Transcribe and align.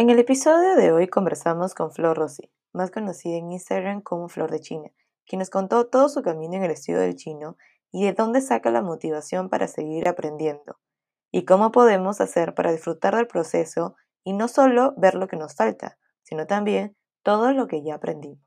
En 0.00 0.08
el 0.08 0.18
episodio 0.18 0.76
de 0.76 0.92
hoy 0.92 1.08
conversamos 1.08 1.74
con 1.74 1.92
Flor 1.92 2.16
Rossi, 2.16 2.50
más 2.72 2.90
conocida 2.90 3.36
en 3.36 3.52
Instagram 3.52 4.00
como 4.00 4.30
Flor 4.30 4.50
de 4.50 4.60
China, 4.60 4.88
quien 5.26 5.40
nos 5.40 5.50
contó 5.50 5.88
todo 5.88 6.08
su 6.08 6.22
camino 6.22 6.54
en 6.54 6.64
el 6.64 6.70
estudio 6.70 7.00
del 7.00 7.16
chino 7.16 7.58
y 7.92 8.06
de 8.06 8.14
dónde 8.14 8.40
saca 8.40 8.70
la 8.70 8.80
motivación 8.80 9.50
para 9.50 9.68
seguir 9.68 10.08
aprendiendo, 10.08 10.78
y 11.30 11.44
cómo 11.44 11.70
podemos 11.70 12.22
hacer 12.22 12.54
para 12.54 12.72
disfrutar 12.72 13.14
del 13.14 13.26
proceso 13.26 13.94
y 14.24 14.32
no 14.32 14.48
solo 14.48 14.94
ver 14.96 15.16
lo 15.16 15.28
que 15.28 15.36
nos 15.36 15.54
falta, 15.54 15.98
sino 16.22 16.46
también 16.46 16.96
todo 17.22 17.52
lo 17.52 17.66
que 17.66 17.82
ya 17.82 17.96
aprendimos. 17.96 18.40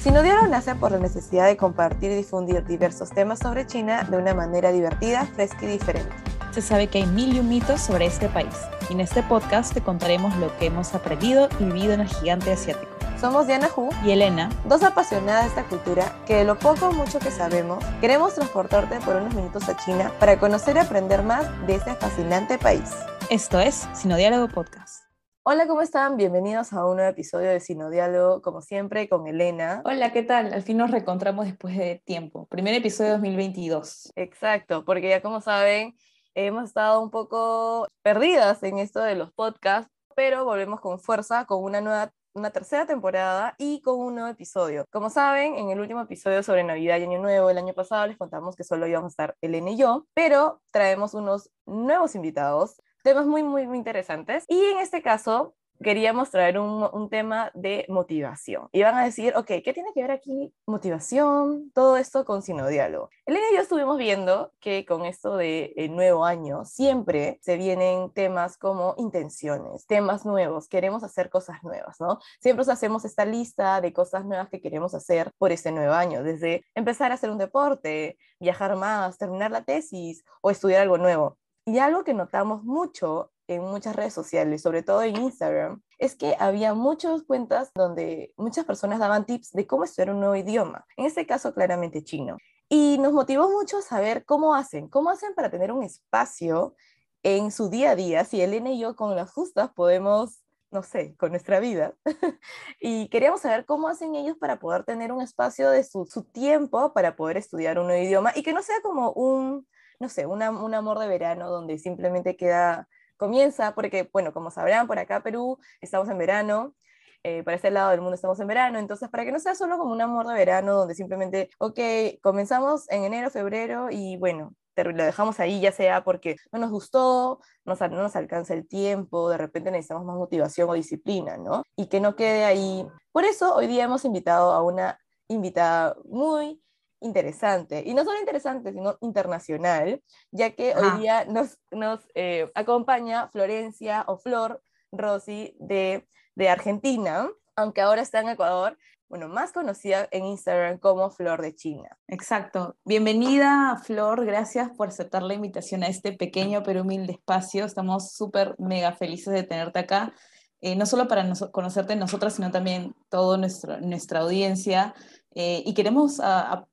Sinodialo 0.00 0.48
nace 0.48 0.74
por 0.74 0.90
la 0.90 0.98
necesidad 0.98 1.46
de 1.46 1.56
compartir 1.56 2.10
y 2.10 2.16
difundir 2.16 2.64
diversos 2.64 3.10
temas 3.10 3.38
sobre 3.38 3.68
China 3.68 4.02
de 4.02 4.16
una 4.16 4.34
manera 4.34 4.72
divertida, 4.72 5.26
fresca 5.26 5.64
y 5.64 5.68
diferente. 5.68 6.31
Se 6.52 6.60
sabe 6.60 6.88
que 6.88 6.98
hay 6.98 7.06
mil 7.06 7.34
y 7.34 7.40
un 7.40 7.48
mitos 7.48 7.80
sobre 7.80 8.04
este 8.04 8.28
país, 8.28 8.54
y 8.90 8.92
en 8.92 9.00
este 9.00 9.22
podcast 9.22 9.72
te 9.72 9.80
contaremos 9.80 10.36
lo 10.36 10.54
que 10.58 10.66
hemos 10.66 10.94
aprendido 10.94 11.48
y 11.58 11.64
vivido 11.64 11.94
en 11.94 12.00
el 12.00 12.08
gigante 12.08 12.52
asiático. 12.52 12.92
Somos 13.18 13.46
Diana 13.46 13.70
Hu 13.74 13.88
y 14.04 14.10
Elena, 14.10 14.50
dos 14.66 14.82
apasionadas 14.82 15.44
de 15.44 15.48
esta 15.48 15.64
cultura 15.64 16.14
que 16.26 16.36
de 16.36 16.44
lo 16.44 16.58
poco 16.58 16.88
o 16.88 16.92
mucho 16.92 17.20
que 17.20 17.30
sabemos, 17.30 17.82
queremos 18.02 18.34
transportarte 18.34 19.00
por 19.00 19.16
unos 19.16 19.34
minutos 19.34 19.66
a 19.66 19.78
China 19.78 20.12
para 20.20 20.38
conocer 20.38 20.76
y 20.76 20.80
aprender 20.80 21.22
más 21.22 21.46
de 21.66 21.76
este 21.76 21.94
fascinante 21.94 22.58
país. 22.58 22.90
Esto 23.30 23.58
es 23.58 23.88
Sinodiálogo 23.94 24.48
Podcast. 24.48 25.04
Hola, 25.44 25.66
¿cómo 25.66 25.80
están? 25.80 26.18
Bienvenidos 26.18 26.74
a 26.74 26.84
un 26.84 26.96
nuevo 26.96 27.10
episodio 27.10 27.48
de 27.48 27.60
Sinodiálogo, 27.60 28.42
como 28.42 28.60
siempre, 28.60 29.08
con 29.08 29.26
Elena. 29.26 29.80
Hola, 29.86 30.12
¿qué 30.12 30.22
tal? 30.22 30.52
Al 30.52 30.62
fin 30.62 30.76
nos 30.76 30.90
reencontramos 30.90 31.46
después 31.46 31.78
de 31.78 32.02
tiempo. 32.04 32.46
Primer 32.46 32.74
episodio 32.74 33.12
de 33.12 33.16
2022. 33.16 34.12
Exacto, 34.16 34.84
porque 34.84 35.08
ya 35.08 35.22
como 35.22 35.40
saben, 35.40 35.96
hemos 36.34 36.64
estado 36.64 37.00
un 37.00 37.10
poco 37.10 37.88
perdidas 38.02 38.62
en 38.62 38.78
esto 38.78 39.00
de 39.00 39.14
los 39.14 39.32
podcasts, 39.32 39.90
pero 40.14 40.44
volvemos 40.44 40.80
con 40.80 40.98
fuerza, 40.98 41.46
con 41.46 41.62
una 41.62 41.80
nueva 41.80 42.10
una 42.34 42.50
tercera 42.50 42.86
temporada 42.86 43.54
y 43.58 43.82
con 43.82 43.98
un 43.98 44.14
nuevo 44.14 44.30
episodio. 44.30 44.86
Como 44.90 45.10
saben, 45.10 45.56
en 45.56 45.70
el 45.70 45.80
último 45.80 46.00
episodio 46.00 46.42
sobre 46.42 46.64
Navidad 46.64 46.98
y 46.98 47.02
Año 47.02 47.20
Nuevo 47.20 47.50
el 47.50 47.58
año 47.58 47.74
pasado 47.74 48.06
les 48.06 48.16
contamos 48.16 48.56
que 48.56 48.64
solo 48.64 48.86
íbamos 48.86 49.10
a 49.10 49.12
estar 49.12 49.36
Elena 49.42 49.70
y 49.70 49.76
yo, 49.76 50.06
pero 50.14 50.62
traemos 50.70 51.14
unos 51.14 51.50
nuevos 51.66 52.14
invitados 52.14 52.80
temas 53.02 53.26
muy, 53.26 53.42
muy, 53.42 53.66
muy 53.66 53.78
interesantes. 53.78 54.44
Y 54.48 54.64
en 54.64 54.78
este 54.78 55.02
caso, 55.02 55.54
queríamos 55.82 56.30
traer 56.30 56.58
un, 56.58 56.88
un, 56.92 57.10
tema 57.10 57.50
de 57.54 57.84
motivación. 57.88 58.68
Y 58.72 58.82
van 58.82 58.94
a 58.94 59.04
decir, 59.04 59.34
ok, 59.36 59.46
¿qué 59.46 59.72
tiene 59.74 59.90
que 59.94 60.00
ver 60.00 60.12
aquí 60.12 60.54
motivación? 60.66 61.70
Todo 61.74 61.98
esto 61.98 62.24
con 62.24 62.40
sinodiálogo. 62.42 63.10
Elena 63.26 63.44
y 63.52 63.56
yo 63.56 63.60
estuvimos 63.60 63.98
viendo 63.98 64.52
que 64.60 64.86
con 64.86 65.04
esto 65.04 65.36
de 65.36 65.74
el 65.76 65.94
nuevo 65.94 66.24
año 66.24 66.64
siempre 66.64 67.38
se 67.42 67.56
vienen 67.56 68.10
temas 68.12 68.56
como 68.56 68.94
intenciones, 68.96 69.86
temas 69.86 70.24
nuevos, 70.24 70.68
queremos 70.68 71.04
hacer 71.04 71.28
cosas 71.28 71.62
nuevas, 71.62 72.00
¿no? 72.00 72.18
Siempre 72.40 72.62
hacemos 72.70 73.04
esta 73.04 73.24
lista 73.24 73.80
de 73.80 73.92
cosas 73.92 74.24
nuevas 74.24 74.48
que 74.48 74.60
queremos 74.60 74.94
hacer 74.94 75.32
por 75.38 75.50
este 75.50 75.72
nuevo 75.72 75.92
año, 75.92 76.22
desde 76.22 76.64
empezar 76.74 77.10
a 77.10 77.14
hacer 77.14 77.30
un 77.30 77.38
deporte, 77.38 78.18
viajar 78.38 78.76
más, 78.76 79.18
terminar 79.18 79.50
la 79.50 79.64
tesis 79.64 80.24
o 80.40 80.50
estudiar 80.50 80.82
algo 80.82 80.98
nuevo. 80.98 81.38
Y 81.64 81.78
algo 81.78 82.04
que 82.04 82.14
notamos 82.14 82.64
mucho 82.64 83.31
en 83.48 83.62
muchas 83.62 83.96
redes 83.96 84.12
sociales, 84.12 84.62
sobre 84.62 84.82
todo 84.82 85.02
en 85.02 85.16
Instagram, 85.16 85.82
es 85.98 86.14
que 86.14 86.36
había 86.38 86.74
muchas 86.74 87.22
cuentas 87.22 87.70
donde 87.74 88.32
muchas 88.36 88.64
personas 88.64 88.98
daban 88.98 89.26
tips 89.26 89.52
de 89.52 89.66
cómo 89.66 89.84
estudiar 89.84 90.10
un 90.10 90.20
nuevo 90.20 90.36
idioma, 90.36 90.84
en 90.96 91.06
este 91.06 91.26
caso 91.26 91.54
claramente 91.54 92.02
chino. 92.02 92.36
Y 92.68 92.98
nos 92.98 93.12
motivó 93.12 93.50
mucho 93.50 93.82
saber 93.82 94.24
cómo 94.24 94.54
hacen, 94.54 94.88
cómo 94.88 95.10
hacen 95.10 95.34
para 95.34 95.50
tener 95.50 95.72
un 95.72 95.82
espacio 95.82 96.74
en 97.22 97.50
su 97.50 97.68
día 97.68 97.90
a 97.90 97.96
día, 97.96 98.24
si 98.24 98.40
Elena 98.40 98.70
y 98.70 98.80
yo 98.80 98.96
con 98.96 99.14
las 99.14 99.30
justas 99.30 99.70
podemos, 99.74 100.42
no 100.70 100.82
sé, 100.82 101.14
con 101.16 101.30
nuestra 101.30 101.60
vida. 101.60 101.94
y 102.80 103.08
queríamos 103.08 103.42
saber 103.42 103.66
cómo 103.66 103.88
hacen 103.88 104.14
ellos 104.14 104.36
para 104.38 104.58
poder 104.58 104.84
tener 104.84 105.12
un 105.12 105.20
espacio 105.20 105.70
de 105.70 105.84
su, 105.84 106.06
su 106.06 106.24
tiempo 106.24 106.92
para 106.92 107.14
poder 107.14 107.36
estudiar 107.36 107.78
un 107.78 107.86
nuevo 107.86 108.02
idioma 108.02 108.32
y 108.34 108.42
que 108.42 108.52
no 108.52 108.62
sea 108.62 108.80
como 108.82 109.12
un 109.12 109.66
no 110.02 110.08
sé, 110.08 110.26
un 110.26 110.42
amor 110.42 110.98
de 110.98 111.06
verano 111.06 111.48
donde 111.48 111.78
simplemente 111.78 112.36
queda, 112.36 112.88
comienza, 113.22 113.72
porque, 113.72 114.10
bueno, 114.12 114.32
como 114.32 114.50
sabrán, 114.50 114.88
por 114.88 114.98
acá 114.98 115.22
Perú 115.22 115.56
estamos 115.80 116.08
en 116.08 116.18
verano, 116.18 116.74
eh, 117.22 117.44
para 117.44 117.54
este 117.54 117.70
lado 117.70 117.90
del 117.92 118.00
mundo 118.00 118.16
estamos 118.16 118.40
en 118.40 118.48
verano, 118.48 118.80
entonces 118.80 119.08
para 119.08 119.24
que 119.24 119.30
no 119.30 119.38
sea 119.38 119.54
solo 119.54 119.78
como 119.78 119.92
un 119.92 120.00
amor 120.00 120.26
de 120.26 120.34
verano 120.34 120.74
donde 120.74 120.96
simplemente, 120.96 121.50
ok, 121.58 121.78
comenzamos 122.20 122.90
en 122.90 123.04
enero, 123.04 123.30
febrero 123.30 123.86
y 123.92 124.16
bueno, 124.16 124.56
lo 124.74 125.04
dejamos 125.04 125.38
ahí 125.38 125.60
ya 125.60 125.70
sea 125.70 126.02
porque 126.02 126.34
no 126.50 126.58
nos 126.58 126.72
gustó, 126.72 127.38
no 127.64 127.76
nos 127.76 128.16
alcanza 128.16 128.54
el 128.54 128.66
tiempo, 128.66 129.30
de 129.30 129.36
repente 129.38 129.70
necesitamos 129.70 130.04
más 130.04 130.16
motivación 130.16 130.68
o 130.68 130.72
disciplina, 130.74 131.36
¿no? 131.36 131.62
Y 131.76 131.86
que 131.86 132.00
no 132.00 132.16
quede 132.16 132.44
ahí. 132.44 132.84
Por 133.12 133.24
eso 133.24 133.54
hoy 133.54 133.68
día 133.68 133.84
hemos 133.84 134.04
invitado 134.04 134.50
a 134.52 134.62
una 134.64 134.98
invitada 135.28 135.94
muy 136.04 136.60
interesante, 137.02 137.82
y 137.84 137.94
no 137.94 138.04
solo 138.04 138.18
interesante, 138.18 138.72
sino 138.72 138.96
internacional, 139.00 140.02
ya 140.30 140.50
que 140.50 140.74
hoy 140.74 141.00
día 141.00 141.24
nos, 141.26 141.58
nos 141.70 142.00
eh, 142.14 142.50
acompaña 142.54 143.28
Florencia 143.28 144.04
o 144.06 144.16
Flor 144.16 144.62
Rossi 144.92 145.56
de, 145.58 146.06
de 146.34 146.48
Argentina, 146.48 147.28
aunque 147.56 147.80
ahora 147.80 148.02
está 148.02 148.20
en 148.20 148.30
Ecuador, 148.30 148.78
bueno, 149.12 149.28
más 149.28 149.52
conocida 149.52 150.08
en 150.10 150.24
Instagram 150.24 150.78
como 150.78 151.10
Flor 151.10 151.42
de 151.42 151.54
China. 151.54 151.98
Exacto. 152.08 152.76
Bienvenida, 152.82 153.78
Flor. 153.84 154.24
Gracias 154.24 154.70
por 154.70 154.88
aceptar 154.88 155.22
la 155.22 155.34
invitación 155.34 155.82
a 155.82 155.88
este 155.88 156.14
pequeño 156.14 156.62
pero 156.62 156.80
humilde 156.80 157.12
espacio. 157.12 157.66
Estamos 157.66 158.14
súper 158.14 158.54
mega 158.58 158.92
felices 158.92 159.34
de 159.34 159.42
tenerte 159.42 159.80
acá. 159.80 160.14
Eh, 160.62 160.76
no 160.76 160.86
solo 160.86 161.08
para 161.08 161.30
conocerte 161.50 161.94
nosotras, 161.94 162.36
sino 162.36 162.50
también 162.50 162.94
toda 163.10 163.36
nuestra 163.36 164.20
audiencia. 164.20 164.94
Eh, 165.34 165.62
y 165.66 165.74
queremos 165.74 166.18
a, 166.18 166.66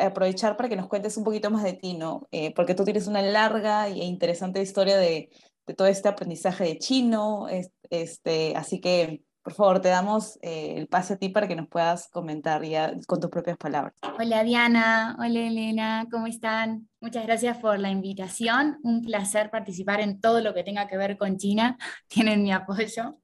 aprovechar 0.00 0.56
para 0.56 0.68
que 0.68 0.76
nos 0.76 0.88
cuentes 0.88 1.16
un 1.16 1.24
poquito 1.24 1.50
más 1.50 1.62
de 1.62 1.74
ti, 1.74 1.94
¿no? 1.94 2.26
Eh, 2.30 2.54
porque 2.54 2.74
tú 2.74 2.84
tienes 2.84 3.06
una 3.06 3.22
larga 3.22 3.88
e 3.88 4.04
interesante 4.04 4.62
historia 4.62 4.96
de, 4.96 5.30
de 5.66 5.74
todo 5.74 5.88
este 5.88 6.08
aprendizaje 6.08 6.64
de 6.64 6.78
chino, 6.78 7.46
este, 7.90 8.54
así 8.56 8.80
que 8.80 9.22
por 9.46 9.54
favor, 9.54 9.80
te 9.80 9.90
damos 9.90 10.40
eh, 10.42 10.74
el 10.76 10.88
pase 10.88 11.12
a 11.12 11.18
ti 11.18 11.28
para 11.28 11.46
que 11.46 11.54
nos 11.54 11.68
puedas 11.68 12.08
comentar 12.08 12.64
ya 12.64 12.92
con 13.06 13.20
tus 13.20 13.30
propias 13.30 13.56
palabras. 13.56 13.94
Hola 14.18 14.42
Diana, 14.42 15.14
hola 15.20 15.38
Elena, 15.38 16.08
¿cómo 16.10 16.26
están? 16.26 16.88
Muchas 17.00 17.24
gracias 17.24 17.56
por 17.58 17.78
la 17.78 17.88
invitación. 17.88 18.80
Un 18.82 19.02
placer 19.02 19.52
participar 19.52 20.00
en 20.00 20.20
todo 20.20 20.40
lo 20.40 20.52
que 20.52 20.64
tenga 20.64 20.88
que 20.88 20.96
ver 20.96 21.16
con 21.16 21.36
China. 21.36 21.78
Tienen 22.08 22.42
mi 22.42 22.50
apoyo. 22.50 23.20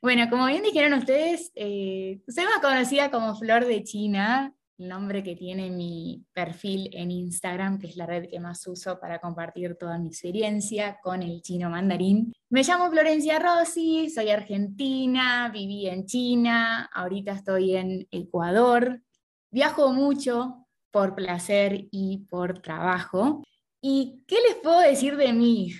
Bueno, 0.00 0.30
como 0.30 0.46
bien 0.46 0.62
dijeron 0.62 0.98
ustedes, 0.98 1.52
eh, 1.54 2.22
soy 2.28 2.44
más 2.44 2.60
conocida 2.62 3.10
como 3.10 3.36
Flor 3.36 3.66
de 3.66 3.84
China 3.84 4.54
nombre 4.78 5.22
que 5.22 5.36
tiene 5.36 5.70
mi 5.70 6.24
perfil 6.32 6.90
en 6.92 7.10
Instagram, 7.10 7.78
que 7.78 7.86
es 7.88 7.96
la 7.96 8.06
red 8.06 8.28
que 8.28 8.40
más 8.40 8.66
uso 8.66 8.98
para 9.00 9.20
compartir 9.20 9.76
toda 9.76 9.98
mi 9.98 10.08
experiencia 10.08 10.98
con 11.02 11.22
el 11.22 11.40
chino 11.42 11.70
mandarín. 11.70 12.32
Me 12.50 12.62
llamo 12.62 12.90
Florencia 12.90 13.38
Rossi, 13.38 14.10
soy 14.10 14.30
argentina, 14.30 15.50
viví 15.52 15.88
en 15.88 16.06
China, 16.06 16.90
ahorita 16.92 17.32
estoy 17.32 17.76
en 17.76 18.06
Ecuador. 18.10 19.02
Viajo 19.50 19.92
mucho 19.92 20.66
por 20.90 21.14
placer 21.14 21.88
y 21.90 22.26
por 22.28 22.60
trabajo. 22.60 23.42
¿Y 23.80 24.24
qué 24.26 24.36
les 24.46 24.56
puedo 24.56 24.80
decir 24.80 25.16
de 25.16 25.32
mí? 25.32 25.72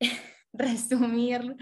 Resumir, 0.52 1.56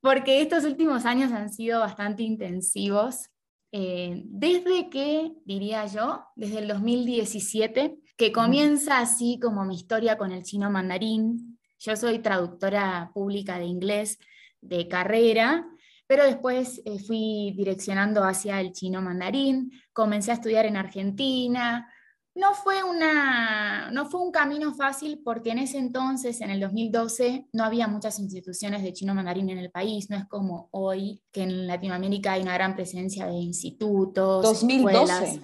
porque 0.00 0.42
estos 0.42 0.64
últimos 0.64 1.04
años 1.04 1.32
han 1.32 1.52
sido 1.52 1.80
bastante 1.80 2.22
intensivos 2.22 3.30
eh, 3.76 4.22
desde 4.26 4.88
que, 4.88 5.32
diría 5.44 5.84
yo, 5.86 6.26
desde 6.36 6.60
el 6.60 6.68
2017, 6.68 7.96
que 8.16 8.30
comienza 8.30 9.00
así 9.00 9.40
como 9.42 9.64
mi 9.64 9.74
historia 9.74 10.16
con 10.16 10.30
el 10.30 10.44
chino 10.44 10.70
mandarín. 10.70 11.58
Yo 11.80 11.96
soy 11.96 12.20
traductora 12.20 13.10
pública 13.12 13.58
de 13.58 13.64
inglés 13.64 14.20
de 14.60 14.86
carrera, 14.86 15.66
pero 16.06 16.22
después 16.22 16.82
eh, 16.84 17.00
fui 17.00 17.52
direccionando 17.56 18.22
hacia 18.22 18.60
el 18.60 18.70
chino 18.70 19.02
mandarín, 19.02 19.72
comencé 19.92 20.30
a 20.30 20.34
estudiar 20.34 20.66
en 20.66 20.76
Argentina, 20.76 21.92
no 22.36 22.52
fue, 22.54 22.82
una, 22.82 23.90
no 23.92 24.06
fue 24.06 24.20
un 24.20 24.32
camino 24.32 24.74
fácil 24.74 25.20
porque 25.24 25.50
en 25.50 25.58
ese 25.58 25.78
entonces, 25.78 26.40
en 26.40 26.50
el 26.50 26.60
2012, 26.60 27.46
no 27.52 27.64
había 27.64 27.86
muchas 27.86 28.18
instituciones 28.18 28.82
de 28.82 28.92
chino 28.92 29.14
mandarín 29.14 29.50
en 29.50 29.58
el 29.58 29.70
país. 29.70 30.10
No 30.10 30.16
es 30.16 30.26
como 30.26 30.68
hoy, 30.72 31.22
que 31.30 31.44
en 31.44 31.66
Latinoamérica 31.68 32.32
hay 32.32 32.42
una 32.42 32.54
gran 32.54 32.74
presencia 32.74 33.26
de 33.26 33.34
institutos. 33.34 34.42
2012. 34.42 35.42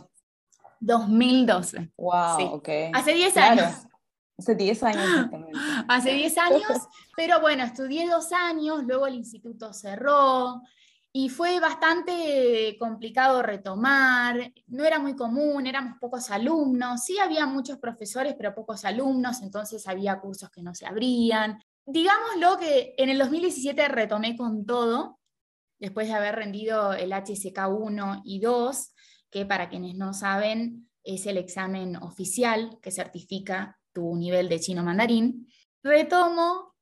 2012. 0.81 1.92
Wow, 1.96 2.38
sí. 2.38 2.48
ok. 2.50 2.69
Hace 2.93 3.14
10 3.14 3.36
años. 3.36 3.75
Hace 4.40 4.54
10 4.54 4.82
años, 4.82 5.28
Hace 5.88 6.12
10 6.14 6.38
años, 6.38 6.88
pero 7.14 7.43
bueno, 7.43 7.62
estudié 7.62 8.08
dos 8.08 8.32
años, 8.32 8.84
luego 8.84 9.06
el 9.06 9.16
instituto 9.16 9.75
cerró, 9.75 10.62
y 11.12 11.28
fue 11.28 11.58
bastante 11.58 12.76
complicado 12.78 13.42
retomar, 13.42 14.52
no 14.68 14.84
era 14.84 15.00
muy 15.00 15.16
común, 15.16 15.66
éramos 15.66 15.98
pocos 15.98 16.30
alumnos, 16.30 17.04
sí 17.04 17.18
había 17.18 17.46
muchos 17.46 17.78
profesores, 17.78 18.34
pero 18.36 18.54
pocos 18.54 18.84
alumnos, 18.84 19.42
entonces 19.42 19.88
había 19.88 20.20
cursos 20.20 20.50
que 20.50 20.62
no 20.62 20.74
se 20.74 20.86
abrían. 20.86 21.60
digámoslo 21.84 22.58
que 22.58 22.94
en 22.96 23.08
el 23.08 23.18
2017 23.18 23.88
retomé 23.88 24.36
con 24.36 24.64
todo, 24.64 25.18
después 25.80 26.06
de 26.06 26.14
haber 26.14 26.36
rendido 26.36 26.92
el 26.92 27.12
HSK 27.12 27.58
1 27.68 28.22
y 28.24 28.38
2, 28.38 28.94
que 29.30 29.46
para 29.46 29.68
quienes 29.68 29.96
no 29.96 30.12
saben 30.12 30.88
es 31.02 31.26
el 31.26 31.38
examen 31.38 31.96
oficial 31.96 32.78
que 32.80 32.92
certifica 32.92 33.80
tu 33.92 34.14
nivel 34.14 34.48
de 34.48 34.60
chino 34.60 34.84
mandarín. 34.84 35.48
Retomo 35.82 36.74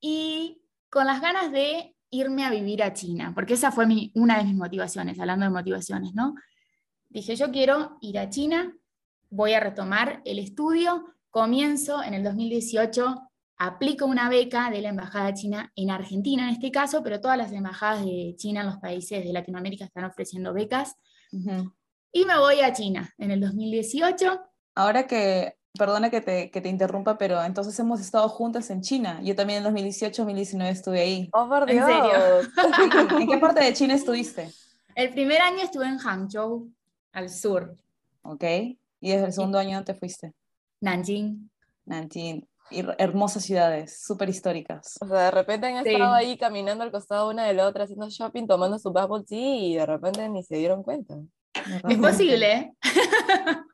y 0.00 0.62
con 0.90 1.06
las 1.06 1.20
ganas 1.20 1.50
de 1.50 1.96
irme 2.10 2.44
a 2.44 2.50
vivir 2.50 2.82
a 2.82 2.92
China, 2.92 3.32
porque 3.34 3.54
esa 3.54 3.70
fue 3.70 3.86
una 4.14 4.38
de 4.38 4.44
mis 4.44 4.54
motivaciones, 4.54 5.18
hablando 5.18 5.44
de 5.44 5.50
motivaciones, 5.50 6.14
¿no? 6.14 6.34
Dije, 7.08 7.36
yo 7.36 7.50
quiero 7.50 7.98
ir 8.00 8.18
a 8.18 8.28
China, 8.28 8.74
voy 9.30 9.52
a 9.54 9.60
retomar 9.60 10.22
el 10.24 10.38
estudio, 10.38 11.14
comienzo 11.30 12.02
en 12.02 12.14
el 12.14 12.24
2018 12.24 13.28
aplico 13.58 14.06
una 14.06 14.28
beca 14.28 14.70
de 14.70 14.80
la 14.80 14.90
Embajada 14.90 15.34
China 15.34 15.72
en 15.74 15.90
Argentina 15.90 16.44
en 16.44 16.50
este 16.50 16.70
caso, 16.70 17.02
pero 17.02 17.20
todas 17.20 17.36
las 17.36 17.52
embajadas 17.52 18.04
de 18.04 18.34
China 18.36 18.60
en 18.60 18.66
los 18.68 18.78
países 18.78 19.24
de 19.24 19.32
Latinoamérica 19.32 19.84
están 19.84 20.04
ofreciendo 20.04 20.54
becas. 20.54 20.96
Y 22.12 22.24
me 22.24 22.38
voy 22.38 22.60
a 22.60 22.72
China 22.72 23.12
en 23.18 23.32
el 23.32 23.40
2018. 23.40 24.40
Ahora 24.76 25.06
que, 25.06 25.57
perdona 25.78 26.10
que 26.10 26.20
te, 26.20 26.50
que 26.50 26.60
te 26.60 26.68
interrumpa, 26.68 27.16
pero 27.16 27.42
entonces 27.42 27.78
hemos 27.78 28.00
estado 28.00 28.28
juntas 28.28 28.68
en 28.70 28.82
China. 28.82 29.20
Yo 29.22 29.34
también 29.34 29.58
en 29.58 29.64
2018, 29.64 30.22
2019 30.22 30.70
estuve 30.70 31.00
ahí. 31.00 31.30
Oh, 31.32 31.48
por 31.48 31.64
Dios. 31.66 31.88
¿En 31.88 31.94
serio? 31.94 33.18
¿En 33.20 33.28
qué 33.28 33.38
parte 33.38 33.64
de 33.64 33.72
China 33.72 33.94
estuviste? 33.94 34.50
El 34.94 35.10
primer 35.10 35.40
año 35.40 35.62
estuve 35.62 35.86
en 35.86 35.98
Hangzhou, 35.98 36.70
al 37.12 37.30
sur. 37.30 37.74
Ok. 38.22 38.44
¿Y 39.00 39.10
desde 39.10 39.26
el 39.26 39.32
segundo 39.32 39.58
año 39.58 39.82
te 39.84 39.94
fuiste? 39.94 40.34
Nanjing. 40.80 41.50
Nanjing 41.86 42.46
hermosas 42.70 43.44
ciudades, 43.44 44.02
súper 44.04 44.28
históricas. 44.28 44.98
O 45.00 45.06
sea, 45.06 45.24
de 45.24 45.30
repente 45.30 45.66
han 45.66 45.86
estado 45.86 46.12
ahí 46.12 46.36
caminando 46.36 46.84
al 46.84 46.90
costado 46.90 47.30
una 47.30 47.46
de 47.46 47.54
la 47.54 47.66
otra, 47.66 47.84
haciendo 47.84 48.08
shopping, 48.08 48.46
tomando 48.46 48.78
su 48.78 48.92
bubble 48.92 49.24
tea 49.24 49.56
y 49.56 49.74
de 49.76 49.86
repente 49.86 50.28
ni 50.28 50.42
se 50.42 50.56
dieron 50.56 50.82
cuenta. 50.82 51.16
Es 51.88 51.98
posible. 51.98 52.74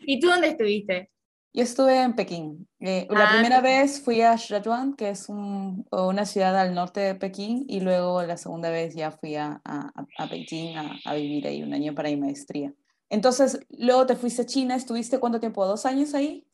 ¿Y 0.00 0.20
tú 0.20 0.28
dónde 0.28 0.48
estuviste? 0.48 1.10
Yo 1.52 1.62
estuve 1.62 2.00
en 2.02 2.14
Pekín. 2.14 2.68
Eh, 2.78 3.06
la 3.10 3.28
ah, 3.28 3.32
primera 3.32 3.60
vez 3.60 4.00
fui 4.00 4.20
a 4.20 4.36
Sichuan, 4.36 4.94
que 4.94 5.10
es 5.10 5.28
una 5.28 6.24
ciudad 6.24 6.56
al 6.58 6.74
norte 6.74 7.00
de 7.00 7.14
Pekín, 7.14 7.64
y 7.68 7.80
luego 7.80 8.22
la 8.22 8.36
segunda 8.36 8.70
vez 8.70 8.94
ya 8.94 9.10
fui 9.10 9.36
a, 9.36 9.60
a, 9.64 9.90
a 10.18 10.26
Beijing 10.26 10.76
a, 10.76 10.96
a, 11.04 11.14
vivir 11.14 11.46
ahí 11.46 11.62
un 11.62 11.72
año 11.72 11.94
para 11.94 12.10
mi 12.10 12.16
maestría. 12.16 12.72
Entonces, 13.08 13.58
luego 13.70 14.06
te 14.06 14.16
fuiste 14.16 14.42
a 14.42 14.46
China, 14.46 14.76
¿estuviste 14.76 15.18
cuánto 15.18 15.40
tiempo? 15.40 15.64
¿Dos 15.66 15.86
años 15.86 16.14
ahí? 16.14 16.46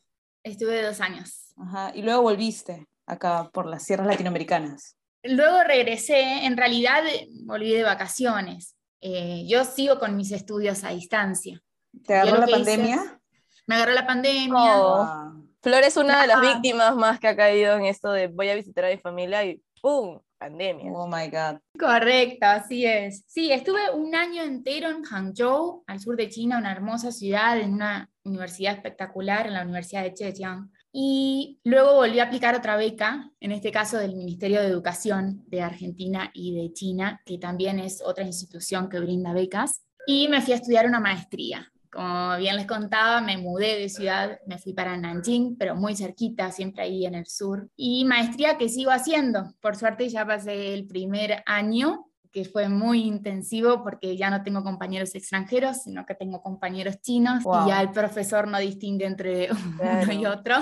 Estuve 0.45 0.83
dos 0.83 1.01
años. 1.01 1.53
Ajá, 1.57 1.93
y 1.95 2.03
luego 2.03 2.23
volviste 2.23 2.87
acá 3.07 3.51
por 3.53 3.67
las 3.67 3.85
sierras 3.85 4.07
latinoamericanas. 4.07 4.97
Luego 5.23 5.65
regresé, 5.65 6.45
en 6.45 6.57
realidad 6.57 7.03
volví 7.45 7.73
de 7.73 7.83
vacaciones. 7.83 8.77
Eh, 9.01 9.45
yo 9.49 9.65
sigo 9.65 9.99
con 9.99 10.17
mis 10.17 10.33
estudios 10.33 10.85
a 10.85 10.91
distancia. 10.91 11.61
¿Te 12.07 12.15
agarró 12.15 12.41
la 12.41 12.47
pandemia? 12.47 13.21
Me 13.67 13.77
agarró 13.77 13.93
la 13.93 14.07
pandemia. 14.07 14.81
Oh. 14.81 15.33
Flor 15.63 15.83
es 15.83 15.97
una 15.97 16.21
de 16.23 16.29
las 16.29 16.41
víctimas 16.41 16.95
más 16.95 17.19
que 17.19 17.29
ha 17.29 17.37
caído 17.37 17.77
en 17.77 17.87
esto 17.87 18.13
de 18.13 18.27
voy 18.27 18.51
a 18.51 18.55
visitar 18.55 18.85
a 18.85 18.91
mi 18.91 18.99
familia 18.99 19.45
y 19.45 19.63
¡pum! 19.81 20.21
Pandemia. 20.39 20.93
Oh 20.93 21.07
my 21.07 21.31
God. 21.31 21.59
Correcto, 21.79 22.45
así 22.45 22.85
es. 22.85 23.25
Sí, 23.27 23.51
estuve 23.51 23.91
un 23.95 24.15
año 24.15 24.43
entero 24.43 24.91
en 24.91 25.03
Hangzhou, 25.03 25.85
al 25.87 26.01
sur 26.01 26.17
de 26.17 26.29
China, 26.29 26.59
una 26.59 26.73
hermosa 26.73 27.13
ciudad, 27.13 27.59
en 27.59 27.73
una 27.73 28.11
universidad 28.25 28.75
espectacular, 28.75 29.47
en 29.47 29.55
la 29.55 29.63
Universidad 29.63 30.03
de 30.03 30.15
Zhejiang. 30.15 30.71
Y 30.93 31.61
luego 31.65 31.95
volví 31.95 32.21
a 32.21 32.25
aplicar 32.25 32.55
otra 32.55 32.77
beca, 32.77 33.31
en 33.41 33.53
este 33.53 33.73
caso 33.73 33.97
del 33.97 34.15
Ministerio 34.15 34.61
de 34.61 34.69
Educación 34.69 35.43
de 35.47 35.63
Argentina 35.63 36.31
y 36.35 36.55
de 36.55 36.73
China, 36.73 37.23
que 37.25 37.39
también 37.39 37.79
es 37.79 38.03
otra 38.03 38.25
institución 38.25 38.89
que 38.89 39.01
brinda 39.01 39.33
becas. 39.33 39.83
Y 40.07 40.29
me 40.29 40.43
fui 40.43 40.53
a 40.53 40.57
estudiar 40.57 40.87
una 40.87 41.01
maestría. 41.01 41.73
Como 41.95 42.37
bien 42.37 42.57
les 42.57 42.67
contaba, 42.67 43.21
me 43.21 43.39
mudé 43.39 43.79
de 43.79 43.89
ciudad, 43.89 44.39
me 44.47 44.59
fui 44.59 44.73
para 44.73 44.97
Nanjing, 44.97 45.57
pero 45.57 45.77
muy 45.77 45.97
cerquita, 45.97 46.51
siempre 46.51 46.83
ahí 46.83 47.07
en 47.07 47.15
el 47.15 47.27
sur. 47.27 47.71
Y 47.77 48.05
maestría 48.05 48.59
que 48.59 48.69
sigo 48.69 48.91
haciendo. 48.91 49.55
Por 49.61 49.77
suerte 49.77 50.09
ya 50.09 50.27
pasé 50.27 50.75
el 50.75 50.87
primer 50.87 51.43
año 51.47 52.07
que 52.33 52.45
fue 52.45 52.69
muy 52.69 53.05
intensivo 53.05 53.85
porque 53.85 54.17
ya 54.17 54.29
no 54.29 54.43
tengo 54.43 54.65
compañeros 54.65 55.15
extranjeros, 55.15 55.85
sino 55.85 56.05
que 56.05 56.17
tengo 56.17 56.43
compañeros 56.43 57.01
chinos 57.01 57.45
y 57.45 57.69
ya 57.69 57.81
el 57.81 57.93
profesor 57.93 58.49
no 58.49 58.59
distingue 58.59 59.07
entre 59.07 59.51
uno 59.81 60.13
y 60.13 60.27
otro 60.27 60.57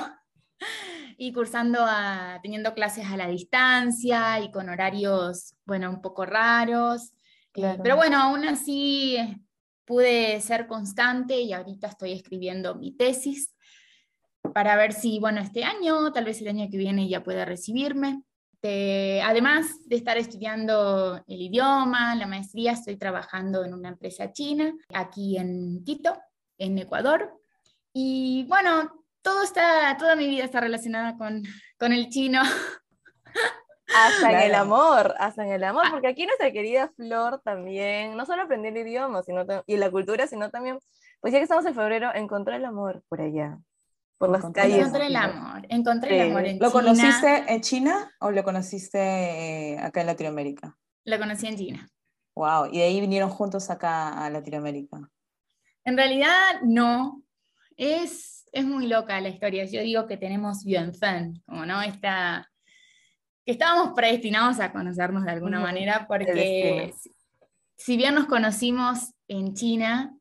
y 1.23 1.33
cursando, 1.33 1.79
a, 1.87 2.41
teniendo 2.43 2.75
clases 2.75 3.07
a 3.07 3.17
la 3.17 3.29
distancia 3.29 4.41
y 4.41 4.51
con 4.51 4.69
horarios, 4.69 5.55
bueno, 5.65 5.89
un 5.89 6.01
poco 6.01 6.27
raros. 6.27 7.13
Eh, 7.55 7.79
pero 7.83 7.97
bueno, 7.97 8.19
aún 8.19 8.45
así 8.45 9.17
pude 9.85 10.41
ser 10.41 10.67
constante 10.67 11.41
y 11.41 11.53
ahorita 11.53 11.89
estoy 11.89 12.13
escribiendo 12.13 12.75
mi 12.75 12.93
tesis 12.93 13.55
para 14.55 14.77
ver 14.77 14.93
si, 14.93 15.19
bueno, 15.19 15.41
este 15.41 15.65
año, 15.65 16.13
tal 16.13 16.25
vez 16.25 16.41
el 16.41 16.49
año 16.49 16.69
que 16.71 16.77
viene 16.77 17.09
ya 17.09 17.23
pueda 17.23 17.45
recibirme. 17.45 18.23
además 18.63 19.89
de 19.89 19.97
estar 19.97 20.17
estudiando 20.17 21.23
el 21.27 21.43
idioma, 21.43 22.15
la 22.15 22.27
maestría, 22.27 22.73
estoy 22.73 22.97
trabajando 22.97 23.65
en 23.65 23.75
una 23.75 23.89
empresa 23.89 24.33
china 24.33 24.73
aquí 24.95 25.37
en 25.37 25.83
Quito, 25.85 26.17
en 26.59 26.79
Ecuador. 26.79 27.41
Y 27.93 28.45
bueno, 28.49 29.05
todo 29.23 29.43
está, 29.43 29.97
toda 29.99 30.17
mi 30.17 30.27
vida 30.29 30.45
está 30.45 30.61
relacionada 30.61 31.17
con, 31.17 31.43
con 31.79 31.93
el 31.93 32.09
chino. 32.09 32.43
Hasta 33.97 34.33
en 34.33 34.51
el 34.51 34.55
amor, 34.55 35.15
hasta 35.19 35.45
en 35.45 35.53
el 35.53 35.65
amor, 35.65 35.85
ah. 35.87 35.91
porque 35.91 36.09
aquí 36.09 36.27
nuestra 36.27 36.53
querida 36.53 36.89
Flor 36.97 37.41
también, 37.45 38.17
no 38.17 38.27
solo 38.27 38.43
aprendió 38.43 38.71
el 38.71 38.77
idioma 38.77 39.23
sino 39.23 39.45
y 39.67 39.77
la 39.77 39.91
cultura, 39.91 40.27
sino 40.27 40.51
también, 40.51 40.79
pues 41.21 41.33
ya 41.33 41.39
que 41.39 41.45
estamos 41.45 41.67
en 41.67 41.75
febrero, 41.75 42.11
encontró 42.15 42.55
el 42.55 42.65
amor 42.65 43.03
por 43.09 43.21
allá, 43.21 43.59
por 44.19 44.31
las 44.31 44.45
calles. 44.53 44.79
Encontré 44.79 45.07
el 45.07 45.17
amor, 45.17 45.67
encontré 45.69 46.21
el 46.21 46.31
amor 46.31 46.45
en 46.47 46.59
¿Lo 46.59 46.71
conociste 46.71 47.45
en 47.49 47.61
China 47.61 48.13
o 48.21 48.31
lo 48.31 48.43
conociste 48.45 48.99
eh, 48.99 49.79
acá 49.79 50.01
en 50.01 50.07
Latinoamérica? 50.07 50.77
Lo 51.05 51.19
conocí 51.19 51.47
en 51.47 51.57
China. 51.57 51.89
Wow, 52.35 52.67
y 52.73 52.79
de 52.79 52.85
ahí 52.85 53.01
vinieron 53.01 53.31
juntos 53.31 53.69
acá 53.71 54.25
a 54.25 54.31
Latinoamérica. 54.31 55.11
En 55.85 55.97
realidad 55.97 56.61
no, 56.63 57.23
es 57.77 58.43
es 58.53 58.65
muy 58.65 58.87
loca 58.87 59.21
la 59.21 59.31
historia. 59.31 59.65
Yo 59.65 59.81
digo 59.81 60.07
que 60.07 60.19
tenemos 60.19 60.65
Yuanfen, 60.65 61.43
como 61.47 61.67
no, 61.67 61.81
Esta, 61.83 62.49
que 63.45 63.53
estábamos 63.53 63.93
predestinados 63.95 64.61
a 64.61 64.73
conocernos 64.73 65.25
de 65.25 65.33
alguna 65.33 65.61
manera, 65.61 66.07
porque 66.07 66.95
si, 67.77 67.97
bien 67.97 68.15
nos 68.15 68.27
conocimos 68.27 69.13
en 69.29 69.55
China, 69.55 70.17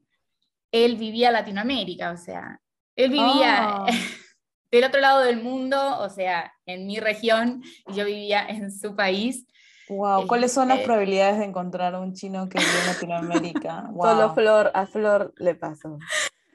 él 0.71 0.95
vivía 0.95 1.27
en 1.27 1.33
Latinoamérica, 1.33 2.11
o 2.11 2.17
sea, 2.17 2.59
él 2.95 3.11
vivía 3.11 3.77
oh. 3.79 3.85
del 4.71 4.83
otro 4.83 5.01
lado 5.01 5.21
del 5.21 5.41
mundo, 5.43 5.99
o 5.99 6.09
sea, 6.09 6.53
en 6.65 6.87
mi 6.87 6.99
región, 6.99 7.61
y 7.87 7.93
yo 7.93 8.05
vivía 8.05 8.45
en 8.47 8.71
su 8.71 8.95
país. 8.95 9.45
Wow, 9.89 10.25
¿cuáles 10.25 10.53
son 10.53 10.69
las 10.69 10.77
este 10.77 10.85
probabilidades 10.85 11.39
de 11.39 11.45
encontrar 11.45 11.93
a 11.95 11.99
un 11.99 12.13
chino 12.13 12.47
que 12.47 12.57
vive 12.57 12.79
en 12.79 12.87
Latinoamérica? 12.87 13.89
Solo 14.01 14.33
Flor, 14.33 14.71
a 14.73 14.85
Flor 14.87 15.33
le 15.37 15.55
pasó. 15.55 15.99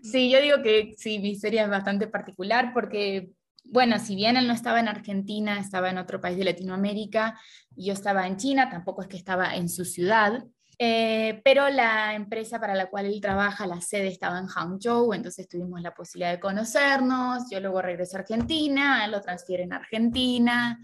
Sí, 0.02 0.30
yo 0.30 0.40
digo 0.40 0.62
que 0.62 0.94
sí, 0.96 1.18
mi 1.18 1.30
historia 1.30 1.64
es 1.64 1.70
bastante 1.70 2.06
particular 2.06 2.73
porque, 2.73 3.30
bueno, 3.70 3.99
si 3.99 4.16
bien 4.16 4.37
él 4.37 4.46
no 4.46 4.52
estaba 4.52 4.80
en 4.80 4.88
Argentina, 4.88 5.58
estaba 5.58 5.90
en 5.90 5.99
otro 5.99 6.20
país 6.20 6.37
de 6.37 6.44
Latinoamérica, 6.44 7.38
y 7.75 7.87
yo 7.87 7.92
estaba 7.92 8.26
en 8.26 8.37
China, 8.37 8.68
tampoco 8.70 9.02
es 9.02 9.08
que 9.08 9.16
estaba 9.16 9.54
en 9.54 9.68
su 9.68 9.85
ciudad, 9.85 10.44
eh, 10.78 11.40
pero 11.44 11.68
la 11.70 12.14
empresa 12.14 12.61
para 12.61 12.75
la 12.75 12.87
cual 12.87 13.06
él 13.06 13.20
trabaja, 13.20 13.66
la 13.66 13.80
sede 13.80 14.08
estaba 14.08 14.38
en 14.38 14.46
Hangzhou, 14.46 15.14
entonces 15.14 15.49
tuvimos 15.49 15.80
la 15.80 15.94
posibilidad 15.94 16.32
de 16.32 16.40
conocernos, 16.40 17.50
yo 17.50 17.61
luego 17.61 17.80
regreso 17.80 18.16
a 18.16 18.20
Argentina, 18.20 19.04
él 19.04 19.12
lo 19.12 19.20
transfiere 19.20 19.66
a 19.70 19.76
Argentina, 19.76 20.78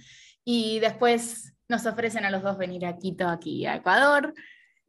y 0.45 0.81
después 0.81 1.55
nos 1.69 1.87
ofrecen 1.87 2.25
a 2.25 2.31
los 2.31 2.43
dos 2.43 2.59
venir 2.59 2.87
a 2.87 2.97
Quito, 2.97 3.29
aquí 3.29 3.67
a 3.67 3.77
Ecuador. 3.77 4.35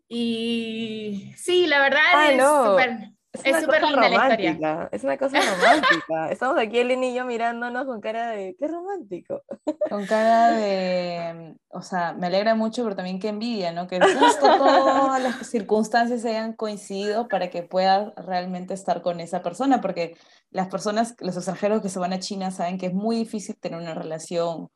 Y 0.07 1.33
sí, 1.38 1.65
la 1.67 1.79
verdad 1.79 2.01
ah, 2.13 2.31
es 2.31 2.43
súper 2.43 3.13
es 3.33 3.61
súper 3.61 3.83
linda 3.83 4.09
la 4.09 4.29
historia. 4.29 4.89
Es 4.91 5.03
una 5.03 5.17
cosa 5.17 5.39
romántica. 5.39 6.29
Estamos 6.31 6.57
aquí, 6.59 6.77
Elena 6.77 7.05
y 7.07 7.15
yo, 7.15 7.25
mirándonos 7.25 7.85
con 7.85 7.99
cara 7.99 8.29
de, 8.29 8.55
qué 8.57 8.67
romántico. 8.67 9.41
Con 9.89 10.05
cara 10.05 10.51
de, 10.51 11.55
o 11.69 11.81
sea, 11.81 12.13
me 12.13 12.27
alegra 12.27 12.53
mucho, 12.53 12.83
pero 12.83 12.95
también 12.95 13.19
qué 13.19 13.29
envidia, 13.29 13.71
¿no? 13.71 13.87
Que 13.87 13.99
justo 13.99 14.45
todas 14.57 15.21
las 15.21 15.47
circunstancias 15.47 16.23
hayan 16.25 16.53
coincidido 16.53 17.27
para 17.27 17.49
que 17.49 17.63
pueda 17.63 18.13
realmente 18.17 18.75
estar 18.75 19.01
con 19.01 19.19
esa 19.19 19.41
persona, 19.41 19.81
porque 19.81 20.15
las 20.51 20.67
personas, 20.67 21.15
los 21.19 21.35
extranjeros 21.35 21.81
que 21.81 21.89
se 21.89 21.99
van 21.99 22.13
a 22.13 22.19
China 22.19 22.51
saben 22.51 22.77
que 22.77 22.87
es 22.87 22.93
muy 22.93 23.15
difícil 23.15 23.57
tener 23.59 23.79
una 23.79 23.95
relación 23.95 24.69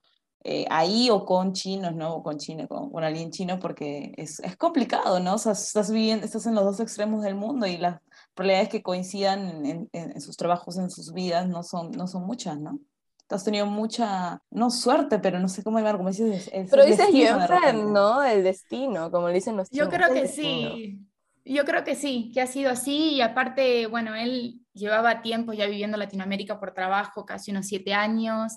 eh, 0.43 0.65
ahí 0.69 1.09
o 1.09 1.25
con 1.25 1.53
chinos, 1.53 1.93
¿no? 1.93 2.15
O 2.15 2.23
con 2.23 2.37
China, 2.37 2.67
con, 2.67 2.89
con 2.89 3.03
alguien 3.03 3.31
chino, 3.31 3.59
porque 3.59 4.13
es, 4.17 4.39
es, 4.39 4.55
complicado, 4.55 5.19
¿no? 5.19 5.35
O 5.35 5.37
sea, 5.37 5.51
estás 5.51 5.91
viviendo, 5.91 6.25
estás 6.25 6.45
en 6.45 6.55
los 6.55 6.63
dos 6.63 6.79
extremos 6.79 7.21
del 7.23 7.35
mundo 7.35 7.67
y 7.67 7.77
las 7.77 7.99
probabilidades 8.37 8.69
que 8.69 8.83
coincidan 8.83 9.65
en, 9.65 9.89
en, 9.91 10.21
sus 10.21 10.37
trabajos, 10.37 10.77
en 10.77 10.89
sus 10.89 11.11
vidas, 11.11 11.49
no 11.49 11.63
son, 11.63 11.91
no 11.91 12.07
son 12.07 12.25
muchas, 12.25 12.57
¿no? 12.57 12.79
has 13.29 13.43
tenido 13.43 13.65
mucha, 13.65 14.41
no 14.49 14.69
suerte, 14.69 15.19
pero 15.19 15.37
no 15.39 15.49
sé 15.49 15.61
cómo 15.61 15.79
llamar, 15.79 15.97
como 15.97 16.07
dices, 16.07 16.49
es 16.53 16.69
Pero 16.69 16.85
dices 16.85 17.07
Jenfen, 17.07 17.91
¿no? 17.91 18.23
El 18.23 18.41
destino, 18.41 19.11
como 19.11 19.27
le 19.27 19.33
dicen 19.33 19.57
los 19.57 19.69
Yo 19.69 19.89
creo 19.89 20.13
que 20.13 20.29
sí. 20.29 20.99
Yo 21.43 21.65
creo 21.65 21.83
que 21.83 21.95
sí, 21.95 22.31
que 22.33 22.41
ha 22.41 22.47
sido 22.47 22.71
así 22.71 23.15
y 23.15 23.21
aparte, 23.21 23.87
bueno, 23.87 24.15
él 24.15 24.61
llevaba 24.73 25.21
tiempo 25.21 25.53
ya 25.53 25.65
viviendo 25.65 25.95
en 25.95 25.99
Latinoamérica 25.99 26.59
por 26.59 26.73
trabajo, 26.73 27.25
casi 27.25 27.51
unos 27.51 27.67
siete 27.67 27.93
años, 27.93 28.53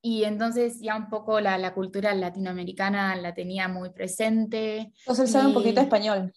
y 0.00 0.24
entonces 0.24 0.80
ya 0.80 0.96
un 0.96 1.08
poco 1.08 1.40
la, 1.40 1.58
la 1.58 1.74
cultura 1.74 2.14
latinoamericana 2.14 3.16
la 3.16 3.34
tenía 3.34 3.68
muy 3.68 3.90
presente. 3.90 4.92
Entonces 5.00 5.26
él 5.26 5.28
sabe 5.28 5.46
un 5.48 5.54
poquito 5.54 5.80
español. 5.80 6.32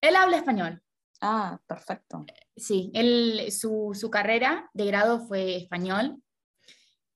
Él 0.00 0.16
habla 0.16 0.36
español. 0.36 0.82
Ah, 1.20 1.60
perfecto. 1.66 2.24
Sí, 2.56 2.90
él, 2.94 3.50
su, 3.50 3.96
su 3.98 4.10
carrera 4.10 4.70
de 4.72 4.86
grado 4.86 5.20
fue 5.26 5.56
español, 5.56 6.22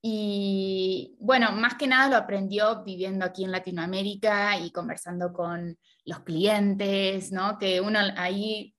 y 0.05 1.15
bueno, 1.21 1.53
más 1.53 1.77
que 1.77 1.87
nada 1.87 2.09
lo 2.09 2.17
aprendió 2.17 2.83
viviendo 2.83 3.25
aquí 3.25 3.45
en 3.45 3.53
Latinoamérica 3.53 4.59
y 4.59 4.73
conversando 4.73 5.33
con 5.33 5.79
los 6.05 6.21
clientes, 6.21 7.31
¿no? 7.31 7.57
Que 7.57 7.81
uno 7.81 8.01
ahí 8.17 8.75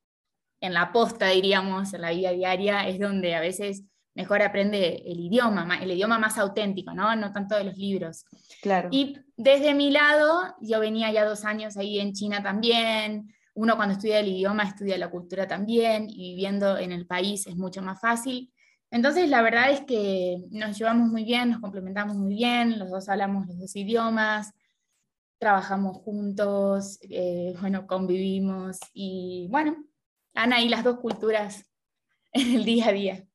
en 0.60 0.74
la 0.74 0.92
posta, 0.92 1.30
diríamos, 1.30 1.94
en 1.94 2.02
la 2.02 2.12
vida 2.12 2.32
diaria, 2.32 2.90
es 2.90 3.00
donde 3.00 3.36
a 3.36 3.40
veces 3.40 3.84
mejor 4.16 4.42
aprende 4.42 5.02
el 5.06 5.22
idioma, 5.22 5.80
el 5.82 5.92
idioma 5.92 6.20
más 6.20 6.38
auténtico, 6.38 6.94
¿no? 6.94 7.16
No 7.16 7.32
tanto 7.32 7.56
de 7.56 7.64
los 7.64 7.78
libros. 7.78 8.26
Claro. 8.62 8.90
Y 8.92 9.18
desde 9.38 9.74
mi 9.74 9.92
lado, 9.92 10.56
yo 10.60 10.82
venía 10.82 11.10
ya 11.14 11.24
dos 11.24 11.46
años 11.46 11.78
ahí 11.78 12.00
en 12.00 12.12
China 12.12 12.44
también. 12.44 13.34
Uno 13.56 13.76
cuando 13.76 13.94
estudia 13.94 14.20
el 14.20 14.28
idioma 14.28 14.64
estudia 14.64 14.98
la 14.98 15.12
cultura 15.12 15.48
también 15.48 16.10
y 16.10 16.32
viviendo 16.32 16.78
en 16.78 16.92
el 16.92 17.06
país 17.06 17.46
es 17.48 17.56
mucho 17.56 17.82
más 17.82 18.00
fácil. 18.00 18.52
Entonces, 18.90 19.30
la 19.30 19.42
verdad 19.42 19.72
es 19.72 19.82
que 19.82 20.44
nos 20.52 20.78
llevamos 20.78 21.10
muy 21.10 21.24
bien, 21.24 21.52
nos 21.52 21.62
complementamos 21.62 22.16
muy 22.16 22.36
bien, 22.36 22.78
los 22.78 22.90
dos 22.90 23.10
hablamos 23.10 23.48
los 23.48 23.60
dos 23.60 23.76
idiomas, 23.76 24.54
trabajamos 25.40 25.98
juntos, 25.98 27.00
eh, 27.10 27.56
bueno, 27.60 27.88
convivimos 27.88 28.80
y 28.94 29.48
bueno, 29.50 29.76
han 30.36 30.54
ahí 30.54 30.70
las 30.70 30.84
dos 30.84 31.00
culturas 31.00 31.70
en 32.32 32.56
el 32.56 32.66
día 32.66 32.90
a 32.90 32.92
día. 32.94 33.28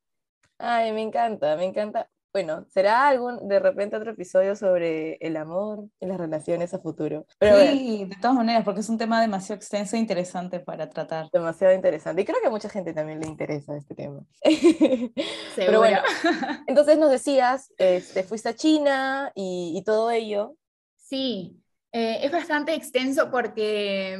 Ay, 0.58 0.92
me 0.92 1.02
encanta, 1.02 1.56
me 1.56 1.64
encanta. 1.64 2.08
Bueno, 2.38 2.64
será 2.72 3.08
algún, 3.08 3.48
de 3.48 3.58
repente 3.58 3.96
otro 3.96 4.12
episodio 4.12 4.54
sobre 4.54 5.14
el 5.16 5.36
amor 5.36 5.88
y 5.98 6.06
las 6.06 6.18
relaciones 6.18 6.72
a 6.72 6.78
futuro. 6.78 7.26
sí, 7.40 8.04
de 8.08 8.16
todas 8.20 8.36
maneras, 8.36 8.62
porque 8.62 8.78
es 8.78 8.88
un 8.88 8.96
tema 8.96 9.20
demasiado 9.20 9.56
extenso 9.56 9.96
e 9.96 9.98
interesante 9.98 10.60
para 10.60 10.88
tratar. 10.88 11.28
Demasiado 11.32 11.74
interesante. 11.74 12.22
Y 12.22 12.24
creo 12.24 12.40
que 12.40 12.46
a 12.46 12.50
mucha 12.50 12.68
gente 12.68 12.92
también 12.92 13.18
le 13.18 13.26
interesa 13.26 13.76
este 13.76 13.96
tema. 13.96 14.24
Pero 15.56 15.80
bueno, 15.80 15.98
entonces 16.68 16.96
nos 16.96 17.10
decías, 17.10 17.72
este, 17.76 18.22
fuiste 18.22 18.50
a 18.50 18.54
China 18.54 19.32
y, 19.34 19.82
todo 19.84 20.12
ello. 20.12 20.54
Sí, 20.96 21.60
eh, 21.90 22.20
es 22.22 22.30
bastante 22.30 22.72
extenso 22.72 23.32
porque, 23.32 24.16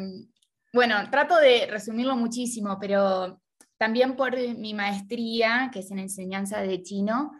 bueno, 0.72 0.96
trato 1.12 1.36
de 1.36 1.68
resumirlo 1.70 2.16
muchísimo, 2.16 2.78
pero 2.80 3.40
también 3.76 4.16
por 4.16 4.36
mi 4.36 4.74
maestría, 4.74 5.70
que 5.72 5.78
es 5.78 5.90
en 5.92 6.00
enseñanza 6.00 6.60
de 6.62 6.82
chino, 6.82 7.30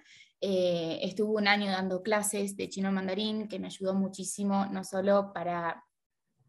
eh, 0.40 1.00
estuve 1.02 1.36
un 1.36 1.48
año 1.48 1.70
dando 1.70 2.02
clases 2.02 2.56
de 2.56 2.68
chino 2.68 2.92
mandarín 2.92 3.48
que 3.48 3.58
me 3.58 3.66
ayudó 3.66 3.94
muchísimo, 3.94 4.66
no 4.66 4.84
solo 4.84 5.32
para 5.32 5.84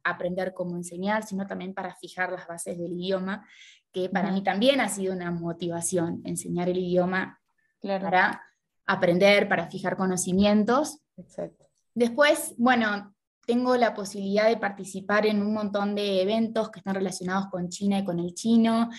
aprender 0.03 0.53
cómo 0.53 0.75
enseñar, 0.75 1.23
sino 1.23 1.47
también 1.47 1.73
para 1.73 1.95
fijar 1.95 2.31
las 2.31 2.47
bases 2.47 2.77
del 2.77 2.93
idioma, 2.93 3.47
que 3.91 4.09
para 4.09 4.31
mí 4.31 4.43
también 4.43 4.81
ha 4.81 4.89
sido 4.89 5.13
una 5.13 5.31
motivación, 5.31 6.21
enseñar 6.23 6.69
el 6.69 6.77
idioma 6.77 7.39
para 7.81 8.43
aprender, 8.85 9.47
para 9.47 9.69
fijar 9.69 9.97
conocimientos. 9.97 10.99
Después, 11.95 12.53
bueno, 12.57 13.15
tengo 13.45 13.75
la 13.75 13.95
posibilidad 13.95 14.47
de 14.47 14.57
participar 14.57 15.25
en 15.25 15.41
un 15.41 15.53
montón 15.53 15.95
de 15.95 16.21
eventos 16.21 16.69
que 16.69 16.79
están 16.79 16.93
relacionados 16.93 17.47
con 17.47 17.69
China 17.69 17.97
y 17.97 18.05
con 18.05 18.19
el 18.19 18.35
chino, 18.35 18.89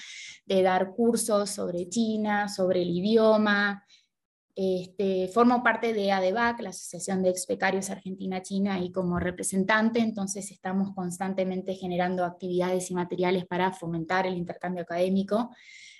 de 0.44 0.62
dar 0.62 0.90
cursos 0.90 1.50
sobre 1.50 1.88
China, 1.88 2.48
sobre 2.48 2.82
el 2.82 2.90
idioma, 2.90 3.84
este, 4.54 5.28
formo 5.28 5.62
parte 5.62 5.92
de 5.92 6.12
ADEVAC, 6.12 6.60
la 6.60 6.70
Asociación 6.70 7.22
de 7.22 7.30
Expecarios 7.30 7.90
Argentina-China, 7.90 8.80
y 8.80 8.92
como 8.92 9.18
representante, 9.18 10.00
entonces 10.00 10.50
estamos 10.50 10.94
constantemente 10.94 11.74
generando 11.74 12.24
actividades 12.24 12.90
y 12.90 12.94
materiales 12.94 13.46
para 13.46 13.72
fomentar 13.72 14.26
el 14.26 14.36
intercambio 14.36 14.82
académico 14.82 15.50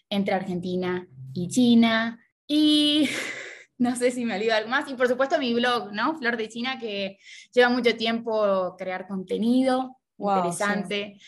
entre 0.08 0.34
Argentina 0.34 1.06
y 1.32 1.48
China. 1.48 2.20
Y 2.46 3.08
no 3.78 3.96
sé 3.96 4.10
si 4.10 4.24
me 4.24 4.36
olvido 4.36 4.54
algo 4.54 4.68
más. 4.68 4.90
Y 4.90 4.94
por 4.94 5.08
supuesto 5.08 5.38
mi 5.38 5.54
blog, 5.54 5.92
¿no? 5.92 6.18
Flor 6.18 6.36
de 6.36 6.48
China, 6.48 6.78
que 6.78 7.18
lleva 7.52 7.68
mucho 7.68 7.96
tiempo 7.96 8.74
crear 8.76 9.06
contenido 9.06 9.96
interesante. 10.18 11.18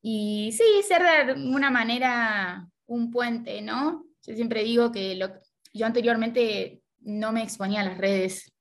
Y 0.00 0.52
sí, 0.52 0.64
ser 0.86 1.02
de 1.02 1.32
alguna 1.32 1.70
manera 1.70 2.68
un 2.86 3.10
puente, 3.10 3.60
¿no? 3.62 4.04
Yo 4.22 4.34
siempre 4.34 4.62
digo 4.62 4.92
que 4.92 5.16
lo, 5.16 5.28
yo 5.72 5.86
anteriormente 5.86 6.82
no 7.00 7.32
me 7.32 7.42
exponía 7.42 7.80
a 7.80 7.84
las 7.84 7.98
redes 7.98 8.52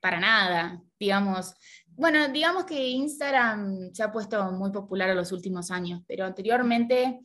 para 0.00 0.20
nada, 0.20 0.82
digamos. 0.98 1.54
Bueno, 1.86 2.28
digamos 2.28 2.64
que 2.64 2.88
Instagram 2.88 3.92
se 3.92 4.02
ha 4.02 4.12
puesto 4.12 4.52
muy 4.52 4.70
popular 4.70 5.10
en 5.10 5.16
los 5.16 5.32
últimos 5.32 5.70
años, 5.70 6.02
pero 6.06 6.24
anteriormente 6.24 7.20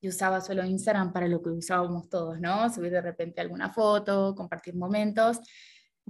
yo 0.00 0.10
usaba 0.10 0.40
solo 0.40 0.64
Instagram 0.64 1.12
para 1.12 1.28
lo 1.28 1.42
que 1.42 1.50
usábamos 1.50 2.08
todos, 2.08 2.40
¿no? 2.40 2.72
Subir 2.72 2.92
de 2.92 3.02
repente 3.02 3.40
alguna 3.40 3.70
foto, 3.70 4.34
compartir 4.34 4.74
momentos. 4.74 5.38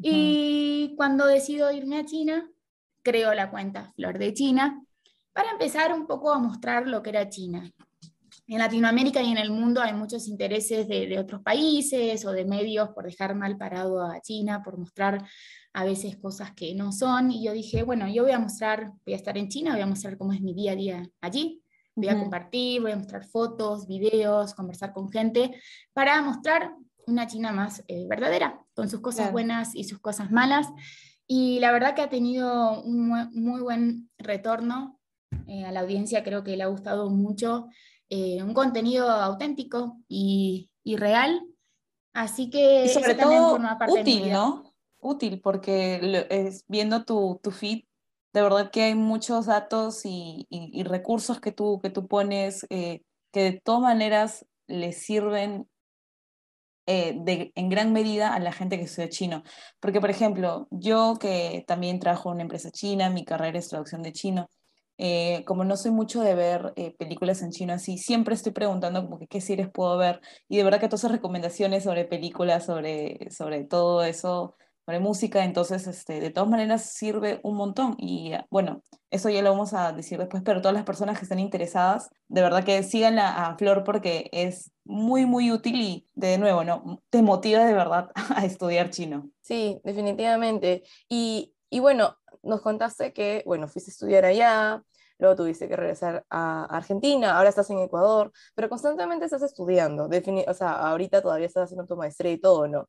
Y 0.03 0.95
cuando 0.97 1.27
decido 1.27 1.71
irme 1.73 1.99
a 1.99 2.05
China, 2.05 2.49
creo 3.03 3.35
la 3.35 3.51
cuenta 3.51 3.93
Flor 3.97 4.19
de 4.19 4.33
China 4.33 4.85
para 5.33 5.51
empezar 5.51 5.93
un 5.93 6.07
poco 6.07 6.33
a 6.33 6.39
mostrar 6.39 6.87
lo 6.87 7.03
que 7.03 7.11
era 7.11 7.29
China 7.29 7.71
en 8.51 8.59
Latinoamérica 8.59 9.23
y 9.23 9.31
en 9.31 9.39
el 9.39 9.53
mundo 9.53 9.81
hay 9.81 9.93
muchos 9.93 10.27
intereses 10.27 10.89
de, 10.89 11.17
otros 11.21 11.41
países 11.41 12.25
o 12.25 12.33
de 12.33 12.45
medios 12.45 12.89
por 12.89 13.05
dejar 13.05 13.37
mal 13.37 13.57
parado 13.57 14.03
a 14.03 14.21
China, 14.21 14.61
por 14.65 14.77
mostrar 14.77 15.25
a 15.73 15.85
veces 15.85 16.17
cosas 16.17 16.53
que 16.53 16.75
no 16.75 16.91
son. 16.91 17.31
Y 17.31 17.45
yo 17.45 17.53
dije, 17.53 17.85
bueno, 17.85 18.09
yo 18.09 18.25
voy 18.25 18.33
a 18.33 18.41
mostrar, 18.41 18.91
voy 19.07 19.15
a 19.15 19.17
estar 19.17 19.39
en 19.39 19.49
China, 19.49 19.75
voy 19.75 19.83
a 19.83 19.87
mostrar 19.87 20.19
cómo 20.19 20.33
es 20.33 20.41
mi 20.41 20.53
día 20.53 20.73
a 20.73 20.75
día 20.77 21.09
allí. 21.21 21.63
Voy 21.95 22.09
a 22.09 22.19
compartir, 22.19 22.81
voy 22.81 22.91
a 22.91 22.97
mostrar 22.97 23.25
fotos, 23.25 23.87
videos, 23.87 24.55
conversar 24.55 24.93
con 24.93 25.11
gente, 25.11 25.55
para 25.93 26.21
mostrar 26.21 26.73
una 27.07 27.29
China 27.29 27.53
más 27.53 27.85
eh, 27.87 28.07
verdadera, 28.09 28.65
con 28.75 28.89
sus 28.89 29.01
cosas 29.01 29.31
buenas 29.31 29.77
y 29.77 29.85
sus 29.85 30.01
cosas 30.01 30.33
malas. 30.33 30.67
Y 31.27 31.61
la 31.61 31.71
verdad 31.71 31.95
que 31.95 32.03
ha 32.03 32.09
tenido 32.09 32.83
un 32.83 33.09
muy, 33.33 33.61
buen 33.61 34.11
retorno 34.19 34.99
eh, 35.47 35.65
a 35.65 35.71
la 35.71 35.81
audiencia, 35.81 36.25
creo 36.25 36.43
que 36.43 36.57
le 36.57 36.65
ha 36.65 36.69
gustado 36.69 37.11
mucho 37.11 37.69
eh, 38.11 38.43
un 38.43 38.53
contenido 38.53 39.09
auténtico 39.09 39.99
y, 40.09 40.69
real. 40.97 41.41
Así 42.13 42.51
que 42.51 42.89
sobre 42.89 43.15
todo 43.15 43.59
útil, 43.89 44.33
¿no? 44.33 44.75
Útil, 44.99 45.41
porque 45.41 46.27
es, 46.29 46.65
viendo 46.67 47.05
tu, 47.05 47.41
tu 47.43 47.53
feed, 47.53 47.85
de 48.33 48.43
verdad 48.43 48.71
que 48.71 48.83
hay 48.83 48.95
muchos 48.95 49.47
datos 49.47 50.03
y, 50.05 50.47
recursos 50.85 51.41
que 51.41 51.53
tú, 51.53 51.81
que 51.81 51.91
tú 51.91 52.07
pones 52.07 52.67
eh, 52.71 53.03
que 53.33 53.43
de 53.43 53.61
todas 53.61 53.83
maneras 53.83 54.47
le 54.67 54.93
sirven 54.93 55.69
eh, 56.87 57.15
de, 57.17 57.53
en 57.55 57.69
gran 57.69 57.93
medida 57.93 58.35
a 58.35 58.41
la 58.41 58.53
gente 58.53 58.77
que 58.77 58.85
estudia 58.85 59.09
chino. 59.09 59.43
Porque, 59.79 60.01
por 60.01 60.11
ejemplo, 60.11 60.67
yo 60.71 61.17
que 61.21 61.65
también 61.67 62.01
trabajo 62.01 62.31
en 62.31 62.35
una 62.35 62.43
empresa 62.43 62.71
china, 62.71 63.11
mi 63.11 63.25
carrera 63.25 63.59
es 63.59 63.69
traducción 63.69 64.03
de 64.03 64.13
chino, 64.13 64.49
eh, 65.03 65.45
como 65.47 65.65
no 65.65 65.79
soy 65.79 65.93
mucho 65.93 66.21
de 66.21 66.35
ver 66.35 66.75
eh, 66.77 66.95
películas 66.99 67.41
en 67.41 67.53
chino 67.53 67.73
así, 67.73 67.97
siempre 67.97 68.35
estoy 68.35 68.53
preguntando 68.53 69.03
como 69.03 69.19
que 69.19 69.29
qué 69.29 69.41
series 69.41 69.71
puedo 69.71 69.97
ver. 69.97 70.21
Y 70.47 70.59
de 70.59 70.65
verdad 70.65 70.79
que 70.79 70.89
todas 70.89 71.01
esas 71.01 71.13
recomendaciones 71.13 71.85
sobre 71.85 72.05
películas, 72.05 72.67
sobre, 72.67 73.31
sobre 73.31 73.65
todo 73.65 74.03
eso, 74.05 74.57
sobre 74.85 75.01
música, 75.01 75.43
entonces 75.43 75.87
este, 75.87 76.21
de 76.21 76.29
todas 76.29 76.51
maneras 76.51 76.93
sirve 76.93 77.41
un 77.45 77.57
montón. 77.57 77.95
Y 77.97 78.35
ah, 78.35 78.47
bueno, 78.51 78.83
eso 79.11 79.31
ya 79.31 79.41
lo 79.41 79.53
vamos 79.53 79.73
a 79.73 79.93
decir 79.93 80.19
después, 80.19 80.43
pero 80.45 80.61
todas 80.61 80.75
las 80.75 80.85
personas 80.85 81.19
que 81.19 81.25
estén 81.25 81.39
interesadas, 81.39 82.11
de 82.29 82.43
verdad 82.43 82.63
que 82.63 82.83
sigan 82.83 83.19
a, 83.19 83.57
Flor 83.57 83.85
porque 83.85 84.29
es 84.33 84.71
muy, 84.85 85.25
muy 85.25 85.51
útil 85.51 85.81
y 85.81 86.07
de 86.15 86.37
nuevo, 86.37 86.63
¿no? 86.63 87.03
Te 87.09 87.23
motiva 87.23 87.65
de 87.65 87.73
verdad 87.73 88.11
a 88.37 88.45
estudiar 88.45 88.91
chino. 88.91 89.31
Sí, 89.41 89.81
definitivamente. 89.83 90.83
Y, 91.09 91.55
y 91.71 91.79
bueno, 91.81 92.17
nos 92.43 92.61
contaste 92.61 93.13
que, 93.13 93.43
bueno, 93.47 93.69
fuiste 93.69 93.91
a 93.91 93.93
estudiar 93.93 94.25
allá, 94.25 94.83
luego 95.19 95.37
tuviste 95.37 95.69
que 95.69 95.77
regresar 95.77 96.25
a 96.29 96.65
Argentina, 96.65 97.37
ahora 97.37 97.49
estás 97.49 97.71
en 97.71 97.79
Ecuador, 97.79 98.33
pero 98.55 98.69
constantemente 98.69 99.25
estás 99.25 99.43
estudiando, 99.43 100.09
o 100.47 100.55
sea, 100.55 100.73
ahorita 100.73 101.23
todavía 101.23 101.47
estás 101.47 101.65
haciendo 101.65 101.87
tu 101.87 101.97
maestría 101.97 102.33
y 102.33 102.39
todo, 102.41 102.67
¿no? 102.67 102.89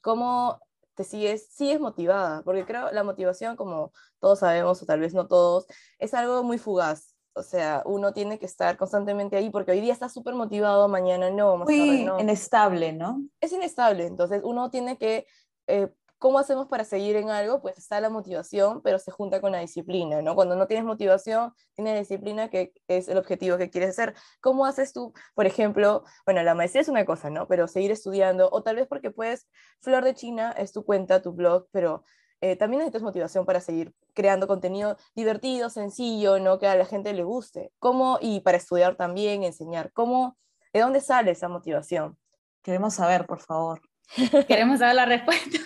¿Cómo 0.00 0.60
te 0.94 1.04
sigues, 1.04 1.48
sigues 1.50 1.80
motivada? 1.80 2.42
Porque 2.42 2.64
creo 2.64 2.90
la 2.92 3.02
motivación, 3.02 3.56
como 3.56 3.92
todos 4.20 4.40
sabemos, 4.40 4.82
o 4.82 4.86
tal 4.86 5.00
vez 5.00 5.14
no 5.14 5.26
todos, 5.26 5.66
es 5.98 6.14
algo 6.14 6.42
muy 6.42 6.58
fugaz. 6.58 7.14
O 7.34 7.42
sea, 7.42 7.82
uno 7.86 8.12
tiene 8.12 8.38
que 8.38 8.44
estar 8.44 8.76
constantemente 8.76 9.36
ahí 9.36 9.48
porque 9.48 9.72
hoy 9.72 9.80
día 9.80 9.94
está 9.94 10.10
súper 10.10 10.34
motivado, 10.34 10.86
mañana 10.88 11.30
no, 11.30 11.56
más 11.56 11.66
Muy 11.66 12.06
inestable, 12.18 12.92
¿no? 12.92 13.24
Es 13.40 13.52
inestable, 13.52 14.06
entonces 14.06 14.42
uno 14.44 14.70
tiene 14.70 14.98
que 14.98 15.26
eh, 15.66 15.88
¿cómo 16.22 16.38
hacemos 16.38 16.68
para 16.68 16.84
seguir 16.84 17.16
en 17.16 17.30
algo? 17.30 17.60
Pues 17.60 17.76
está 17.78 18.00
la 18.00 18.08
motivación, 18.08 18.80
pero 18.80 19.00
se 19.00 19.10
junta 19.10 19.40
con 19.40 19.50
la 19.50 19.58
disciplina, 19.58 20.22
¿no? 20.22 20.36
Cuando 20.36 20.54
no 20.54 20.68
tienes 20.68 20.86
motivación, 20.86 21.52
tienes 21.74 21.98
disciplina, 21.98 22.48
que 22.48 22.72
es 22.86 23.08
el 23.08 23.18
objetivo 23.18 23.58
que 23.58 23.70
quieres 23.70 23.90
hacer. 23.90 24.14
¿Cómo 24.40 24.64
haces 24.64 24.92
tú, 24.92 25.12
por 25.34 25.46
ejemplo, 25.46 26.04
bueno, 26.24 26.40
la 26.44 26.54
maestría 26.54 26.82
es 26.82 26.88
una 26.88 27.04
cosa, 27.04 27.28
¿no? 27.28 27.48
Pero 27.48 27.66
seguir 27.66 27.90
estudiando, 27.90 28.48
o 28.52 28.62
tal 28.62 28.76
vez 28.76 28.86
porque 28.86 29.10
puedes, 29.10 29.48
Flor 29.80 30.04
de 30.04 30.14
China 30.14 30.54
es 30.56 30.70
tu 30.70 30.84
cuenta, 30.84 31.22
tu 31.22 31.32
blog, 31.32 31.66
pero 31.72 32.04
eh, 32.40 32.54
también 32.54 32.78
necesitas 32.78 33.02
motivación 33.02 33.44
para 33.44 33.60
seguir 33.60 33.92
creando 34.14 34.46
contenido 34.46 34.96
divertido, 35.16 35.70
sencillo, 35.70 36.38
¿no? 36.38 36.60
Que 36.60 36.68
a 36.68 36.76
la 36.76 36.86
gente 36.86 37.12
le 37.14 37.24
guste. 37.24 37.72
¿Cómo? 37.80 38.18
Y 38.20 38.40
para 38.42 38.58
estudiar 38.58 38.94
también, 38.96 39.42
enseñar. 39.42 39.92
¿Cómo? 39.92 40.38
¿De 40.72 40.80
dónde 40.80 41.00
sale 41.00 41.32
esa 41.32 41.48
motivación? 41.48 42.16
Queremos 42.62 42.94
saber, 42.94 43.26
por 43.26 43.40
favor. 43.40 43.91
Queremos 44.48 44.78
saber 44.78 44.94
la 44.94 45.06
respuesta. 45.06 45.58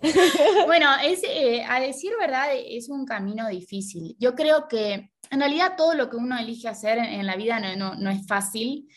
bueno, 0.66 0.88
es, 1.04 1.22
eh, 1.24 1.64
a 1.68 1.80
decir 1.80 2.12
verdad, 2.18 2.48
es 2.54 2.88
un 2.88 3.04
camino 3.04 3.48
difícil. 3.48 4.16
Yo 4.18 4.34
creo 4.34 4.68
que 4.68 5.10
en 5.30 5.40
realidad 5.40 5.74
todo 5.76 5.94
lo 5.94 6.08
que 6.10 6.16
uno 6.16 6.38
elige 6.38 6.68
hacer 6.68 6.98
en, 6.98 7.26
la 7.26 7.36
vida 7.36 7.60
no, 7.76 7.94
no, 7.94 8.10
es 8.10 8.26
fácil. 8.26 8.88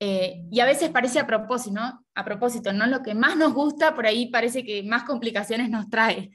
Eh, 0.00 0.42
y 0.50 0.60
a 0.60 0.64
veces 0.64 0.90
parece 0.90 1.20
a 1.20 1.26
propósito, 1.26 1.80
¿no? 1.80 2.04
A 2.14 2.24
propósito, 2.24 2.72
¿no? 2.72 2.86
Lo 2.86 3.02
que 3.02 3.14
más 3.14 3.36
nos 3.36 3.54
gusta, 3.54 3.94
por 3.94 4.06
ahí 4.06 4.26
parece 4.26 4.64
que 4.64 4.82
más 4.82 5.04
complicaciones 5.04 5.70
nos 5.70 5.88
trae. 5.88 6.30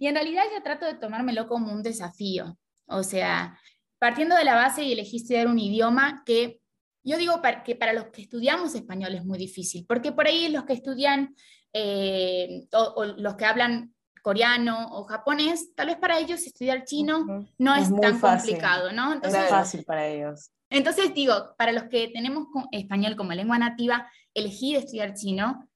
Y 0.00 0.06
en 0.06 0.14
realidad 0.14 0.44
yo 0.54 0.62
trato 0.62 0.86
de 0.86 0.94
tomármelo 0.94 1.46
como 1.46 1.72
un 1.72 1.82
desafío. 1.82 2.58
O 2.86 3.02
sea, 3.02 3.58
partiendo 3.98 4.36
de 4.36 4.44
la 4.44 4.54
base 4.54 4.84
y 4.84 4.92
elegí 4.92 5.18
estudiar 5.18 5.46
un 5.46 5.58
idioma 5.58 6.22
que 6.24 6.60
yo 7.04 7.18
digo 7.18 7.40
que 7.64 7.76
para 7.76 7.92
los 7.92 8.06
que 8.06 8.22
estudiamos 8.22 8.74
español 8.74 9.14
es 9.14 9.24
muy 9.24 9.38
difícil, 9.38 9.84
porque 9.86 10.12
por 10.12 10.26
ahí 10.26 10.48
los 10.48 10.64
que 10.64 10.72
estudian 10.72 11.34
eh, 11.72 12.66
o, 12.72 13.04
los 13.04 13.34
que 13.34 13.44
hablan 13.44 13.94
coreano 14.22 14.88
o 14.92 15.04
japonés, 15.04 15.74
tal 15.74 15.88
vez 15.88 15.98
para 15.98 16.18
ellos 16.18 16.40
estudiar 16.46 16.84
chino 16.84 17.46
no 17.58 17.74
es, 17.74 17.94
tan 18.00 18.18
complicado, 18.18 18.90
¿no? 18.90 19.12
Entonces, 19.12 19.44
es 19.44 19.50
fácil 19.50 19.84
para 19.84 20.06
ellos. 20.06 20.50
Entonces 20.70 21.12
digo, 21.12 21.54
para 21.58 21.72
los 21.72 21.84
que 21.84 22.08
tenemos 22.08 22.46
español 22.72 23.16
como 23.16 23.32
lengua 23.32 23.58
nativa, 23.58 24.10
elegir 24.32 24.76
estudiar 24.76 25.12
chino 25.12 25.68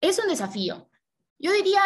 es 0.00 0.20
un 0.20 0.28
desafío. 0.28 0.88
Yo 1.38 1.52
diría, 1.52 1.80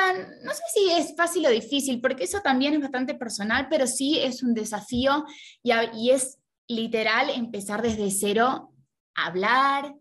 no 0.44 0.52
sé 0.52 0.62
si 0.74 0.90
es 0.90 1.16
fácil 1.16 1.46
o 1.46 1.50
difícil, 1.50 2.02
porque 2.02 2.24
eso 2.24 2.40
también 2.40 2.74
es 2.74 2.80
bastante 2.80 3.14
personal, 3.14 3.66
pero 3.70 3.86
sí 3.86 4.20
es 4.20 4.42
un 4.42 4.52
desafío 4.52 5.24
y, 5.62 5.72
y 5.94 6.10
es 6.10 6.38
literal 6.68 7.30
empezar 7.30 7.80
desde 7.82 8.10
cero 8.10 8.70
hablar, 9.14 9.94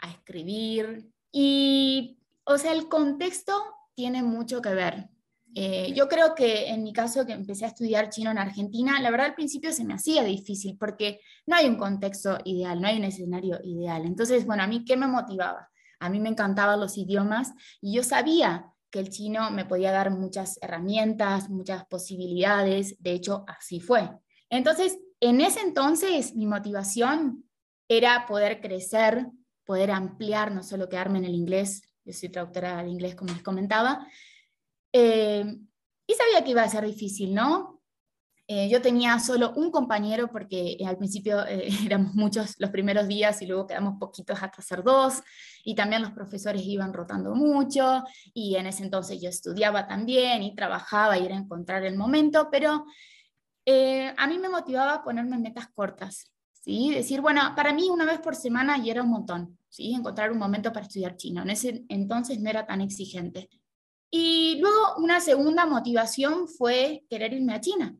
a 0.00 0.10
escribir. 0.10 1.10
Y, 1.32 2.18
o 2.44 2.58
sea, 2.58 2.72
el 2.72 2.88
contexto 2.88 3.52
tiene 3.94 4.22
mucho 4.22 4.60
que 4.60 4.74
ver. 4.74 5.08
Eh, 5.54 5.94
yo 5.94 6.06
creo 6.06 6.34
que 6.34 6.68
en 6.68 6.82
mi 6.82 6.92
caso, 6.92 7.24
que 7.24 7.32
empecé 7.32 7.64
a 7.64 7.68
estudiar 7.68 8.10
chino 8.10 8.30
en 8.30 8.36
Argentina, 8.36 9.00
la 9.00 9.10
verdad 9.10 9.28
al 9.28 9.34
principio 9.34 9.72
se 9.72 9.84
me 9.84 9.94
hacía 9.94 10.22
difícil 10.22 10.76
porque 10.78 11.20
no 11.46 11.56
hay 11.56 11.66
un 11.66 11.76
contexto 11.76 12.36
ideal, 12.44 12.78
no 12.78 12.88
hay 12.88 12.98
un 12.98 13.04
escenario 13.04 13.58
ideal. 13.64 14.04
Entonces, 14.04 14.44
bueno, 14.44 14.64
a 14.64 14.66
mí, 14.66 14.84
¿qué 14.84 14.98
me 14.98 15.06
motivaba? 15.06 15.70
A 15.98 16.10
mí 16.10 16.20
me 16.20 16.28
encantaban 16.28 16.78
los 16.78 16.98
idiomas 16.98 17.52
y 17.80 17.94
yo 17.94 18.02
sabía 18.02 18.70
que 18.90 18.98
el 18.98 19.08
chino 19.08 19.50
me 19.50 19.64
podía 19.64 19.92
dar 19.92 20.10
muchas 20.10 20.58
herramientas, 20.60 21.48
muchas 21.48 21.86
posibilidades. 21.86 23.02
De 23.02 23.12
hecho, 23.12 23.46
así 23.48 23.80
fue. 23.80 24.10
Entonces, 24.50 24.98
en 25.20 25.40
ese 25.40 25.60
entonces, 25.60 26.34
mi 26.34 26.46
motivación 26.46 27.45
era 27.88 28.26
poder 28.26 28.60
crecer, 28.60 29.26
poder 29.64 29.90
ampliar, 29.90 30.52
no 30.52 30.62
solo 30.62 30.88
quedarme 30.88 31.18
en 31.18 31.24
el 31.26 31.34
inglés, 31.34 31.82
yo 32.04 32.12
soy 32.12 32.28
traductora 32.28 32.78
al 32.78 32.88
inglés 32.88 33.14
como 33.14 33.32
les 33.32 33.42
comentaba, 33.42 34.06
eh, 34.92 35.44
y 36.06 36.14
sabía 36.14 36.44
que 36.44 36.52
iba 36.52 36.62
a 36.62 36.68
ser 36.68 36.84
difícil, 36.84 37.34
¿no? 37.34 37.82
Eh, 38.48 38.68
yo 38.68 38.80
tenía 38.80 39.18
solo 39.18 39.52
un 39.56 39.72
compañero 39.72 40.28
porque 40.28 40.78
al 40.86 40.96
principio 40.96 41.44
eh, 41.44 41.68
éramos 41.84 42.14
muchos 42.14 42.54
los 42.58 42.70
primeros 42.70 43.08
días 43.08 43.42
y 43.42 43.46
luego 43.46 43.66
quedamos 43.66 43.98
poquitos 43.98 44.40
hasta 44.40 44.62
ser 44.62 44.84
dos, 44.84 45.22
y 45.64 45.74
también 45.74 46.02
los 46.02 46.12
profesores 46.12 46.62
iban 46.62 46.92
rotando 46.92 47.34
mucho, 47.34 48.04
y 48.32 48.54
en 48.54 48.66
ese 48.66 48.84
entonces 48.84 49.20
yo 49.20 49.28
estudiaba 49.28 49.88
también 49.88 50.44
y 50.44 50.54
trabajaba 50.54 51.18
y 51.18 51.26
era 51.26 51.36
encontrar 51.36 51.84
el 51.84 51.96
momento, 51.96 52.48
pero 52.50 52.86
a 54.16 54.26
mí 54.28 54.38
me 54.38 54.48
motivaba 54.48 55.02
ponerme 55.02 55.38
metas 55.38 55.66
cortas. 55.74 56.35
¿Sí? 56.66 56.90
Decir, 56.90 57.20
bueno, 57.20 57.40
para 57.54 57.72
mí 57.72 57.88
una 57.90 58.04
vez 58.04 58.18
por 58.18 58.34
semana 58.34 58.76
ya 58.82 58.92
era 58.92 59.02
un 59.02 59.10
montón, 59.10 59.58
¿sí? 59.68 59.94
Encontrar 59.94 60.32
un 60.32 60.38
momento 60.38 60.72
para 60.72 60.86
estudiar 60.86 61.16
chino. 61.16 61.42
En 61.42 61.50
ese 61.50 61.84
entonces 61.88 62.40
no 62.40 62.50
era 62.50 62.66
tan 62.66 62.80
exigente. 62.80 63.48
Y 64.10 64.58
luego 64.60 64.96
una 64.98 65.20
segunda 65.20 65.64
motivación 65.64 66.48
fue 66.48 67.04
querer 67.08 67.32
irme 67.32 67.54
a 67.54 67.60
China. 67.60 67.96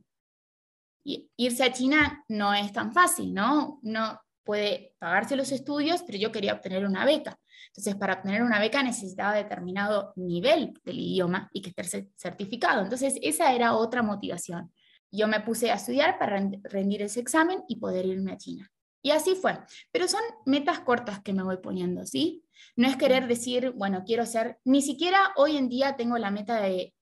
Y 1.04 1.30
irse 1.36 1.62
a 1.62 1.72
China 1.72 2.24
no 2.28 2.52
es 2.52 2.72
tan 2.72 2.92
fácil, 2.92 3.32
¿no? 3.32 3.78
Uno 3.82 4.20
puede 4.44 4.94
pagarse 4.98 5.36
los 5.36 5.52
estudios, 5.52 6.02
pero 6.02 6.18
yo 6.18 6.32
quería 6.32 6.54
obtener 6.54 6.84
una 6.86 7.04
beca. 7.04 7.38
Entonces, 7.68 7.94
para 7.96 8.14
obtener 8.14 8.42
una 8.42 8.58
beca 8.58 8.82
necesitaba 8.82 9.34
determinado 9.34 10.12
nivel 10.16 10.74
del 10.84 10.98
idioma 10.98 11.48
y 11.52 11.62
que 11.62 11.70
esté 11.70 12.10
certificado. 12.16 12.82
Entonces, 12.82 13.14
esa 13.22 13.52
era 13.52 13.76
otra 13.76 14.02
motivación. 14.02 14.72
Yo 15.16 15.28
me 15.28 15.40
puse 15.40 15.70
a 15.70 15.74
estudiar 15.74 16.18
para 16.18 16.38
rendir 16.64 17.02
ese 17.02 17.20
examen 17.20 17.62
y 17.68 17.76
poder 17.76 18.06
irme 18.06 18.32
a 18.32 18.36
China. 18.36 18.70
Y 19.02 19.12
así 19.12 19.34
fue. 19.34 19.58
Pero 19.92 20.08
son 20.08 20.20
metas 20.44 20.80
cortas 20.80 21.22
que 21.22 21.32
me 21.32 21.42
voy 21.42 21.58
poniendo, 21.58 22.04
¿sí? 22.04 22.44
No 22.74 22.88
es 22.88 22.96
querer 22.96 23.26
decir, 23.28 23.72
bueno, 23.76 24.02
quiero 24.04 24.26
ser, 24.26 24.58
ni 24.64 24.82
siquiera 24.82 25.32
hoy 25.36 25.56
en 25.56 25.68
día 25.68 25.96
tengo 25.96 26.18
la 26.18 26.30
meta 26.30 26.60
de 26.60 26.92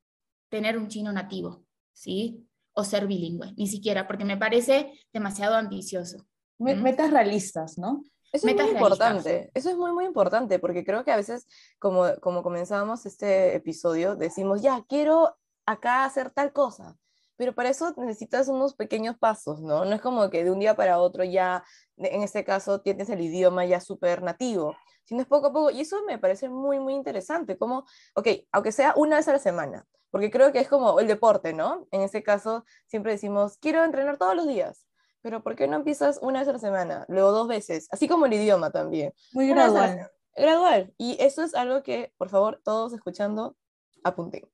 tener 0.50 0.76
un 0.78 0.88
chino 0.88 1.12
nativo, 1.12 1.64
¿sí? 1.92 2.46
O 2.74 2.84
ser 2.84 3.06
bilingüe, 3.06 3.54
ni 3.56 3.66
siquiera, 3.66 4.06
porque 4.06 4.24
me 4.24 4.36
parece 4.36 4.92
demasiado 5.12 5.56
ambicioso. 5.56 6.26
Metas 6.58 7.10
realistas, 7.10 7.78
¿no? 7.78 8.02
Eso 8.32 8.48
es 8.48 8.54
muy 8.54 8.68
importante, 8.68 9.50
eso 9.54 9.70
es 9.70 9.76
muy, 9.76 9.92
muy 9.92 10.04
importante, 10.04 10.58
porque 10.58 10.84
creo 10.84 11.04
que 11.04 11.12
a 11.12 11.16
veces, 11.16 11.46
como, 11.78 12.04
como 12.20 12.42
comenzábamos 12.42 13.06
este 13.06 13.54
episodio, 13.54 14.16
decimos, 14.16 14.60
ya, 14.60 14.84
quiero 14.88 15.36
acá 15.66 16.04
hacer 16.04 16.30
tal 16.30 16.52
cosa, 16.52 16.96
pero 17.36 17.54
para 17.54 17.68
eso 17.68 17.94
necesitas 17.96 18.48
unos 18.48 18.74
pequeños 18.74 19.16
pasos, 19.18 19.60
¿no? 19.60 19.84
No 19.84 19.94
es 19.94 20.00
como 20.00 20.30
que 20.30 20.44
de 20.44 20.50
un 20.50 20.60
día 20.60 20.76
para 20.76 20.98
otro 20.98 21.24
ya, 21.24 21.64
en 21.96 22.22
este 22.22 22.44
caso, 22.44 22.80
tienes 22.80 23.08
el 23.10 23.20
idioma 23.20 23.64
ya 23.64 23.80
súper 23.80 24.22
nativo, 24.22 24.76
sino 25.04 25.20
es 25.20 25.26
poco 25.26 25.48
a 25.48 25.52
poco, 25.52 25.70
y 25.70 25.80
eso 25.80 26.02
me 26.06 26.18
parece 26.18 26.48
muy, 26.48 26.80
muy 26.80 26.94
interesante, 26.94 27.58
como, 27.58 27.86
ok, 28.14 28.28
aunque 28.52 28.72
sea 28.72 28.94
una 28.96 29.16
vez 29.16 29.28
a 29.28 29.32
la 29.32 29.38
semana, 29.38 29.86
porque 30.10 30.30
creo 30.30 30.52
que 30.52 30.60
es 30.60 30.68
como 30.68 30.98
el 31.00 31.06
deporte, 31.06 31.52
¿no? 31.52 31.86
En 31.90 32.00
este 32.00 32.22
caso, 32.22 32.64
siempre 32.86 33.12
decimos, 33.12 33.58
quiero 33.58 33.84
entrenar 33.84 34.16
todos 34.16 34.34
los 34.34 34.46
días, 34.46 34.86
pero 35.20 35.42
¿por 35.42 35.56
qué 35.56 35.66
no 35.68 35.76
empiezas 35.76 36.18
una 36.22 36.40
vez 36.40 36.48
a 36.48 36.52
la 36.52 36.58
semana, 36.58 37.04
luego 37.08 37.32
dos 37.32 37.48
veces, 37.48 37.88
así 37.90 38.08
como 38.08 38.26
el 38.26 38.32
idioma 38.32 38.70
también? 38.70 39.12
Muy 39.32 39.48
gradual. 39.48 40.10
Gradual, 40.36 40.92
y 40.98 41.16
eso 41.20 41.42
es 41.42 41.54
algo 41.54 41.82
que, 41.82 42.12
por 42.16 42.28
favor, 42.28 42.60
todos 42.64 42.92
escuchando, 42.92 43.56
apunten. 44.02 44.48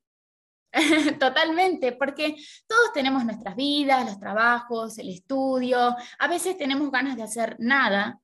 Totalmente, 1.19 1.93
porque 1.93 2.37
todos 2.67 2.93
tenemos 2.93 3.25
nuestras 3.25 3.57
vidas, 3.57 4.07
los 4.07 4.19
trabajos, 4.19 4.99
el 4.99 5.09
estudio, 5.09 5.97
a 6.19 6.29
veces 6.29 6.57
tenemos 6.57 6.91
ganas 6.91 7.17
de 7.17 7.23
hacer 7.23 7.57
nada. 7.59 8.21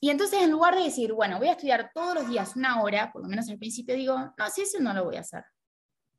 Y 0.00 0.08
entonces 0.08 0.42
en 0.42 0.50
lugar 0.50 0.74
de 0.74 0.84
decir, 0.84 1.12
bueno, 1.12 1.38
voy 1.38 1.48
a 1.48 1.52
estudiar 1.52 1.90
todos 1.94 2.14
los 2.14 2.28
días 2.28 2.56
una 2.56 2.82
hora, 2.82 3.12
por 3.12 3.22
lo 3.22 3.28
menos 3.28 3.48
al 3.50 3.58
principio 3.58 3.94
digo, 3.94 4.16
no, 4.16 4.50
si 4.50 4.62
eso 4.62 4.78
no 4.80 4.94
lo 4.94 5.04
voy 5.04 5.16
a 5.16 5.20
hacer. 5.20 5.44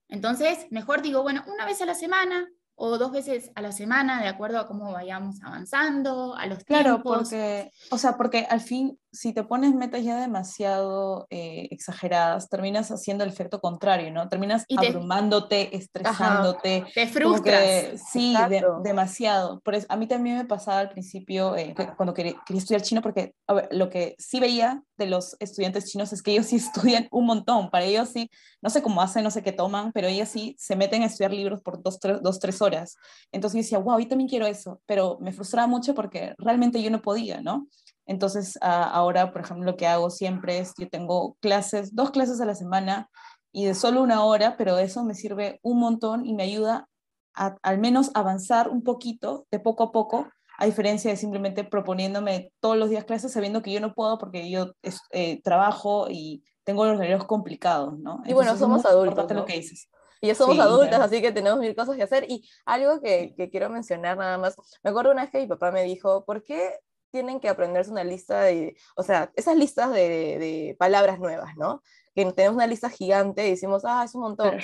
Entonces, 0.07 0.67
mejor 0.69 1.01
digo, 1.01 1.23
bueno, 1.23 1.43
una 1.47 1.65
vez 1.65 1.81
a 1.81 1.85
la 1.85 1.95
semana, 1.95 2.47
o 2.75 2.97
dos 2.97 3.11
veces 3.11 3.51
a 3.55 3.61
la 3.61 3.71
semana, 3.71 4.21
de 4.21 4.27
acuerdo 4.27 4.59
a 4.59 4.67
cómo 4.67 4.91
vayamos 4.91 5.41
avanzando, 5.43 6.35
a 6.35 6.45
los 6.47 6.63
claro, 6.63 6.95
tiempos. 6.95 7.17
porque, 7.17 7.71
o 7.91 7.97
sea, 7.97 8.17
porque 8.17 8.45
al 8.49 8.59
fin, 8.59 8.99
si 9.11 9.33
te 9.33 9.43
pones 9.43 9.73
metas 9.73 10.03
ya 10.03 10.19
demasiado 10.19 11.27
eh, 11.29 11.67
exageradas, 11.71 12.49
terminas 12.49 12.91
haciendo 12.91 13.23
el 13.23 13.29
efecto 13.29 13.59
contrario, 13.59 14.11
¿no? 14.11 14.29
Terminas 14.29 14.65
abrumándote, 14.75 15.75
estresándote. 15.75 16.85
Te 16.93 17.07
frustras. 17.07 18.01
sí, 18.11 18.35
demasiado. 18.83 19.59
Por 19.61 19.75
eso, 19.75 19.87
a 19.89 19.97
mí 19.97 20.07
también 20.07 20.37
me 20.37 20.45
pasaba 20.45 20.79
al 20.79 20.89
principio, 20.89 21.55
eh, 21.55 21.75
cuando 21.97 22.13
quería, 22.13 22.35
quería, 22.45 22.61
estudiar 22.61 22.81
chino, 22.81 23.01
porque 23.01 23.33
a 23.47 23.53
ver, 23.53 23.69
lo 23.71 23.89
que 23.89 24.15
sí 24.17 24.39
veía 24.39 24.83
de 24.97 25.07
los 25.07 25.35
estudiantes 25.39 25.85
chinos 25.85 26.13
es 26.13 26.21
que 26.21 26.31
ellos 26.31 26.47
sí 26.47 26.55
estudian 26.57 27.07
un 27.11 27.25
montón. 27.25 27.69
Para 27.69 27.85
ellos 27.85 28.09
sí, 28.09 28.29
no 28.61 28.69
sé 28.69 28.81
cómo 28.81 29.01
hacen, 29.01 29.23
no 29.23 29.31
sé 29.31 29.43
qué 29.43 29.51
toman, 29.51 29.91
pero 29.91 30.07
ellos 30.07 30.29
sí 30.29 30.55
se 30.57 30.75
meten 30.75 31.03
a 31.03 31.07
estudiar 31.07 31.33
libros 31.33 31.61
por 31.61 31.81
dos, 31.81 31.99
tres, 31.99 32.21
dos, 32.21 32.39
tres 32.39 32.61
horas 32.61 32.97
entonces 33.31 33.57
yo 33.57 33.63
decía, 33.63 33.77
wow, 33.79 33.99
yo 33.99 34.07
también 34.07 34.29
quiero 34.29 34.45
eso, 34.45 34.81
pero 34.85 35.17
me 35.21 35.31
frustraba 35.31 35.67
mucho 35.67 35.93
porque 35.93 36.33
realmente 36.37 36.81
yo 36.81 36.89
no 36.89 37.01
podía, 37.01 37.41
¿no? 37.41 37.67
Entonces 38.05 38.57
ahora, 38.61 39.31
por 39.31 39.41
ejemplo, 39.41 39.65
lo 39.65 39.77
que 39.77 39.87
hago 39.87 40.09
siempre 40.09 40.59
es, 40.59 40.73
yo 40.77 40.89
tengo 40.89 41.35
clases, 41.39 41.95
dos 41.95 42.11
clases 42.11 42.41
a 42.41 42.45
la 42.45 42.55
semana 42.55 43.09
y 43.51 43.65
de 43.65 43.75
solo 43.75 44.01
una 44.01 44.23
hora, 44.23 44.57
pero 44.57 44.77
eso 44.77 45.03
me 45.03 45.13
sirve 45.13 45.59
un 45.61 45.79
montón 45.79 46.25
y 46.25 46.33
me 46.33 46.43
ayuda 46.43 46.87
a 47.33 47.55
al 47.61 47.77
menos 47.77 48.11
avanzar 48.13 48.69
un 48.69 48.83
poquito, 48.83 49.45
de 49.51 49.59
poco 49.59 49.83
a 49.83 49.91
poco, 49.91 50.27
a 50.57 50.65
diferencia 50.65 51.09
de 51.09 51.17
simplemente 51.17 51.63
proponiéndome 51.63 52.51
todos 52.59 52.77
los 52.77 52.89
días 52.89 53.05
clases 53.05 53.31
sabiendo 53.31 53.61
que 53.61 53.71
yo 53.71 53.79
no 53.79 53.93
puedo 53.93 54.17
porque 54.17 54.49
yo 54.49 54.73
eh, 55.11 55.41
trabajo 55.41 56.07
y 56.09 56.43
tengo 56.63 56.85
los 56.85 56.97
horarios 56.97 57.25
complicados, 57.25 57.97
¿no? 57.97 58.21
y 58.25 58.33
bueno, 58.33 58.55
somos 58.57 58.85
adultos. 58.85 59.27
¿no? 59.29 59.35
lo 59.35 59.45
que 59.45 59.53
dices. 59.53 59.89
Y 60.21 60.27
ya 60.27 60.35
somos 60.35 60.59
adultas, 60.59 60.99
así 60.99 61.19
que 61.19 61.31
tenemos 61.31 61.59
mil 61.59 61.75
cosas 61.75 61.95
que 61.95 62.03
hacer. 62.03 62.25
Y 62.29 62.47
algo 62.65 63.01
que, 63.01 63.33
que, 63.35 63.49
quiero 63.49 63.71
mencionar 63.71 64.17
nada 64.17 64.37
más, 64.37 64.55
me 64.83 64.91
acuerdo 64.91 65.11
una 65.11 65.23
vez 65.23 65.31
que 65.31 65.39
mi 65.39 65.47
papá 65.47 65.71
me 65.71 65.81
dijo, 65.81 66.25
¿por 66.25 66.43
qué 66.43 66.75
tienen 67.11 67.39
que 67.39 67.49
aprenderse 67.49 67.91
una 67.91 68.03
lista 68.03 68.41
de, 68.41 68.75
o 68.95 69.03
sea, 69.03 69.31
esas 69.35 69.55
listas 69.55 69.91
de, 69.91 70.37
de 70.39 70.75
palabras 70.79 71.19
nuevas, 71.19 71.55
¿no? 71.57 71.81
que 72.13 72.25
tenemos 72.33 72.55
una 72.55 72.67
lista 72.67 72.89
gigante 72.89 73.47
y 73.47 73.51
decimos, 73.51 73.83
ah, 73.85 74.03
es 74.03 74.13
un 74.15 74.21
montón. 74.21 74.59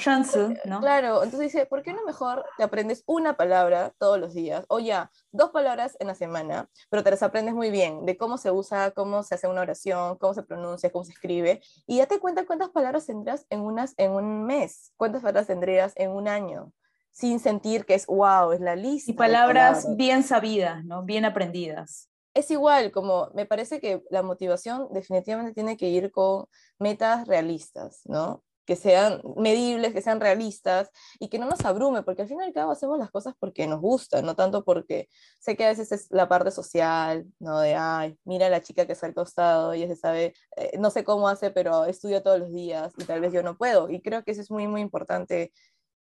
¿no? 0.66 0.82
Claro, 0.82 1.24
entonces 1.24 1.52
dice, 1.52 1.66
¿por 1.66 1.82
qué 1.82 1.94
no 1.94 2.04
mejor 2.04 2.46
te 2.58 2.64
aprendes 2.64 3.04
una 3.06 3.38
palabra 3.38 3.94
todos 3.98 4.20
los 4.20 4.34
días? 4.34 4.66
O 4.68 4.80
ya, 4.80 5.12
dos 5.32 5.52
palabras 5.52 5.96
en 6.00 6.08
la 6.08 6.16
semana, 6.16 6.70
pero 6.90 7.04
te 7.04 7.12
las 7.12 7.24
aprendes 7.24 7.54
muy 7.54 7.70
bien, 7.70 8.06
de 8.06 8.18
cómo 8.18 8.38
se 8.38 8.52
usa, 8.52 8.92
cómo 8.92 9.24
se 9.24 9.36
hace 9.36 9.48
una 9.48 9.62
oración, 9.62 10.18
cómo 10.18 10.34
se 10.34 10.44
pronuncia, 10.44 10.92
cómo 10.92 11.06
se 11.06 11.14
escribe, 11.14 11.62
y 11.86 11.98
ya 11.98 12.06
te 12.06 12.20
cuenta 12.20 12.46
cuántas 12.46 12.70
palabras 12.70 13.06
tendrás 13.06 13.46
en, 13.50 13.62
unas, 13.62 13.94
en 13.98 14.12
un 14.12 14.46
mes, 14.46 14.92
cuántas 14.98 15.22
palabras 15.22 15.48
tendrías 15.48 15.94
en 15.96 16.12
un 16.12 16.28
año 16.28 16.74
sin 17.12 17.40
sentir 17.40 17.86
que 17.86 17.96
es 17.96 18.06
wow, 18.06 18.52
es 18.52 18.60
la 18.60 18.76
lista. 18.76 19.10
Y 19.10 19.16
palabras, 19.16 19.88
bien 19.96 20.22
sabidas, 20.22 20.86
¿no? 20.86 21.02
Bien 21.02 21.26
aprendidas 21.26 22.12
es 22.38 22.52
igual, 22.52 22.92
como 22.92 23.32
me 23.34 23.46
parece 23.46 23.80
que 23.80 24.04
la 24.12 24.22
motivación 24.22 24.88
definitivamente 24.92 25.54
tiene 25.54 25.76
que 25.76 25.90
ir 25.90 26.12
con 26.12 26.46
metas 26.78 27.28
realistas, 27.28 28.02
¿no? 28.06 28.44
Que 28.66 28.76
sean 28.76 29.22
medibles, 29.38 29.94
que 29.94 30.02
sean 30.02 30.20
realistas 30.20 30.92
y 31.20 31.30
que 31.30 31.40
no 31.40 31.48
nos 31.48 31.66
abrume, 31.66 32.04
porque 32.04 32.22
al 32.22 32.28
fin 32.28 32.40
y 32.40 32.44
al 32.44 32.54
cabo 32.54 32.72
hacemos 32.72 33.00
las 33.00 33.10
cosas 33.10 33.34
porque 33.40 33.66
nos 33.66 33.82
gustan, 33.82 34.24
no 34.24 34.36
tanto 34.36 34.64
porque 34.64 35.10
sé 35.40 35.56
que 35.56 35.66
a 35.66 35.70
veces 35.70 35.92
es 35.92 36.08
la 36.12 36.30
parte 36.30 36.52
social, 36.52 37.26
¿no? 37.40 37.60
De, 37.60 37.74
ay, 37.76 38.20
mira 38.24 38.48
a 38.48 38.50
la 38.50 38.62
chica 38.62 38.86
que 38.86 38.94
está 38.94 39.08
al 39.08 39.16
costado 39.16 39.74
y 39.74 39.88
se 39.88 39.96
sabe, 39.96 40.34
eh, 40.58 40.78
no 40.78 40.92
sé 40.92 41.04
cómo 41.04 41.28
hace, 41.28 41.50
pero 41.50 41.86
estudia 41.86 42.22
todos 42.22 42.40
los 42.40 42.54
días 42.54 42.94
y 43.00 43.06
tal 43.06 43.20
vez 43.20 43.34
yo 43.34 43.42
no 43.42 43.58
puedo. 43.58 43.90
Y 43.90 44.02
creo 44.02 44.24
que 44.24 44.32
eso 44.32 44.42
es 44.42 44.52
muy, 44.52 44.68
muy 44.68 44.82
importante 44.82 45.52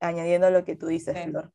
añadiendo 0.01 0.49
lo 0.49 0.65
que 0.65 0.75
tú 0.75 0.87
dices, 0.87 1.17
Flor. 1.29 1.53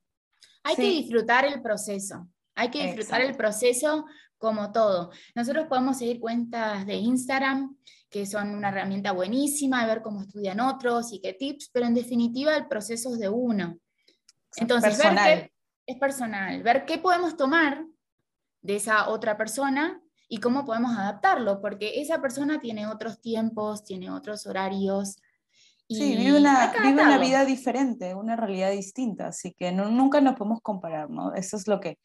Hay 0.64 0.76
que 0.76 0.82
disfrutar 0.82 1.44
el 1.44 1.60
proceso. 1.60 2.28
Hay 2.54 2.70
que 2.70 2.82
disfrutar 2.84 3.20
el 3.20 3.36
proceso 3.36 4.04
como 4.40 4.72
todo. 4.72 5.10
Nosotros 5.34 5.66
podemos 5.68 5.98
seguir 5.98 6.18
cuentas 6.18 6.86
de 6.86 6.94
Instagram, 6.94 7.76
que 8.08 8.24
son 8.24 8.54
una 8.54 8.70
herramienta 8.70 9.12
buenísima, 9.12 9.86
ver 9.86 10.00
cómo 10.00 10.22
estudian 10.22 10.60
otros 10.60 11.12
y 11.12 11.20
qué 11.20 11.34
tips, 11.34 11.68
pero 11.72 11.86
en 11.86 11.94
definitiva 11.94 12.56
el 12.56 12.66
proceso 12.66 13.12
es 13.12 13.20
de 13.20 13.28
uno. 13.28 13.78
Entonces, 14.56 14.98
ver 14.98 15.52
es 15.86 15.98
personal, 15.98 16.62
ver 16.62 16.84
qué 16.86 16.98
podemos 16.98 17.36
tomar 17.36 17.84
de 18.62 18.76
esa 18.76 19.08
otra 19.08 19.36
persona 19.36 20.00
y 20.28 20.38
cómo 20.38 20.64
podemos 20.64 20.96
adaptarlo, 20.96 21.60
porque 21.60 22.00
esa 22.00 22.22
persona 22.22 22.60
tiene 22.60 22.86
otros 22.86 23.20
tiempos, 23.20 23.84
tiene 23.84 24.10
otros 24.10 24.46
horarios. 24.46 25.20
Y 25.86 25.96
sí, 25.96 26.16
vive 26.16 26.38
una, 26.38 26.72
vive 26.82 27.02
una 27.02 27.18
vida 27.18 27.44
diferente, 27.44 28.14
una 28.14 28.36
realidad 28.36 28.70
distinta, 28.70 29.28
así 29.28 29.52
que 29.52 29.70
nunca 29.72 30.20
nos 30.20 30.36
podemos 30.36 30.60
comparar, 30.62 31.10
¿no? 31.10 31.34
Eso 31.34 31.56
es 31.56 31.66
lo 31.66 31.80
que, 31.80 31.98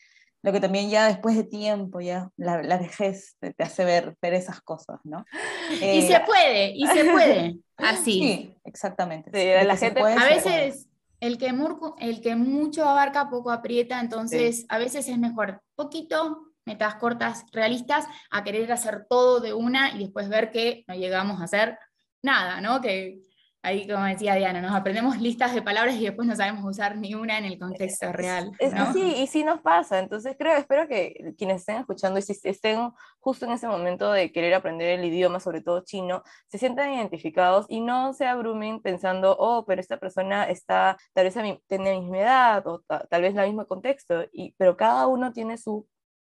lo 0.45 0.51
que 0.51 0.59
también 0.59 0.91
ya 0.91 1.07
después 1.07 1.35
de 1.35 1.43
tiempo, 1.43 2.01
ya 2.01 2.29
la, 2.37 2.61
la 2.61 2.77
vejez 2.77 3.35
te, 3.39 3.55
hace 3.57 3.83
ver, 3.83 4.15
ver 4.21 4.35
esas 4.35 4.61
cosas, 4.61 4.99
¿no? 5.03 5.25
y 5.71 6.03
se 6.03 6.13
eh, 6.13 6.23
puede, 6.23 6.71
y 6.75 6.85
se 6.85 7.05
puede, 7.05 7.57
así. 7.77 8.19
Sí, 8.19 8.55
exactamente. 8.63 9.31
la 9.63 9.75
gente, 9.75 9.99
a 10.01 10.25
veces 10.25 10.87
el 11.19 11.39
que, 11.39 11.51
el 11.97 12.21
que 12.21 12.35
mucho 12.35 12.87
abarca, 12.87 13.27
poco 13.27 13.49
aprieta, 13.49 13.99
entonces 13.99 14.67
a 14.69 14.77
veces 14.77 15.07
es 15.09 15.17
mejor 15.17 15.63
poquito, 15.73 16.53
metas 16.63 16.93
cortas, 16.95 17.45
realistas, 17.51 18.05
a 18.29 18.43
querer 18.43 18.71
hacer 18.71 19.07
todo 19.09 19.39
de 19.39 19.51
una 19.55 19.95
y 19.95 20.03
después 20.03 20.29
ver 20.29 20.51
que 20.51 20.83
no 20.87 20.93
llegamos 20.93 21.41
a 21.41 21.45
hacer 21.45 21.79
nada, 22.21 22.61
¿no? 22.61 22.81
Que 22.81 23.17
ahí 23.65 23.87
como 23.87 24.05
decía 24.05 24.35
Diana, 24.35 24.61
nos 24.61 24.73
aprendemos 24.73 25.19
listas 25.19 25.53
de 25.53 25.61
palabras 25.61 25.95
y 25.95 26.03
después 26.03 26.27
no 26.27 26.35
sabemos 26.35 26.63
usar 26.63 26.97
ni 26.97 27.15
una 27.15 27.37
en 27.37 27.45
el 27.45 27.57
contexto 27.57 28.11
real. 28.11 28.51
sí, 28.93 29.15
y 29.17 29.27
sí 29.27 29.43
nos 29.43 29.61
pasa. 29.61 29.99
Entonces 29.99 30.35
creo, 30.37 30.55
espero 30.55 30.87
que 30.87 31.33
quienes 31.37 31.61
estén 31.61 31.77
escuchando 31.77 32.19
y 32.19 32.21
si 32.21 32.37
estén 32.43 32.91
justo 33.19 33.45
en 33.45 33.53
ese 33.53 33.67
momento 33.67 34.11
de 34.11 34.31
querer 34.31 34.53
aprender 34.53 34.99
el 34.99 35.05
idioma, 35.05 35.39
sobre 35.39 35.61
todo 35.61 35.83
chino, 35.83 36.23
se 36.47 36.57
sientan 36.57 36.93
identificados 36.93 37.65
y 37.67 37.81
no 37.81 38.13
se 38.13 38.27
abrumen 38.27 38.81
pensando, 38.81 39.35
oh, 39.37 39.65
pero 39.65 39.81
esta 39.81 39.97
persona 39.97 40.43
está, 40.45 40.97
tal 41.13 41.25
vez 41.25 41.35
a 41.37 41.41
mi, 41.41 41.59
tiene 41.67 41.93
la 41.93 41.99
misma 41.99 42.19
edad 42.19 42.67
o 42.67 42.83
tal 43.09 43.21
vez 43.21 43.35
el 43.35 43.47
mismo 43.47 43.65
contexto, 43.65 44.25
y, 44.31 44.53
pero 44.57 44.77
cada 44.77 45.07
uno 45.07 45.33
tiene 45.33 45.57
su 45.57 45.87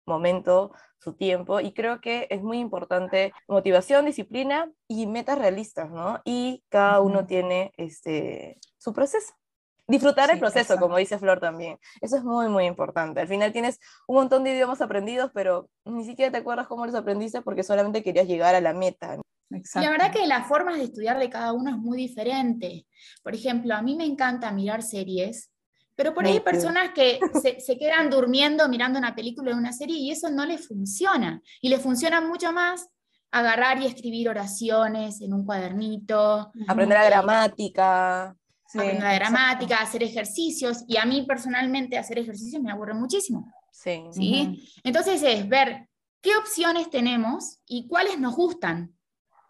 momento, 0.07 0.71
su 0.99 1.13
tiempo, 1.13 1.59
y 1.59 1.73
creo 1.73 2.01
que 2.01 2.27
es 2.29 2.41
muy 2.41 2.59
importante 2.59 3.33
motivación, 3.47 4.05
disciplina 4.05 4.71
y 4.87 5.05
metas 5.05 5.37
realistas, 5.37 5.91
¿no? 5.91 6.21
Y 6.25 6.63
cada 6.69 7.01
uno 7.01 7.25
tiene 7.25 7.71
este, 7.77 8.59
su 8.77 8.93
proceso. 8.93 9.33
Disfrutar 9.89 10.29
el 10.31 10.39
proceso, 10.39 10.77
como 10.77 10.97
dice 10.97 11.17
Flor 11.17 11.39
también. 11.39 11.79
Eso 12.01 12.17
es 12.17 12.23
muy, 12.23 12.49
muy 12.49 12.65
importante. 12.65 13.21
Al 13.21 13.27
final 13.29 13.53
tienes 13.53 13.79
un 14.05 14.17
montón 14.17 14.43
de 14.43 14.51
idiomas 14.51 14.81
aprendidos, 14.81 15.31
pero 15.33 15.69
ni 15.85 16.03
siquiera 16.03 16.29
te 16.29 16.39
acuerdas 16.39 16.67
cómo 16.67 16.85
los 16.85 16.95
aprendiste 16.95 17.41
porque 17.41 17.63
solamente 17.63 18.03
querías 18.03 18.27
llegar 18.27 18.53
a 18.53 18.59
la 18.59 18.73
meta. 18.73 19.17
La 19.75 19.89
verdad 19.89 20.11
que 20.11 20.27
las 20.27 20.45
formas 20.45 20.77
de 20.77 20.83
estudiar 20.83 21.17
de 21.19 21.29
cada 21.29 21.53
uno 21.53 21.69
es 21.69 21.77
muy 21.77 21.97
diferente. 21.97 22.85
Por 23.23 23.33
ejemplo, 23.33 23.75
a 23.75 23.81
mí 23.81 23.95
me 23.95 24.03
encanta 24.03 24.51
mirar 24.51 24.83
series 24.83 25.51
pero 25.97 26.13
por 26.13 26.25
ahí 26.25 26.33
hay 26.33 26.39
personas 26.41 26.91
que 26.93 27.19
se, 27.41 27.77
quedan 27.77 28.11
durmiendo 28.11 28.69
mirando 28.69 28.99
una 28.99 29.15
película 29.15 29.51
o 29.51 29.57
una 29.57 29.73
serie 29.73 29.97
y 29.97 30.11
eso 30.11 30.29
no 30.29 30.45
les 30.45 30.67
funciona. 30.67 31.41
Y 31.59 31.69
les 31.69 31.81
funciona 31.81 32.21
mucho 32.21 32.53
más 32.53 32.87
agarrar 33.31 33.81
y 33.81 33.87
escribir 33.87 34.29
oraciones 34.29 35.19
en 35.21 35.33
un 35.33 35.43
cuadernito. 35.43 36.51
Aprender 36.67 36.99
la 36.99 37.05
gramática. 37.05 38.37
aprender 38.71 39.03
la 39.03 39.15
gramática, 39.15 39.81
hacer 39.81 40.03
ejercicios. 40.03 40.85
Y 40.87 40.97
a 40.97 41.05
mí 41.05 41.25
personalmente 41.27 41.97
hacer 41.97 42.19
ejercicios 42.19 42.61
me 42.61 42.71
aburre 42.71 42.93
muchísimo. 42.93 43.51
Sí. 43.71 44.03
¿sí? 44.11 44.69
Entonces 44.83 45.23
es 45.23 45.49
ver 45.49 45.89
qué 46.21 46.35
opciones 46.35 46.91
tenemos 46.91 47.59
y 47.65 47.87
cuáles 47.87 48.19
nos 48.19 48.35
gustan. 48.35 48.95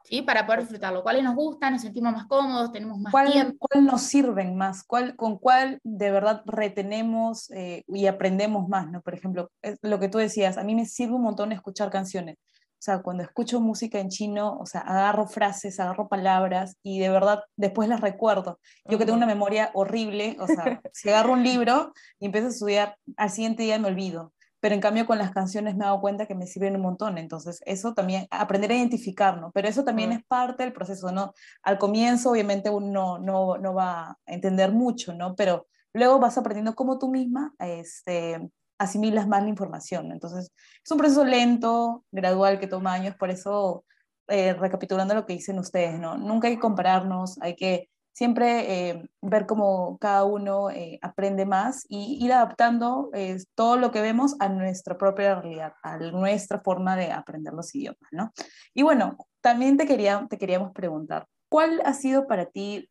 ¿Sí? 0.08 0.22
Para 0.22 0.46
poder 0.46 0.62
disfrutarlo. 0.62 1.04
¿Cuáles 1.04 1.24
nos 1.24 1.36
gustan? 1.36 1.74
¿Nos 1.74 1.82
sentimos 1.82 2.14
más 2.14 2.28
cómodos? 2.28 2.72
¿Tenemos 2.72 3.00
más 3.00 3.12
¿Cuál, 3.12 3.32
tiempo? 3.32 3.58
¿Cuál 3.60 3.86
nos 3.86 4.02
sirven 4.02 4.56
más? 4.56 4.84
¿Cuál, 4.84 5.16
¿Con 5.16 5.38
cuál 5.38 5.80
de 5.84 6.12
verdad 6.12 6.44
retenemos 6.46 7.52
eh, 7.52 7.84
y 7.88 8.08
aprendemos 8.08 8.70
más? 8.70 8.90
¿no? 8.90 9.02
Por 9.02 9.14
ejemplo, 9.14 9.52
es 9.62 9.78
lo 9.82 10.00
que 10.00 10.10
tú 10.10 10.18
decías, 10.18 10.58
a 10.58 10.64
mí 10.64 10.76
me 10.76 10.86
sirve 10.86 11.16
un 11.16 11.24
montón 11.24 11.52
escuchar 11.52 11.90
canciones. 11.90 12.38
O 12.80 12.80
sea, 12.80 13.02
cuando 13.02 13.24
escucho 13.24 13.60
música 13.60 14.00
en 14.00 14.10
chino, 14.10 14.56
o 14.60 14.68
sea, 14.68 14.82
agarro 14.82 15.26
frases, 15.26 15.80
agarro 15.80 16.08
palabras 16.08 16.78
y 16.84 17.00
de 17.00 17.10
verdad 17.10 17.42
después 17.56 17.90
las 17.90 18.02
recuerdo. 18.02 18.60
Yo 18.86 19.00
que 19.00 19.06
tengo 19.06 19.18
una 19.18 19.26
memoria 19.26 19.72
horrible, 19.74 20.38
o 20.40 20.46
sea, 20.46 20.80
si 20.94 21.10
agarro 21.10 21.34
un 21.34 21.44
libro 21.44 21.92
y 22.20 22.28
empiezo 22.28 22.48
a 22.48 22.52
estudiar, 22.52 22.98
al 23.18 23.32
siguiente 23.32 23.64
día 23.64 23.80
me 23.80 23.88
olvido 23.88 24.32
pero 24.68 24.76
en 24.76 24.82
cambio 24.82 25.06
con 25.06 25.18
las 25.18 25.32
canciones 25.32 25.78
me 25.78 25.86
he 25.86 25.88
dado 25.88 26.02
cuenta 26.02 26.26
que 26.26 26.36
me 26.36 26.46
sirven 26.46 26.76
un 26.76 26.82
montón, 26.82 27.18
entonces 27.18 27.62
eso 27.66 27.94
también, 27.94 28.28
aprender 28.30 28.70
a 28.70 28.76
identificar, 28.76 29.40
¿no? 29.40 29.50
Pero 29.54 29.70
eso 29.70 29.86
también 29.86 30.12
es 30.12 30.26
parte 30.26 30.64
del 30.64 30.74
proceso, 30.74 31.10
¿no? 31.10 31.34
Al 31.64 31.78
comienzo 31.78 32.32
obviamente 32.32 32.70
uno 32.70 33.18
no, 33.18 33.58
no, 33.58 33.74
va 33.74 34.10
a 34.10 34.18
entender 34.26 34.74
mucho, 34.74 35.14
¿no? 35.14 35.38
Pero 35.38 35.68
luego 35.94 36.20
vas 36.20 36.38
aprendiendo 36.38 36.76
cómo 36.76 37.00
tú 37.00 37.08
misma 37.08 37.54
este, 37.60 38.52
asimilas 38.78 39.26
más 39.26 39.42
la 39.42 39.48
información, 39.48 40.12
entonces 40.12 40.52
es 40.84 40.92
un 40.92 40.98
proceso 40.98 41.24
lento, 41.24 42.04
gradual, 42.12 42.60
que 42.60 42.68
toma 42.68 42.92
años, 42.92 43.16
por 43.16 43.30
eso, 43.30 43.86
eh, 44.28 44.52
recapitulando 44.52 45.14
lo 45.14 45.26
que 45.26 45.32
dicen 45.32 45.60
ustedes, 45.60 45.98
¿no? 45.98 46.18
Nunca 46.18 46.50
hay 46.50 46.56
que 46.56 46.60
compararnos, 46.60 47.40
hay 47.40 47.56
que 47.56 47.90
siempre 48.18 48.90
eh, 48.90 49.10
ver 49.22 49.46
cómo 49.46 50.00
cada 50.00 50.24
uno 50.24 50.72
eh, 50.72 50.98
aprende 51.04 51.46
más 51.46 51.86
y 51.88 52.18
ir 52.20 52.34
adaptando 52.34 53.12
eh, 53.14 53.38
todo 53.54 53.78
lo 53.78 53.92
que 53.92 54.02
vemos 54.02 54.36
a 54.40 54.50
nuestra 54.50 54.98
propia 54.98 55.40
realidad, 55.40 55.74
a 55.84 55.98
nuestra 55.98 56.60
forma 56.62 56.96
de 56.96 57.12
aprender 57.12 57.54
los 57.54 57.76
idiomas, 57.76 58.10
¿no? 58.10 58.32
Y 58.74 58.82
bueno, 58.82 59.18
también 59.40 59.78
te, 59.78 59.86
quería, 59.86 60.26
te 60.28 60.40
queríamos 60.40 60.72
preguntar, 60.72 61.28
¿cuál 61.48 61.80
ha 61.86 61.94
sido 61.94 62.26
para 62.26 62.48
ti 62.48 62.90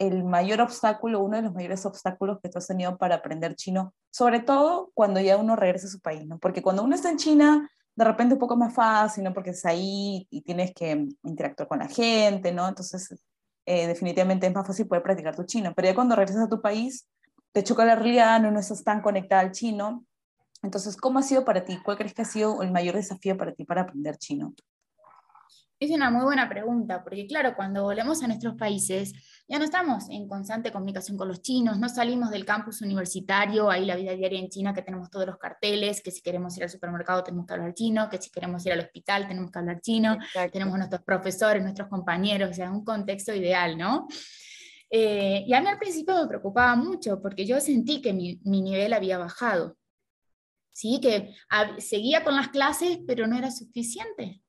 el 0.00 0.24
mayor 0.24 0.60
obstáculo, 0.60 1.20
uno 1.20 1.36
de 1.36 1.44
los 1.44 1.54
mayores 1.54 1.86
obstáculos 1.86 2.40
que 2.42 2.48
tú 2.48 2.58
has 2.58 2.66
tenido 2.66 2.98
para 2.98 3.14
aprender 3.14 3.54
chino, 3.54 3.94
sobre 4.10 4.40
todo 4.40 4.90
cuando 4.92 5.20
ya 5.20 5.36
uno 5.36 5.54
regresa 5.54 5.86
a 5.86 5.90
su 5.90 6.00
país, 6.00 6.26
¿no? 6.26 6.40
Porque 6.40 6.62
cuando 6.62 6.82
uno 6.82 6.96
está 6.96 7.10
en 7.10 7.18
China, 7.18 7.70
de 7.94 8.04
repente 8.04 8.34
un 8.34 8.40
poco 8.40 8.56
más 8.56 8.74
fácil, 8.74 9.22
¿no? 9.22 9.32
Porque 9.32 9.50
es 9.50 9.64
ahí 9.64 10.26
y 10.30 10.42
tienes 10.42 10.74
que 10.74 11.06
interactuar 11.22 11.68
con 11.68 11.78
la 11.78 11.86
gente, 11.86 12.50
¿no? 12.50 12.66
Entonces 12.66 13.08
eh, 13.66 13.86
definitivamente 13.86 14.46
es 14.46 14.54
más 14.54 14.66
fácil 14.66 14.86
poder 14.86 15.02
practicar 15.02 15.36
tu 15.36 15.44
chino. 15.44 15.72
Pero 15.74 15.88
ya 15.88 15.94
cuando 15.94 16.16
regresas 16.16 16.44
a 16.44 16.48
tu 16.48 16.60
país, 16.60 17.08
te 17.52 17.62
choca 17.62 17.84
la 17.84 17.94
realidad, 17.94 18.40
no, 18.40 18.50
no 18.50 18.60
estás 18.60 18.84
tan 18.84 19.00
conectada 19.00 19.40
al 19.40 19.52
chino. 19.52 20.04
Entonces, 20.62 20.96
¿cómo 20.96 21.18
ha 21.18 21.22
sido 21.22 21.44
para 21.44 21.64
ti? 21.64 21.78
¿Cuál 21.84 21.96
crees 21.96 22.14
que 22.14 22.22
ha 22.22 22.26
sido 22.26 22.62
el 22.62 22.72
mayor 22.72 22.94
desafío 22.94 23.36
para 23.36 23.52
ti 23.52 23.64
para 23.64 23.82
aprender 23.82 24.16
chino? 24.16 24.54
Es 25.84 25.90
una 25.90 26.10
muy 26.10 26.24
buena 26.24 26.48
pregunta, 26.48 27.04
porque 27.04 27.26
claro, 27.26 27.54
cuando 27.54 27.82
volvemos 27.82 28.22
a 28.22 28.26
nuestros 28.26 28.54
países, 28.54 29.12
ya 29.46 29.58
no 29.58 29.64
estamos 29.66 30.08
en 30.08 30.26
constante 30.26 30.72
comunicación 30.72 31.18
con 31.18 31.28
los 31.28 31.42
chinos, 31.42 31.78
no 31.78 31.90
salimos 31.90 32.30
del 32.30 32.46
campus 32.46 32.80
universitario, 32.80 33.68
ahí 33.70 33.84
la 33.84 33.94
vida 33.94 34.12
diaria 34.12 34.38
en 34.38 34.48
China, 34.48 34.72
que 34.72 34.80
tenemos 34.80 35.10
todos 35.10 35.26
los 35.26 35.36
carteles, 35.36 36.00
que 36.00 36.10
si 36.10 36.22
queremos 36.22 36.56
ir 36.56 36.62
al 36.62 36.70
supermercado 36.70 37.22
tenemos 37.22 37.46
que 37.46 37.52
hablar 37.52 37.74
chino, 37.74 38.08
que 38.08 38.16
si 38.16 38.30
queremos 38.30 38.64
ir 38.64 38.72
al 38.72 38.78
hospital 38.78 39.28
tenemos 39.28 39.50
que 39.50 39.58
hablar 39.58 39.82
chino, 39.82 40.16
tenemos 40.50 40.78
nuestros 40.78 41.02
profesores, 41.02 41.62
nuestros 41.62 41.88
compañeros, 41.88 42.48
o 42.48 42.54
sea, 42.54 42.70
un 42.70 42.82
contexto 42.82 43.34
ideal, 43.34 43.76
¿no? 43.76 44.08
Eh, 44.88 45.44
y 45.46 45.52
a 45.52 45.60
mí 45.60 45.66
al 45.66 45.78
principio 45.78 46.16
me 46.16 46.28
preocupaba 46.28 46.76
mucho, 46.76 47.20
porque 47.20 47.44
yo 47.44 47.60
sentí 47.60 48.00
que 48.00 48.14
mi, 48.14 48.40
mi 48.44 48.62
nivel 48.62 48.94
había 48.94 49.18
bajado, 49.18 49.76
¿sí? 50.72 50.98
Que 51.02 51.34
seguía 51.76 52.24
con 52.24 52.36
las 52.36 52.48
clases, 52.48 53.00
pero 53.06 53.26
no 53.26 53.36
era 53.36 53.50
suficiente. 53.50 54.40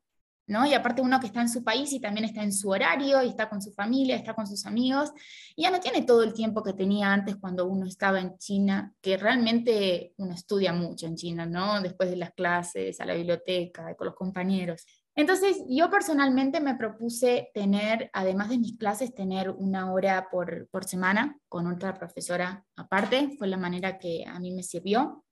¿No? 0.47 0.65
Y 0.65 0.73
aparte 0.73 1.01
uno 1.01 1.19
que 1.19 1.27
está 1.27 1.41
en 1.41 1.49
su 1.49 1.63
país 1.63 1.91
y 1.93 1.99
también 1.99 2.25
está 2.25 2.43
en 2.43 2.53
su 2.53 2.69
horario, 2.69 3.23
y 3.23 3.29
está 3.29 3.49
con 3.49 3.61
su 3.61 3.71
familia, 3.71 4.15
está 4.15 4.33
con 4.33 4.47
sus 4.47 4.65
amigos, 4.65 5.11
y 5.55 5.63
ya 5.63 5.71
no 5.71 5.79
tiene 5.79 6.03
todo 6.03 6.23
el 6.23 6.33
tiempo 6.33 6.63
que 6.63 6.73
tenía 6.73 7.11
antes 7.11 7.35
cuando 7.37 7.65
uno 7.65 7.85
estaba 7.85 8.19
en 8.19 8.37
China, 8.37 8.93
que 9.01 9.17
realmente 9.17 10.13
uno 10.17 10.33
estudia 10.33 10.73
mucho 10.73 11.07
en 11.07 11.15
China, 11.15 11.45
¿no? 11.45 11.81
Después 11.81 12.09
de 12.09 12.17
las 12.17 12.31
clases, 12.33 12.99
a 12.99 13.05
la 13.05 13.15
biblioteca, 13.15 13.95
con 13.95 14.05
los 14.05 14.15
compañeros. 14.15 14.85
Entonces, 15.17 15.63
yo 15.69 15.89
personalmente 15.89 16.59
me 16.59 16.75
propuse 16.75 17.49
tener, 17.53 18.09
además 18.11 18.49
de 18.49 18.57
mis 18.57 18.77
clases, 18.77 19.15
tener 19.15 19.49
una 19.49 19.93
hora 19.93 20.27
por, 20.29 20.67
por 20.69 20.83
semana 20.83 21.39
con 21.47 21.67
otra 21.67 21.93
profesora 21.93 22.65
aparte, 22.75 23.35
fue 23.37 23.47
la 23.47 23.57
manera 23.57 23.97
que 23.97 24.25
a 24.27 24.39
mí 24.39 24.51
me 24.51 24.61
sirvió. 24.61 25.23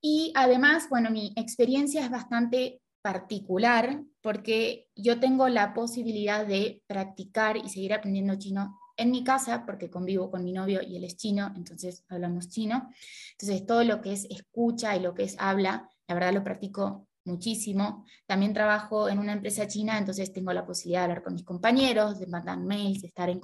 Y 0.00 0.32
además, 0.34 0.88
bueno, 0.88 1.10
mi 1.10 1.32
experiencia 1.36 2.02
es 2.02 2.10
bastante 2.10 2.81
particular 3.02 4.02
porque 4.20 4.88
yo 4.94 5.20
tengo 5.20 5.48
la 5.48 5.74
posibilidad 5.74 6.46
de 6.46 6.82
practicar 6.86 7.56
y 7.56 7.68
seguir 7.68 7.92
aprendiendo 7.92 8.36
chino 8.36 8.78
en 8.96 9.10
mi 9.10 9.24
casa 9.24 9.64
porque 9.66 9.90
convivo 9.90 10.30
con 10.30 10.44
mi 10.44 10.52
novio 10.52 10.80
y 10.82 10.96
él 10.96 11.04
es 11.04 11.16
chino, 11.16 11.52
entonces 11.56 12.04
hablamos 12.08 12.48
chino. 12.48 12.88
Entonces 13.32 13.66
todo 13.66 13.84
lo 13.84 14.00
que 14.00 14.12
es 14.12 14.26
escucha 14.30 14.96
y 14.96 15.00
lo 15.00 15.14
que 15.14 15.24
es 15.24 15.36
habla, 15.38 15.90
la 16.06 16.14
verdad 16.14 16.32
lo 16.32 16.44
practico 16.44 17.08
muchísimo. 17.24 18.04
También 18.26 18.52
trabajo 18.52 19.08
en 19.08 19.18
una 19.18 19.32
empresa 19.32 19.66
china, 19.66 19.98
entonces 19.98 20.32
tengo 20.32 20.52
la 20.52 20.66
posibilidad 20.66 21.00
de 21.00 21.04
hablar 21.04 21.22
con 21.22 21.34
mis 21.34 21.44
compañeros, 21.44 22.18
de 22.18 22.26
mandar 22.26 22.58
mails, 22.58 23.02
de 23.02 23.08
estar 23.08 23.28
en 23.30 23.40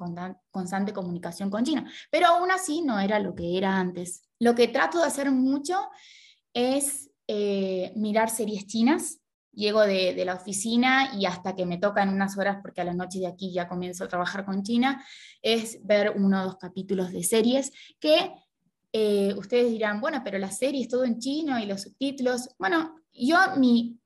constante 0.51 0.93
comunicación 0.93 1.51
con 1.51 1.65
China. 1.65 1.91
Pero 2.11 2.27
aún 2.27 2.51
así 2.51 2.83
no 2.83 2.99
era 3.01 3.19
lo 3.19 3.35
que 3.35 3.57
era 3.57 3.79
antes. 3.79 4.23
Lo 4.39 4.55
que 4.55 4.69
trato 4.69 4.99
de 4.99 5.07
hacer 5.07 5.31
mucho 5.31 5.89
es 6.53 7.11
eh, 7.27 7.93
mirar 7.97 8.31
series 8.31 8.67
chinas 8.67 9.21
llego 9.59 9.81
de, 9.81 10.25
la 10.25 10.35
oficina 10.35 11.13
y 11.19 11.27
hasta 11.27 11.55
que 11.57 11.67
me 11.67 11.79
tocan 11.79 12.09
unas 12.09 12.39
horas, 12.39 12.59
porque 12.63 12.81
a 12.81 12.85
la 12.85 12.95
noche 12.95 13.19
de 13.19 13.27
aquí 13.27 13.53
ya 13.53 13.69
comienzo 13.69 14.05
a 14.05 14.09
trabajar 14.09 14.45
con 14.45 14.63
China, 14.63 15.05
es 15.43 15.85
ver 15.85 16.13
uno 16.17 16.41
o 16.41 16.45
dos 16.45 16.57
capítulos 16.59 17.11
de 17.11 17.25
series 17.25 17.73
que 17.99 18.33
eh, 18.93 19.35
ustedes 19.37 19.71
dirán, 19.71 20.01
bueno, 20.01 20.23
pero 20.25 20.39
la 20.39 20.51
serie 20.51 20.83
es 20.83 20.89
todo 20.89 21.05
en 21.05 21.19
chino 21.19 21.59
y 21.59 21.67
los 21.67 21.83
subtítulos. 21.83 22.51
Bueno, 22.59 22.95
yo, 23.13 23.37
mi, 23.57 23.99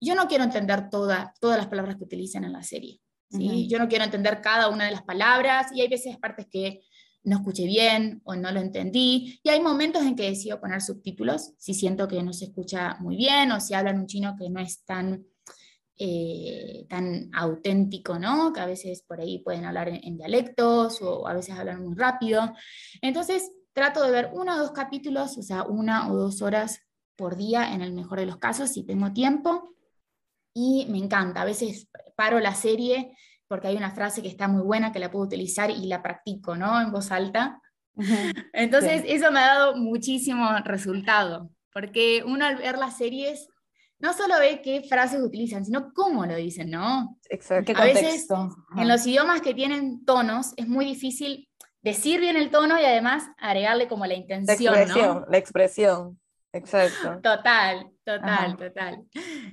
yo 0.00 0.14
no 0.14 0.26
quiero 0.26 0.44
entender 0.44 0.88
toda, 0.88 1.34
todas 1.38 1.58
las 1.58 1.68
palabras 1.68 1.96
que 1.96 2.04
utilizan 2.04 2.44
en 2.44 2.52
la 2.52 2.62
serie. 2.62 3.00
¿sí? 3.30 3.68
Yo 3.68 3.78
no 3.78 3.88
quiero 3.88 4.04
entender 4.04 4.40
cada 4.40 4.68
una 4.68 4.86
de 4.86 4.92
las 4.92 5.02
palabras 5.02 5.70
y 5.74 5.82
hay 5.82 5.88
veces 5.88 6.16
partes 6.16 6.46
que 6.50 6.80
no 7.28 7.36
escuché 7.36 7.66
bien 7.66 8.20
o 8.24 8.34
no 8.34 8.50
lo 8.50 8.60
entendí. 8.60 9.40
Y 9.42 9.48
hay 9.50 9.60
momentos 9.60 10.02
en 10.02 10.16
que 10.16 10.24
decido 10.24 10.60
poner 10.60 10.80
subtítulos, 10.80 11.52
si 11.58 11.74
siento 11.74 12.08
que 12.08 12.22
no 12.22 12.32
se 12.32 12.46
escucha 12.46 12.96
muy 13.00 13.16
bien 13.16 13.52
o 13.52 13.60
si 13.60 13.74
hablan 13.74 14.00
un 14.00 14.06
chino 14.06 14.34
que 14.38 14.48
no 14.48 14.60
es 14.60 14.84
tan, 14.84 15.26
eh, 15.98 16.86
tan 16.88 17.30
auténtico, 17.34 18.18
¿no? 18.18 18.52
Que 18.52 18.60
a 18.60 18.66
veces 18.66 19.02
por 19.02 19.20
ahí 19.20 19.40
pueden 19.40 19.66
hablar 19.66 19.88
en, 19.88 20.16
dialectos 20.16 21.00
o 21.02 21.28
a 21.28 21.34
veces 21.34 21.54
hablan 21.54 21.84
muy 21.84 21.94
rápido. 21.94 22.52
Entonces 23.02 23.50
trato 23.72 24.02
de 24.02 24.10
ver 24.10 24.30
uno 24.32 24.54
o 24.54 24.58
dos 24.58 24.72
capítulos, 24.72 25.36
o 25.38 25.42
sea, 25.42 25.64
una 25.64 26.10
o 26.10 26.16
dos 26.16 26.42
horas 26.42 26.80
por 27.14 27.36
día 27.36 27.74
en 27.74 27.82
el 27.82 27.92
mejor 27.92 28.20
de 28.20 28.26
los 28.26 28.38
casos, 28.38 28.70
si 28.70 28.84
tengo 28.84 29.12
tiempo. 29.12 29.74
Y 30.54 30.86
me 30.88 30.98
encanta, 30.98 31.42
a 31.42 31.44
veces 31.44 31.88
paro 32.16 32.40
la 32.40 32.54
serie 32.54 33.12
porque 33.48 33.68
hay 33.68 33.76
una 33.76 33.90
frase 33.90 34.22
que 34.22 34.28
está 34.28 34.46
muy 34.46 34.62
buena 34.62 34.92
que 34.92 34.98
la 34.98 35.10
puedo 35.10 35.24
utilizar 35.24 35.70
y 35.70 35.86
la 35.86 36.02
practico, 36.02 36.54
¿no? 36.54 36.80
En 36.80 36.92
voz 36.92 37.10
alta. 37.10 37.60
Entonces, 38.52 39.02
eso 39.06 39.32
me 39.32 39.40
ha 39.40 39.54
dado 39.54 39.76
muchísimo 39.76 40.46
resultado, 40.64 41.50
porque 41.72 42.22
uno 42.24 42.44
al 42.44 42.56
ver 42.56 42.78
las 42.78 42.96
series 42.96 43.48
no 44.00 44.12
solo 44.12 44.38
ve 44.38 44.60
qué 44.62 44.82
frases 44.88 45.20
utilizan, 45.20 45.64
sino 45.64 45.92
cómo 45.92 46.24
lo 46.24 46.36
dicen, 46.36 46.70
¿no? 46.70 47.18
Exacto. 47.28 47.72
A 47.74 47.84
veces, 47.84 48.28
en 48.76 48.86
los 48.86 49.04
idiomas 49.06 49.40
que 49.40 49.54
tienen 49.54 50.04
tonos, 50.04 50.52
es 50.56 50.68
muy 50.68 50.84
difícil 50.84 51.48
decir 51.82 52.20
bien 52.20 52.36
el 52.36 52.50
tono 52.50 52.78
y 52.80 52.84
además 52.84 53.24
agregarle 53.38 53.88
como 53.88 54.06
la 54.06 54.14
intención, 54.14 54.74
la 54.74 54.82
expresión, 54.82 55.24
La 55.28 55.38
expresión. 55.38 56.20
Exacto. 56.52 57.20
Total, 57.22 57.90
total, 58.16 58.56
total. 58.56 59.06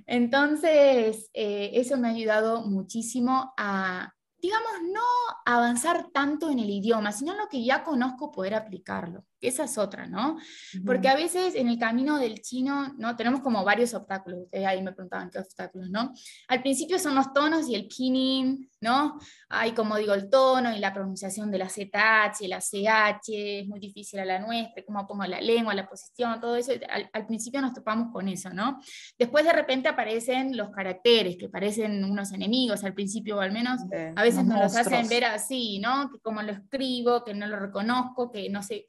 Entonces, 0.06 1.30
eh, 1.34 1.72
eso 1.74 1.98
me 1.98 2.08
ha 2.08 2.12
ayudado 2.12 2.65
muchísimo 2.65 3.54
a, 3.58 4.13
digamos, 4.38 4.72
no 4.94 5.02
avanzar 5.46 6.08
tanto 6.13 6.50
en 6.50 6.60
el 6.60 6.70
idioma, 6.70 7.12
sino 7.12 7.34
en 7.34 7.39
lo 7.39 7.48
que 7.48 7.63
ya 7.63 7.84
conozco 7.84 8.32
poder 8.32 8.54
aplicarlo. 8.54 9.26
Esa 9.47 9.65
es 9.65 9.77
otra, 9.77 10.08
¿no? 10.08 10.38
Porque 10.86 11.08
a 11.08 11.15
veces 11.15 11.55
en 11.55 11.67
el 11.67 11.77
camino 11.77 12.17
del 12.17 12.41
chino, 12.41 12.93
¿no? 12.97 13.15
Tenemos 13.15 13.41
como 13.41 13.63
varios 13.63 13.93
obstáculos. 13.93 14.43
Ustedes 14.43 14.65
ahí 14.65 14.81
me 14.81 14.93
preguntaban 14.93 15.29
qué 15.29 15.39
obstáculos, 15.39 15.89
¿no? 15.89 16.13
Al 16.47 16.62
principio 16.62 16.99
son 16.99 17.15
los 17.15 17.34
tonos 17.34 17.67
y 17.69 17.75
el 17.75 17.88
pinyin, 17.88 18.69
¿no? 18.81 19.19
Hay, 19.49 19.73
como 19.73 19.97
digo, 19.97 20.13
el 20.13 20.29
tono 20.29 20.75
y 20.75 20.79
la 20.79 20.93
pronunciación 20.93 21.51
de 21.51 21.58
la 21.60 21.69
ZH 21.69 22.45
la 22.47 22.60
CH, 22.60 23.29
es 23.29 23.67
muy 23.67 23.79
difícil 23.79 24.19
a 24.19 24.25
la 24.25 24.39
nuestra, 24.39 24.84
cómo 24.86 25.05
pongo 25.08 25.25
la 25.25 25.41
lengua, 25.41 25.73
la 25.73 25.88
posición, 25.88 26.39
todo 26.39 26.55
eso. 26.55 26.71
Al, 27.13 27.25
principio 27.25 27.62
nos 27.62 27.73
topamos 27.73 28.12
con 28.12 28.27
eso, 28.27 28.49
¿no? 28.51 28.79
Después 29.17 29.45
de 29.45 29.53
repente 29.53 29.89
aparecen 29.89 30.55
los 30.55 30.69
caracteres, 30.69 31.38
que 31.38 31.49
parecen 31.49 32.03
unos 32.03 32.31
enemigos 32.31 32.84
al 32.84 32.93
principio, 32.93 33.38
o 33.38 33.41
al 33.41 33.51
menos 33.51 33.81
a 34.15 34.21
veces 34.21 34.45
nos 34.45 34.60
los 34.60 34.75
hacen 34.75 35.08
ver 35.08 35.25
así, 35.25 35.79
¿no? 35.79 36.10
Que 36.12 36.19
como 36.19 36.41
lo 36.41 36.51
escribo, 36.51 37.23
que 37.23 37.34
no 37.34 37.47
lo 37.47 37.60
reconozco, 37.60 38.31
que 38.31 38.49
no 38.49 38.62
sé 38.62 38.88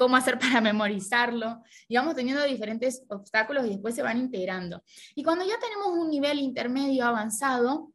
cómo 0.00 0.16
hacer 0.16 0.38
para 0.38 0.60
memorizarlo, 0.62 1.62
y 1.86 1.96
vamos 1.96 2.14
teniendo 2.14 2.42
diferentes 2.44 3.04
obstáculos 3.10 3.66
y 3.66 3.70
después 3.70 3.94
se 3.94 4.02
van 4.02 4.16
integrando. 4.16 4.82
Y 5.14 5.22
cuando 5.22 5.44
ya 5.44 5.58
tenemos 5.60 5.88
un 5.88 6.08
nivel 6.08 6.38
intermedio 6.38 7.04
avanzado, 7.04 7.92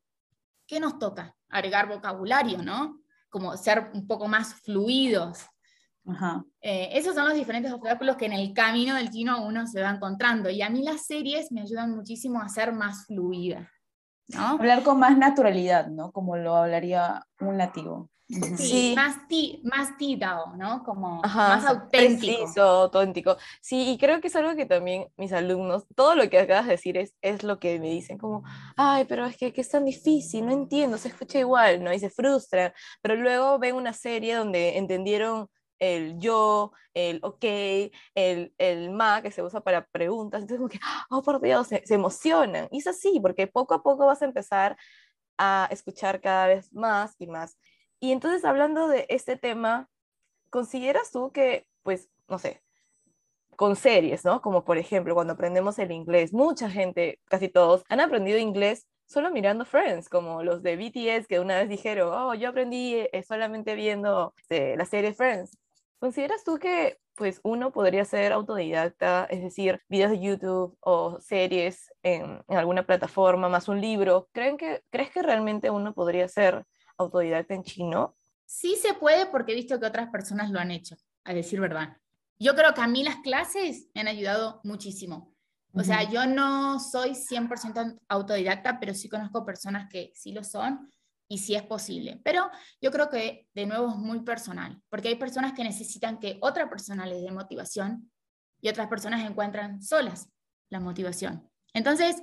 ¿qué 0.68 0.80
nos 0.80 1.00
toca? 1.00 1.36
Agregar 1.50 1.90
vocabulario, 1.90 2.62
¿no? 2.62 3.02
Como 3.30 3.58
ser 3.58 3.90
un 3.94 4.06
poco 4.06 4.28
más 4.28 4.54
fluidos. 4.54 5.48
Eh, 6.62 6.90
esos 6.92 7.16
son 7.16 7.26
los 7.26 7.34
diferentes 7.34 7.74
obstáculos 7.74 8.18
que 8.18 8.28
en 8.28 8.34
el 8.34 8.54
camino 8.54 8.94
del 8.94 9.10
chino 9.10 9.44
uno 9.44 9.66
se 9.66 9.82
va 9.82 9.90
encontrando. 9.90 10.52
Y 10.52 10.62
a 10.62 10.70
mí 10.70 10.84
las 10.84 11.08
series 11.08 11.52
me 11.52 11.62
ayudan 11.62 11.96
muchísimo 11.96 12.40
a 12.40 12.48
ser 12.50 12.72
más 12.72 13.08
fluida. 13.08 13.72
¿no? 14.28 14.46
Hablar 14.46 14.84
con 14.84 15.00
más 15.00 15.18
naturalidad, 15.18 15.88
¿no? 15.88 16.12
Como 16.12 16.38
lo 16.38 16.56
hablaría 16.56 17.26
un 17.40 17.58
nativo. 17.58 18.12
Sí, 18.28 18.94
más, 18.96 19.28
ti, 19.28 19.62
más 19.64 19.98
titao, 19.98 20.56
¿no? 20.58 20.84
Como 20.84 21.22
más 21.22 21.64
auténtico. 21.66 22.34
Preciso, 22.38 22.62
auténtico. 22.64 23.38
Sí, 23.62 23.92
y 23.92 23.98
creo 24.00 24.20
que 24.20 24.30
es 24.30 24.36
algo 24.36 24.56
que 24.56 24.66
también 24.66 25.08
mis 25.16 25.32
alumnos, 25.32 25.86
todo 25.96 26.16
lo 26.16 26.28
que 26.30 26.40
acabas 26.40 26.66
de 26.66 26.72
decir 26.72 26.98
es, 26.98 27.16
es 27.22 27.44
lo 27.44 27.60
que 27.60 27.80
me 27.80 27.90
dicen, 27.92 28.18
como, 28.18 28.44
ay, 28.78 29.06
pero 29.06 29.26
es 29.26 29.38
que, 29.38 29.54
que 29.54 29.62
es 29.62 29.70
tan 29.70 29.86
difícil, 29.86 30.46
no 30.46 30.54
entiendo, 30.54 30.98
se 30.98 31.10
escucha 31.10 31.38
igual, 31.38 31.84
¿no? 31.84 31.94
Y 31.94 32.00
se 32.00 32.10
frustran, 32.10 32.74
pero 33.02 33.16
luego 33.16 33.60
ven 33.60 33.76
una 33.76 33.94
serie 33.94 34.36
donde 34.36 34.78
entendieron 34.80 35.48
el 35.78 36.18
yo, 36.18 36.72
el 36.96 37.20
ok, 37.22 37.44
el, 38.16 38.56
el 38.58 38.90
ma 38.90 39.22
que 39.22 39.30
se 39.30 39.44
usa 39.44 39.62
para 39.62 39.86
preguntas, 39.86 40.42
entonces 40.42 40.58
como 40.58 40.70
que, 40.70 40.80
oh 41.12 41.22
por 41.22 41.40
Dios, 41.42 41.68
se, 41.68 41.86
se 41.86 41.94
emocionan. 41.94 42.70
Y 42.72 42.80
es 42.80 42.88
así, 42.88 43.20
porque 43.22 43.46
poco 43.46 43.76
a 43.76 43.84
poco 43.84 44.08
vas 44.08 44.24
a 44.24 44.26
empezar 44.26 44.78
a 45.38 45.68
escuchar 45.70 46.22
cada 46.22 46.48
vez 46.48 46.74
más 46.74 47.16
y 47.20 47.28
más. 47.28 47.58
Y 48.06 48.12
entonces, 48.12 48.46
hablando 48.46 48.88
de 48.88 49.08
este 49.10 49.36
tema, 49.36 49.90
¿consideras 50.52 51.10
tú 51.10 51.32
que, 51.32 51.66
pues, 51.82 52.08
no 52.28 52.38
sé, 52.38 52.62
con 53.56 53.76
series, 53.76 54.24
¿no? 54.24 54.44
Como 54.44 54.64
por 54.64 54.78
ejemplo, 54.78 55.16
cuando 55.16 55.34
aprendemos 55.34 55.80
el 55.80 55.92
inglés, 55.92 56.32
mucha 56.32 56.70
gente, 56.70 57.20
casi 57.26 57.50
todos, 57.50 57.84
han 57.90 58.00
aprendido 58.02 58.38
inglés 58.38 58.86
solo 59.08 59.32
mirando 59.32 59.66
Friends, 59.66 60.08
como 60.08 60.44
los 60.44 60.62
de 60.62 60.76
BTS 60.78 61.26
que 61.28 61.40
una 61.40 61.58
vez 61.58 61.68
dijeron, 61.68 62.14
oh, 62.14 62.36
yo 62.36 62.50
aprendí 62.50 62.94
eh, 62.94 63.24
solamente 63.28 63.74
viendo 63.74 64.36
este, 64.38 64.78
la 64.78 64.86
serie 64.86 65.16
Friends. 65.16 65.58
¿Consideras 65.98 66.44
tú 66.44 66.60
que 66.60 67.00
pues 67.16 67.40
uno 67.42 67.72
podría 67.72 68.06
ser 68.06 68.34
autodidacta, 68.34 69.26
es 69.32 69.42
decir, 69.42 69.82
videos 69.90 70.12
de 70.12 70.20
YouTube 70.20 70.78
o 70.82 71.20
series 71.22 71.92
en, 72.04 72.44
en 72.48 72.58
alguna 72.58 72.86
plataforma, 72.86 73.50
más 73.50 73.68
un 73.68 73.82
libro? 73.82 74.30
¿Creen 74.32 74.58
que, 74.58 74.84
¿Crees 74.92 75.10
que 75.10 75.24
realmente 75.24 75.72
uno 75.72 75.96
podría 75.96 76.28
ser 76.28 76.66
autodidacta 76.98 77.54
en 77.54 77.64
chino? 77.64 78.16
Sí 78.46 78.76
se 78.76 78.94
puede 78.94 79.26
porque 79.26 79.54
he 79.54 79.56
visto 79.56 79.80
que 79.80 79.86
otras 79.86 80.10
personas 80.10 80.52
lo 80.52 80.60
han 80.60 80.72
hecho, 80.72 80.96
a 81.24 81.34
decir 81.34 81.60
verdad. 81.60 81.98
Yo 82.40 82.56
creo 82.56 82.74
que 82.74 82.82
a 82.82 82.88
mí 82.88 83.04
las 83.04 83.18
clases 83.18 83.90
me 83.94 84.02
han 84.02 84.08
ayudado 84.08 84.62
muchísimo. 84.64 85.34
O 85.78 85.84
sea, 85.84 86.10
yo 86.10 86.26
no 86.26 86.80
soy 86.80 87.16
100% 87.16 88.00
autodidacta, 88.08 88.80
pero 88.80 88.94
sí 88.94 89.10
conozco 89.10 89.46
personas 89.46 89.90
que 89.90 90.14
sí 90.16 90.32
lo 90.32 90.42
son 90.42 90.90
y 91.28 91.40
sí 91.40 91.54
es 91.54 91.64
posible. 91.64 92.22
Pero 92.24 92.50
yo 92.82 92.92
creo 92.92 93.10
que 93.10 93.50
de 93.54 93.66
nuevo 93.66 93.90
es 93.90 93.98
muy 93.98 94.22
personal, 94.22 94.82
porque 94.90 95.10
hay 95.10 95.16
personas 95.16 95.52
que 95.52 95.66
necesitan 95.66 96.20
que 96.20 96.38
otra 96.42 96.70
persona 96.70 97.06
les 97.06 97.22
dé 97.22 97.32
motivación 97.32 98.10
y 98.62 98.70
otras 98.70 98.88
personas 98.88 99.30
encuentran 99.30 99.82
solas 99.82 100.30
la 100.70 100.80
motivación. 100.80 101.50
Entonces, 101.76 102.16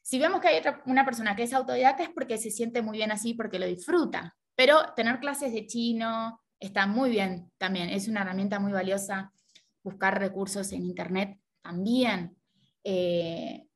si 0.00 0.18
vemos 0.18 0.40
que 0.40 0.48
hay 0.48 0.62
una 0.86 1.04
persona 1.04 1.36
que 1.36 1.42
es 1.42 1.52
autodidacta 1.52 2.04
es 2.04 2.08
porque 2.08 2.38
se 2.38 2.50
siente 2.50 2.80
muy 2.80 2.96
bien 2.96 3.12
así, 3.12 3.34
porque 3.34 3.58
lo 3.58 3.66
disfruta. 3.66 4.34
Pero 4.54 4.94
tener 4.96 5.20
clases 5.20 5.52
de 5.52 5.66
chino 5.66 6.40
está 6.58 6.86
muy 6.86 7.10
bien 7.10 7.50
también, 7.58 7.90
es 7.90 8.08
una 8.08 8.22
herramienta 8.22 8.58
muy 8.58 8.72
valiosa. 8.72 9.32
Buscar 9.82 10.18
recursos 10.18 10.72
en 10.72 10.84
Internet 10.84 11.38
también. 11.62 12.36
Eh, 12.84 13.66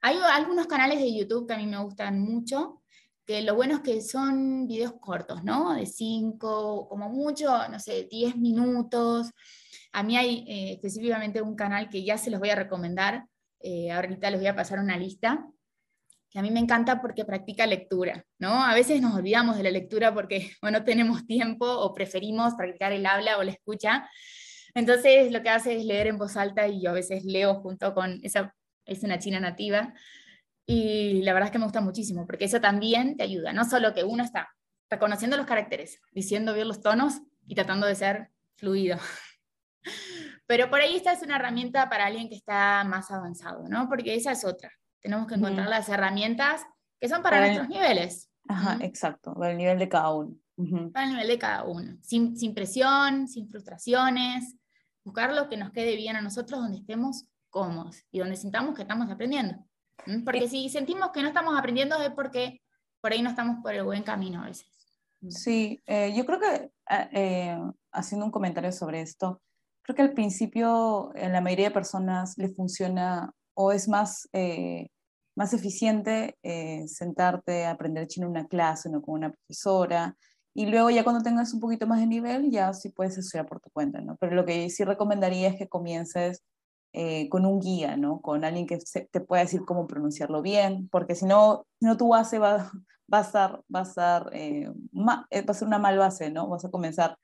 hay 0.00 0.18
algunos 0.32 0.66
canales 0.66 0.98
de 0.98 1.14
YouTube 1.14 1.46
que 1.46 1.54
a 1.54 1.58
mí 1.58 1.66
me 1.66 1.82
gustan 1.82 2.20
mucho, 2.20 2.82
que 3.26 3.42
lo 3.42 3.54
bueno 3.54 3.76
es 3.76 3.80
que 3.80 4.00
son 4.02 4.66
videos 4.66 4.92
cortos, 5.00 5.42
¿no? 5.42 5.74
De 5.74 5.86
5, 5.86 6.88
como 6.88 7.08
mucho, 7.08 7.68
no 7.68 7.80
sé, 7.80 8.06
10 8.10 8.36
minutos. 8.36 9.30
A 9.92 10.02
mí 10.02 10.16
hay 10.16 10.44
eh, 10.46 10.72
específicamente 10.74 11.40
un 11.40 11.56
canal 11.56 11.88
que 11.88 12.04
ya 12.04 12.18
se 12.18 12.30
los 12.30 12.38
voy 12.38 12.50
a 12.50 12.54
recomendar, 12.54 13.26
eh, 13.66 13.90
ahorita 13.90 14.30
les 14.30 14.40
voy 14.40 14.48
a 14.48 14.54
pasar 14.54 14.78
una 14.78 14.98
lista, 14.98 15.46
que 16.28 16.38
a 16.38 16.42
mí 16.42 16.50
me 16.50 16.60
encanta 16.60 17.00
porque 17.00 17.24
practica 17.24 17.66
lectura, 17.66 18.26
¿no? 18.38 18.62
A 18.62 18.74
veces 18.74 19.00
nos 19.00 19.14
olvidamos 19.14 19.56
de 19.56 19.62
la 19.62 19.70
lectura 19.70 20.12
porque 20.12 20.50
o 20.62 20.70
no 20.70 20.84
tenemos 20.84 21.26
tiempo 21.26 21.66
o 21.66 21.94
preferimos 21.94 22.54
practicar 22.54 22.92
el 22.92 23.06
habla 23.06 23.38
o 23.38 23.42
la 23.42 23.52
escucha. 23.52 24.08
Entonces 24.74 25.32
lo 25.32 25.42
que 25.42 25.48
hace 25.48 25.76
es 25.76 25.84
leer 25.84 26.08
en 26.08 26.18
voz 26.18 26.36
alta 26.36 26.68
y 26.68 26.82
yo 26.82 26.90
a 26.90 26.94
veces 26.94 27.24
leo 27.24 27.54
junto 27.62 27.94
con 27.94 28.20
esa, 28.22 28.54
es 28.84 29.02
una 29.02 29.18
china 29.18 29.40
nativa, 29.40 29.94
y 30.66 31.22
la 31.22 31.32
verdad 31.34 31.48
es 31.48 31.52
que 31.52 31.58
me 31.58 31.64
gusta 31.64 31.80
muchísimo, 31.80 32.26
porque 32.26 32.46
eso 32.46 32.60
también 32.60 33.16
te 33.16 33.22
ayuda, 33.22 33.52
no 33.52 33.64
solo 33.64 33.92
que 33.92 34.04
uno 34.04 34.24
está 34.24 34.48
reconociendo 34.90 35.36
los 35.36 35.46
caracteres, 35.46 36.00
diciendo 36.12 36.54
bien 36.54 36.68
los 36.68 36.80
tonos 36.80 37.20
y 37.46 37.54
tratando 37.54 37.86
de 37.86 37.94
ser 37.94 38.30
fluido. 38.56 38.98
Pero 40.46 40.68
por 40.68 40.80
ahí 40.80 40.96
esta 40.96 41.12
es 41.12 41.22
una 41.22 41.36
herramienta 41.36 41.88
para 41.88 42.06
alguien 42.06 42.28
que 42.28 42.34
está 42.34 42.84
más 42.84 43.10
avanzado, 43.10 43.68
¿no? 43.68 43.88
Porque 43.88 44.14
esa 44.14 44.32
es 44.32 44.44
otra. 44.44 44.70
Tenemos 45.00 45.26
que 45.26 45.34
encontrar 45.34 45.68
las 45.68 45.88
herramientas 45.88 46.64
que 47.00 47.08
son 47.08 47.22
para, 47.22 47.40
nuestros 47.40 47.68
niveles. 47.68 48.30
Ajá, 48.48 48.78
exacto, 48.80 49.34
para 49.34 49.52
el 49.52 49.58
nivel 49.58 49.78
de 49.78 49.88
cada 49.88 50.12
uno. 50.12 50.36
Para 50.92 51.06
el 51.06 51.12
nivel 51.12 51.28
de 51.28 51.38
cada 51.38 51.64
uno. 51.64 51.96
Sin, 52.02 52.36
sin 52.36 52.54
presión, 52.54 53.26
sin 53.28 53.48
frustraciones. 53.48 54.56
Buscar 55.04 55.32
lo 55.34 55.48
que 55.48 55.56
nos 55.56 55.72
quede 55.72 55.96
bien 55.96 56.16
a 56.16 56.22
nosotros 56.22 56.60
donde 56.60 56.78
estemos 56.78 57.26
cómodos 57.50 58.02
y 58.10 58.18
donde 58.18 58.36
sintamos 58.36 58.74
que 58.74 58.82
estamos 58.82 59.10
aprendiendo. 59.10 59.56
Porque 60.24 60.48
si 60.48 60.68
sentimos 60.68 61.10
que 61.10 61.22
no 61.22 61.28
estamos 61.28 61.58
aprendiendo 61.58 62.00
es 62.02 62.10
porque 62.10 62.60
por 63.00 63.12
ahí 63.12 63.22
no 63.22 63.30
estamos 63.30 63.62
por 63.62 63.74
el 63.74 63.84
buen 63.84 64.02
camino 64.02 64.42
a 64.42 64.46
veces. 64.46 64.66
Sí, 65.28 65.82
eh, 65.86 66.12
yo 66.14 66.26
creo 66.26 66.40
que 66.40 66.70
ah, 66.86 67.08
eh, 67.12 67.58
haciendo 67.92 68.26
un 68.26 68.32
comentario 68.32 68.72
sobre 68.72 69.00
esto, 69.00 69.40
creo 69.84 69.96
que 69.96 70.02
al 70.02 70.14
principio 70.14 71.12
en 71.14 71.32
la 71.32 71.40
mayoría 71.40 71.68
de 71.68 71.74
personas 71.74 72.36
le 72.38 72.48
funciona 72.48 73.32
o 73.54 73.70
es 73.70 73.88
más 73.88 74.28
eh, 74.32 74.88
más 75.36 75.52
eficiente 75.52 76.36
eh, 76.42 76.86
sentarte 76.88 77.64
a 77.64 77.72
aprender 77.72 78.06
chino 78.06 78.26
en 78.26 78.32
una 78.32 78.46
clase, 78.46 78.88
no 78.90 79.02
con 79.02 79.14
una 79.14 79.30
profesora, 79.30 80.16
y 80.54 80.66
luego 80.66 80.90
ya 80.90 81.02
cuando 81.02 81.22
tengas 81.22 81.52
un 81.52 81.60
poquito 81.60 81.86
más 81.86 81.98
de 81.98 82.06
nivel, 82.06 82.50
ya 82.50 82.72
sí 82.72 82.90
puedes 82.90 83.18
estudiar 83.18 83.46
por 83.46 83.60
tu 83.60 83.70
cuenta, 83.70 84.00
¿no? 84.00 84.16
Pero 84.20 84.36
lo 84.36 84.44
que 84.44 84.70
sí 84.70 84.84
recomendaría 84.84 85.48
es 85.48 85.56
que 85.56 85.68
comiences 85.68 86.44
eh, 86.92 87.28
con 87.28 87.44
un 87.44 87.58
guía, 87.58 87.96
¿no? 87.96 88.20
Con 88.20 88.44
alguien 88.44 88.66
que 88.66 88.78
te 89.10 89.20
pueda 89.20 89.42
decir 89.42 89.64
cómo 89.64 89.88
pronunciarlo 89.88 90.42
bien, 90.42 90.88
porque 90.90 91.16
si 91.16 91.26
no, 91.26 91.66
no 91.80 91.96
tu 91.96 92.08
base 92.08 92.38
va, 92.38 92.70
va 93.12 93.18
a 93.18 93.22
estar, 93.22 93.62
va 93.74 93.80
a 93.80 93.82
estar, 93.82 94.30
eh, 94.32 94.70
va 94.96 95.26
a 95.30 95.54
ser 95.54 95.66
una 95.66 95.78
mal 95.78 95.98
base, 95.98 96.30
¿no? 96.30 96.46
Vas 96.48 96.64
a 96.64 96.70
comenzar 96.70 97.18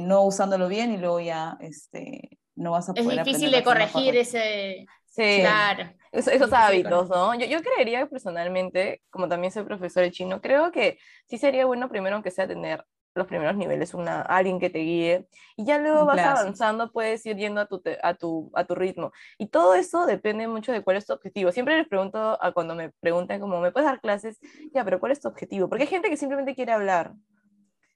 no 0.00 0.22
usándolo 0.22 0.68
bien 0.68 0.92
y 0.92 0.98
luego 0.98 1.20
ya, 1.20 1.56
este, 1.60 2.38
no 2.54 2.72
vas 2.72 2.88
a 2.88 2.94
poder 2.94 3.18
Es 3.18 3.24
difícil 3.24 3.50
de 3.50 3.62
corregir 3.62 4.16
ese... 4.16 4.86
Sí. 5.08 5.38
Claro 5.40 5.90
esos 6.14 6.52
hábitos, 6.52 7.08
¿no? 7.08 7.34
Yo, 7.34 7.46
yo 7.46 7.60
creería 7.62 8.06
personalmente, 8.06 9.02
como 9.10 9.28
también 9.28 9.52
soy 9.52 9.64
profesor 9.64 10.02
de 10.02 10.12
chino, 10.12 10.40
creo 10.40 10.70
que 10.70 10.98
sí 11.26 11.38
sería 11.38 11.66
bueno 11.66 11.88
primero, 11.88 12.16
aunque 12.16 12.30
sea 12.30 12.46
tener 12.46 12.84
los 13.16 13.28
primeros 13.28 13.56
niveles, 13.56 13.94
una, 13.94 14.22
alguien 14.22 14.58
que 14.58 14.70
te 14.70 14.80
guíe, 14.80 15.28
y 15.56 15.64
ya 15.64 15.78
luego 15.78 16.04
vas 16.04 16.18
avanzando, 16.18 16.90
puedes 16.90 17.24
ir 17.26 17.36
yendo 17.36 17.60
a 17.60 17.66
tu, 17.66 17.80
a, 18.02 18.14
tu, 18.14 18.50
a 18.54 18.64
tu 18.64 18.74
ritmo. 18.74 19.12
Y 19.38 19.46
todo 19.46 19.76
eso 19.76 20.04
depende 20.04 20.48
mucho 20.48 20.72
de 20.72 20.82
cuál 20.82 20.96
es 20.96 21.06
tu 21.06 21.12
objetivo. 21.12 21.52
Siempre 21.52 21.76
les 21.76 21.86
pregunto 21.86 22.36
a 22.42 22.52
cuando 22.52 22.74
me 22.74 22.90
preguntan 23.00 23.40
como, 23.40 23.60
¿me 23.60 23.70
puedes 23.70 23.88
dar 23.88 24.00
clases? 24.00 24.40
Ya, 24.72 24.84
pero 24.84 24.98
¿cuál 24.98 25.12
es 25.12 25.20
tu 25.20 25.28
objetivo? 25.28 25.68
Porque 25.68 25.84
hay 25.84 25.88
gente 25.88 26.10
que 26.10 26.16
simplemente 26.16 26.56
quiere 26.56 26.72
hablar, 26.72 27.12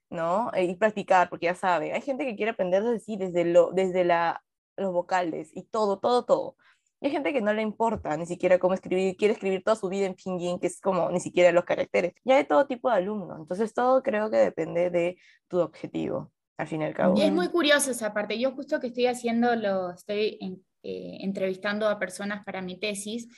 ¿no? 0.09 0.51
Y 0.55 0.75
practicar, 0.75 1.29
porque 1.29 1.47
ya 1.47 1.55
sabe. 1.55 1.93
Hay 1.93 2.01
gente 2.01 2.25
que 2.25 2.35
quiere 2.35 2.51
aprender 2.51 2.83
desde, 2.83 3.17
desde, 3.17 3.45
lo, 3.45 3.71
desde 3.71 4.03
la, 4.03 4.43
los 4.77 4.93
vocales 4.93 5.51
y 5.53 5.63
todo, 5.63 5.99
todo, 5.99 6.25
todo. 6.25 6.55
Y 7.01 7.05
hay 7.07 7.11
gente 7.11 7.31
que 7.31 7.41
no 7.41 7.53
le 7.53 7.61
importa 7.61 8.17
ni 8.17 8.25
siquiera 8.25 8.59
cómo 8.59 8.73
escribir, 8.73 9.15
quiere 9.15 9.33
escribir 9.33 9.63
toda 9.63 9.75
su 9.75 9.87
vida 9.87 10.05
en 10.05 10.15
pinyin, 10.15 10.59
que 10.59 10.67
es 10.67 10.81
como 10.81 11.09
ni 11.11 11.19
siquiera 11.19 11.51
los 11.51 11.63
caracteres. 11.63 12.13
Ya 12.25 12.37
hay 12.37 12.43
todo 12.45 12.67
tipo 12.67 12.89
de 12.89 12.97
alumnos, 12.97 13.39
entonces 13.39 13.73
todo 13.73 14.03
creo 14.03 14.29
que 14.29 14.37
depende 14.37 14.89
de 14.89 15.17
tu 15.47 15.59
objetivo, 15.59 16.31
al 16.57 16.67
fin 16.67 16.81
y 16.81 16.85
al 16.85 16.93
cabo. 16.93 17.17
Y 17.17 17.21
es 17.21 17.31
muy 17.31 17.47
curioso 17.47 17.91
esa 17.91 18.13
parte. 18.13 18.37
Yo 18.37 18.51
justo 18.51 18.79
que 18.81 18.87
estoy 18.87 19.05
haciendo, 19.05 19.55
lo 19.55 19.91
estoy 19.91 20.37
eh, 20.83 21.17
entrevistando 21.21 21.87
a 21.87 21.99
personas 21.99 22.43
para 22.43 22.61
mi 22.61 22.77
tesis, 22.77 23.29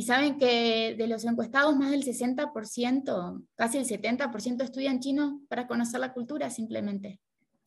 y 0.00 0.02
saben 0.04 0.38
que 0.38 0.94
de 0.96 1.06
los 1.06 1.26
encuestados 1.26 1.76
más 1.76 1.90
del 1.90 2.02
60%, 2.02 3.46
casi 3.54 3.76
el 3.76 3.84
70% 3.84 4.62
estudian 4.62 4.98
chino 4.98 5.42
para 5.46 5.66
conocer 5.66 6.00
la 6.00 6.14
cultura 6.14 6.48
simplemente. 6.48 7.20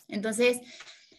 Entonces, 0.08 0.60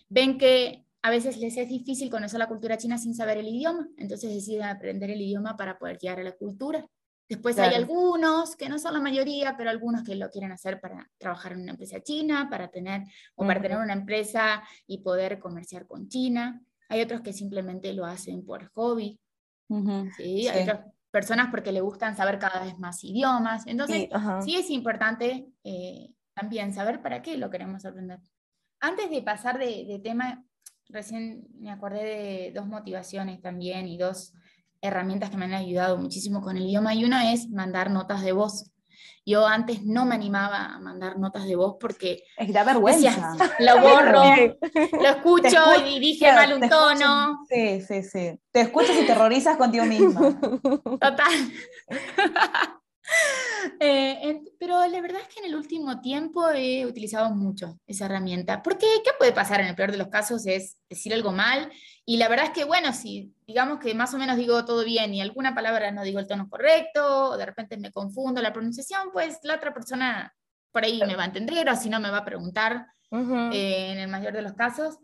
ven 0.09 0.39
que 0.39 0.85
a 1.03 1.11
veces 1.11 1.37
les 1.37 1.57
es 1.57 1.69
difícil 1.69 2.11
conocer 2.11 2.41
la 2.41 2.49
cultura 2.49 2.79
china 2.79 2.99
sin 2.99 3.15
saber 3.15 3.39
el 3.39 3.47
idioma, 3.47 3.89
entonces 3.97 4.35
deciden 4.35 4.65
aprender 4.65 5.09
el 5.09 5.23
idioma 5.23 5.57
para 5.57 5.79
poder 5.79 5.99
guiar 5.99 6.19
a 6.19 6.25
la 6.25 6.33
cultura. 6.33 6.85
Después 7.29 7.61
hay 7.61 7.77
algunos, 7.77 8.57
que 8.57 8.69
no 8.69 8.81
son 8.81 8.95
la 8.95 9.01
mayoría, 9.01 9.57
pero 9.57 9.71
algunos 9.71 10.03
que 10.03 10.17
lo 10.17 10.31
quieren 10.31 10.51
hacer 10.51 10.81
para 10.81 11.09
trabajar 11.17 11.53
en 11.53 11.61
una 11.61 11.71
empresa 11.71 12.03
china, 12.03 12.49
para 12.51 12.73
tener, 12.73 13.05
o 13.37 13.47
para 13.47 13.63
tener 13.63 13.79
una 13.79 13.93
empresa 13.93 14.65
y 14.89 14.99
poder 14.99 15.39
comerciar 15.39 15.87
con 15.87 16.09
China. 16.09 16.61
Hay 16.89 17.03
otros 17.03 17.21
que 17.21 17.33
simplemente 17.33 17.93
lo 17.93 18.05
hacen 18.05 18.45
por 18.45 18.69
hobby. 18.73 19.21
¿sí? 20.17 20.49
Hay 20.49 20.63
otras 20.63 20.94
personas 21.15 21.47
porque 21.53 21.71
le 21.71 21.81
gustan 21.81 22.17
saber 22.17 22.41
cada 22.41 22.65
vez 22.65 22.77
más 22.81 23.05
idiomas. 23.05 23.69
Entonces, 23.69 24.09
sí, 24.45 24.57
es 24.57 24.69
importante 24.69 25.47
eh, 25.63 26.11
también 26.35 26.75
saber 26.75 27.03
para 27.03 27.23
qué 27.23 27.37
lo 27.37 27.51
queremos 27.51 27.85
aprender. 27.85 28.19
Antes 28.81 29.09
de 29.11 29.23
pasar 29.23 29.61
de, 29.61 29.85
de 29.87 30.01
tema, 30.01 30.45
recién 30.89 31.47
me 31.61 31.71
acordé 31.71 32.05
de 32.05 32.53
dos 32.53 32.67
motivaciones 32.67 33.41
también 33.41 33.87
y 33.87 33.97
dos 33.97 34.33
herramientas 34.81 35.31
que 35.31 35.37
me 35.37 35.45
han 35.45 35.55
ayudado 35.55 35.99
muchísimo 35.99 36.41
con 36.41 36.57
el 36.57 36.65
idioma 36.65 36.97
y 36.97 37.05
una 37.05 37.33
es 37.33 37.49
mandar 37.49 37.93
notas 37.93 38.25
de 38.25 38.33
voz. 38.33 38.73
Yo 39.27 39.47
antes 39.47 39.83
no 39.83 40.05
me 40.05 40.15
animaba 40.15 40.75
a 40.75 40.79
mandar 40.79 41.19
notas 41.19 41.45
de 41.45 41.57
voz 41.57 41.77
porque 41.81 42.25
es 42.37 42.53
da 42.53 42.65
vergüenza. 42.65 43.37
lo 43.59 43.81
borro, 43.81 44.23
lo 44.93 45.09
escucho 45.09 45.87
y 45.87 45.99
dije 45.99 46.33
mal 46.33 46.53
un 46.53 46.69
tono. 46.69 47.45
sí, 47.49 47.81
sí, 47.81 48.03
sí. 48.03 48.39
Te 48.51 48.61
escuchas 48.61 48.97
y 49.01 49.07
terrorizas 49.07 49.57
contigo 49.57 49.85
misma. 49.85 50.21
Total. 51.01 51.53
Eh, 53.81 54.43
pero 54.59 54.87
la 54.87 55.01
verdad 55.01 55.23
es 55.23 55.35
que 55.35 55.41
en 55.41 55.47
el 55.47 55.57
último 55.57 56.01
tiempo 56.03 56.51
he 56.51 56.85
utilizado 56.85 57.31
mucho 57.31 57.79
esa 57.87 58.05
herramienta, 58.05 58.63
porque 58.63 58.87
¿qué 59.03 59.11
puede 59.19 59.33
pasar 59.33 59.61
en 59.61 59.69
el 59.69 59.75
peor 59.75 59.91
de 59.91 59.97
los 59.97 60.09
casos? 60.09 60.47
Es 60.47 60.77
decir 60.89 61.15
algo 61.15 61.33
mal, 61.33 61.71
y 62.05 62.19
la 62.19 62.29
verdad 62.29 62.47
es 62.47 62.53
que, 62.53 62.65
bueno, 62.65 62.93
si 62.93 63.35
digamos 63.47 63.79
que 63.79 63.95
más 63.95 64.13
o 64.13 64.19
menos 64.19 64.37
digo 64.37 64.65
todo 64.67 64.85
bien 64.85 65.15
y 65.15 65.23
alguna 65.23 65.55
palabra 65.55 65.91
no 65.91 66.05
digo 66.05 66.21
el 66.21 66.27
tono 66.27 66.49
correcto, 66.49 67.31
o 67.31 67.37
de 67.39 67.47
repente 67.47 67.79
me 67.79 67.91
confundo 67.91 68.43
la 68.43 68.53
pronunciación, 68.53 69.11
pues 69.13 69.39
la 69.43 69.57
otra 69.57 69.73
persona 69.73 70.33
por 70.71 70.85
ahí 70.85 71.01
me 71.07 71.17
va 71.17 71.23
a 71.23 71.27
entender, 71.27 71.69
o 71.69 71.77
si 71.77 71.89
no 71.89 72.01
me 72.01 72.11
va 72.11 72.19
a 72.19 72.25
preguntar 72.25 72.87
eh, 73.11 73.93
en 73.93 73.99
el 73.99 74.09
mayor 74.09 74.35
de 74.35 74.43
los 74.43 74.53
casos. 74.53 74.99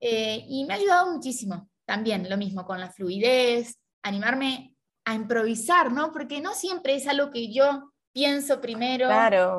Eh, 0.00 0.44
y 0.48 0.64
me 0.64 0.74
ha 0.74 0.76
ayudado 0.76 1.12
muchísimo 1.12 1.70
también, 1.84 2.28
lo 2.28 2.36
mismo 2.36 2.64
con 2.64 2.80
la 2.80 2.90
fluidez, 2.90 3.78
animarme 4.02 4.73
a 5.04 5.14
improvisar, 5.14 5.92
¿no? 5.92 6.12
Porque 6.12 6.40
no 6.40 6.54
siempre 6.54 6.94
es 6.94 7.06
algo 7.06 7.30
que 7.30 7.52
yo 7.52 7.92
pienso 8.12 8.60
primero 8.60 9.08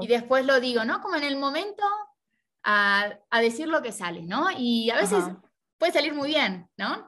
y 0.01 0.07
después 0.07 0.45
lo 0.45 0.59
digo, 0.59 0.85
¿no? 0.85 1.01
Como 1.01 1.15
en 1.15 1.23
el 1.23 1.37
momento 1.37 1.83
a, 2.63 3.19
decir 3.41 3.67
lo 3.67 3.81
que 3.81 3.91
sale, 3.91 4.23
¿no? 4.23 4.47
Y 4.57 4.89
a 4.89 4.95
veces 4.95 5.23
puede 5.77 5.91
salir 5.91 6.13
muy 6.13 6.29
bien, 6.29 6.67
¿no? 6.77 7.07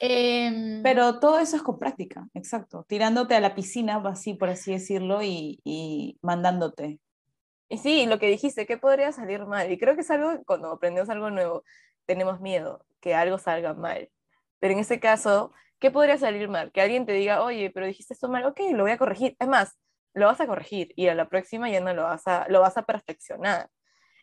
Em, 0.00 0.82
Pero 0.82 1.20
todo 1.20 1.38
eso 1.38 1.54
es 1.54 1.62
con 1.62 1.78
práctica, 1.78 2.26
exacto. 2.34 2.84
Tirándote 2.88 3.36
a 3.36 3.40
la 3.40 3.54
piscina, 3.54 4.02
así 4.04 4.34
por 4.34 4.48
así 4.48 4.72
decirlo, 4.72 5.22
y, 5.22 5.60
y 5.62 6.18
mandándote. 6.22 6.98
Y 7.68 7.78
sí, 7.78 8.06
lo 8.06 8.18
que 8.18 8.26
dijiste, 8.26 8.66
¿qué 8.66 8.76
podría 8.76 9.12
salir 9.12 9.46
mal? 9.46 9.70
Y 9.70 9.78
creo 9.78 9.94
que 9.94 10.00
es 10.00 10.10
algo, 10.10 10.42
cuando 10.44 10.72
aprendemos 10.72 11.08
algo 11.08 11.30
nuevo, 11.30 11.62
tenemos 12.04 12.40
miedo 12.40 12.84
que 13.00 13.14
algo 13.14 13.38
salga 13.38 13.74
mal 13.74 14.10
Pero 14.58 14.74
en 14.74 14.80
ese 14.80 15.00
caso, 15.00 15.52
¿qué 15.82 15.90
podría 15.90 16.16
salir 16.16 16.48
mal? 16.48 16.70
Que 16.70 16.80
alguien 16.80 17.04
te 17.06 17.12
diga, 17.12 17.42
oye, 17.42 17.70
pero 17.70 17.86
dijiste 17.86 18.14
esto 18.14 18.28
mal, 18.28 18.46
ok, 18.46 18.60
lo 18.72 18.84
voy 18.84 18.92
a 18.92 18.98
corregir. 18.98 19.36
Es 19.40 19.48
más, 19.48 19.76
lo 20.14 20.26
vas 20.26 20.40
a 20.40 20.46
corregir 20.46 20.92
y 20.94 21.08
a 21.08 21.14
la 21.16 21.28
próxima 21.28 21.68
ya 21.68 21.80
no 21.80 21.92
lo 21.92 22.04
vas 22.04 22.22
a, 22.28 22.46
lo 22.48 22.60
vas 22.60 22.76
a 22.76 22.84
perfeccionar. 22.84 23.68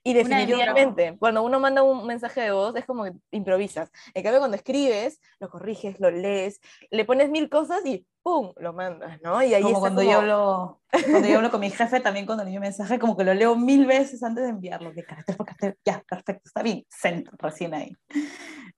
Y 0.04 0.14
definitivamente, 0.14 1.18
cuando 1.20 1.44
uno 1.44 1.60
manda 1.60 1.84
un 1.84 2.08
mensaje 2.08 2.42
de 2.42 2.52
voz, 2.52 2.76
es 2.76 2.86
como 2.86 3.04
que 3.04 3.12
improvisas. 3.32 3.92
En 4.14 4.24
cambio, 4.24 4.40
cuando 4.40 4.56
escribes, 4.56 5.20
lo 5.40 5.50
corriges, 5.50 6.00
lo 6.00 6.10
lees, 6.10 6.62
le 6.90 7.04
pones 7.04 7.30
mil 7.30 7.50
cosas 7.50 7.86
y 7.86 8.08
¡pum! 8.24 8.54
lo 8.58 8.74
mandas, 8.74 9.22
¿no? 9.22 9.42
Y 9.44 9.54
ahí 9.54 9.62
como 9.62 9.80
cuando, 9.82 10.02
Yo 10.02 10.20
hablo, 10.20 10.82
cuando 10.90 11.28
yo 11.28 11.38
hablo 11.38 11.52
con 11.52 11.60
mi 11.60 11.70
jefe, 11.70 12.00
también 12.00 12.26
cuando 12.26 12.44
le 12.44 12.50
envío 12.50 12.60
un 12.60 12.68
mensaje, 12.68 12.98
como 12.98 13.18
que 13.18 13.26
lo 13.26 13.34
leo 13.34 13.56
mil 13.56 13.86
veces 13.86 14.24
antes 14.24 14.46
de 14.46 14.52
enviarlo, 14.52 14.94
de 14.94 15.04
carácter 15.04 15.36
por 15.36 15.46
carácter, 15.46 15.78
ya, 15.86 16.02
perfecto, 16.10 16.44
está 16.46 16.64
bien, 16.64 16.86
send, 16.90 17.30
recién 17.38 17.74
ahí. 17.74 17.96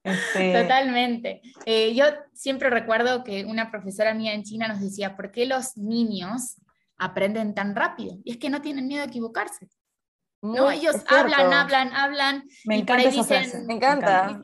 Este... 0.03 0.59
Totalmente. 0.59 1.41
Eh, 1.65 1.93
yo 1.93 2.05
siempre 2.34 2.72
recuerdo 2.72 3.24
que 3.24 3.45
una 3.45 3.69
profesora 3.69 4.15
mía 4.15 4.34
en 4.34 4.43
China 4.43 4.67
nos 4.67 4.82
decía, 4.82 5.15
¿por 5.15 5.32
qué 5.32 5.45
los 5.45 5.78
niños 5.78 6.59
aprenden 6.97 7.53
tan 7.53 7.76
rápido? 7.76 8.17
Y 8.24 8.32
es 8.32 8.38
que 8.38 8.49
no 8.49 8.61
tienen 8.61 8.88
miedo 8.88 9.03
a 9.03 9.07
equivocarse. 9.07 9.67
No, 10.42 10.72
ellos 10.72 10.96
hablan, 11.08 11.54
hablan, 11.54 11.94
hablan. 11.94 12.44
Me 12.66 12.78
encanta 12.78 13.10
esa 13.10 13.24
frase. 13.24 13.64
Me 13.66 13.76
encanta. 13.76 14.42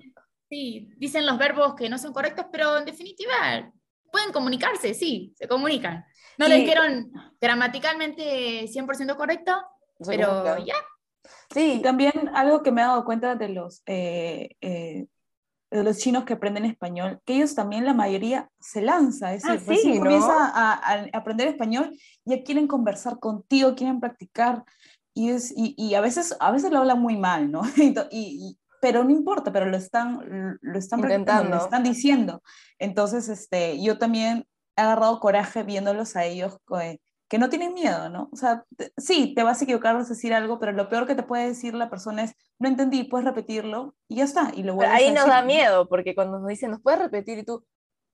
Sí, 0.49 0.89
dicen 0.97 1.25
los 1.25 1.37
verbos 1.37 1.75
que 1.75 1.89
no 1.89 1.97
son 1.97 2.13
correctos, 2.13 2.45
pero 2.51 2.77
en 2.77 2.85
definitiva 2.85 3.71
pueden 4.11 4.31
comunicarse, 4.31 4.93
sí, 4.93 5.33
se 5.35 5.47
comunican. 5.47 6.05
No 6.37 6.47
le 6.47 6.57
dijeron 6.57 7.11
gramaticalmente 7.41 8.67
100% 8.67 9.15
correcto, 9.17 9.53
pero 10.05 10.57
ya. 10.59 10.75
Sí, 11.53 11.73
y 11.73 11.81
también 11.81 12.29
algo 12.33 12.63
que 12.63 12.71
me 12.71 12.81
he 12.81 12.85
dado 12.85 13.03
cuenta 13.03 13.35
de 13.35 13.49
los, 13.49 13.81
eh, 13.85 14.55
eh, 14.61 15.07
de 15.71 15.83
los 15.83 15.97
chinos 15.97 16.23
que 16.23 16.33
aprenden 16.33 16.65
español, 16.65 17.19
que 17.25 17.35
ellos 17.35 17.55
también 17.55 17.85
la 17.85 17.93
mayoría 17.93 18.49
se 18.59 18.81
lanza, 18.81 19.33
es 19.33 19.43
decir, 19.43 19.77
ah, 19.77 19.81
sí, 19.81 19.99
comienza 19.99 20.51
a, 20.53 20.73
a, 20.73 21.05
aprender 21.13 21.47
español, 21.47 21.97
ya 22.23 22.43
quieren 22.43 22.67
conversar 22.67 23.19
contigo, 23.19 23.75
quieren 23.75 23.99
practicar, 23.99 24.63
y, 25.17 25.31
es, 25.31 25.51
y, 25.55 25.95
a, 25.95 26.01
veces, 26.01 26.37
a 26.39 26.51
veces 26.51 26.69
lo 26.71 26.77
hablan 26.77 27.01
muy 27.01 27.17
mal, 27.17 27.51
¿no? 27.51 27.61
y, 28.11 28.59
pero 28.79 29.03
no 29.03 29.09
importa, 29.09 29.51
pero 29.51 29.65
lo 29.65 29.75
están, 29.75 30.59
lo 30.61 30.77
están 30.77 30.99
Intentando. 30.99 31.55
lo 31.55 31.63
están 31.63 31.83
diciendo. 31.83 32.43
Entonces, 32.77 33.27
este, 33.27 33.81
yo 33.81 33.97
también 33.97 34.45
he 34.75 34.81
agarrado 34.81 35.19
coraje 35.19 35.63
viéndolos 35.63 36.15
a 36.15 36.25
ellos 36.25 36.59
que, 36.67 37.01
que 37.27 37.39
no 37.39 37.49
tienen 37.49 37.73
miedo, 37.73 38.09
¿no? 38.09 38.29
O 38.31 38.35
sea, 38.35 38.63
sí, 38.95 39.33
te 39.35 39.41
vas 39.41 39.59
a 39.59 39.63
equivocar, 39.63 39.95
vas 39.95 40.05
a 40.05 40.13
decir 40.13 40.35
algo, 40.35 40.59
pero 40.59 40.71
lo 40.71 40.87
peor 40.87 41.07
que 41.07 41.15
te 41.15 41.23
puede 41.23 41.47
decir 41.47 41.73
la 41.73 41.89
persona 41.89 42.23
es, 42.23 42.35
no 42.59 42.67
entendí, 42.67 43.03
puedes 43.03 43.25
repetirlo, 43.25 43.95
y 44.07 44.17
ya 44.17 44.25
está, 44.25 44.51
y 44.53 44.61
lo 44.61 44.79
Ahí 44.81 45.11
nos 45.11 45.25
da 45.25 45.41
miedo, 45.41 45.89
porque 45.89 46.13
cuando 46.13 46.37
nos 46.37 46.47
dicen, 46.47 46.69
¿nos 46.69 46.81
puedes 46.81 46.99
repetir? 46.99 47.39
Y 47.39 47.43
tú, 47.43 47.65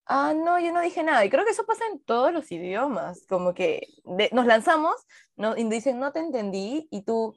ah, 0.06 0.34
no, 0.36 0.60
yo 0.60 0.72
no 0.72 0.82
dije 0.82 1.04
nada. 1.04 1.26
Y 1.26 1.30
creo 1.30 1.46
que 1.46 1.52
eso 1.52 1.66
pasa 1.66 1.84
en 1.92 2.00
todos 2.04 2.34
los 2.34 2.52
idiomas, 2.52 3.26
como 3.28 3.54
que 3.54 3.88
nos 4.32 4.46
lanzamos 4.46 4.96
¿no? 5.36 5.58
y 5.58 5.64
dicen, 5.66 6.00
no 6.00 6.12
te 6.12 6.20
entendí, 6.20 6.88
y 6.92 7.02
tú, 7.04 7.36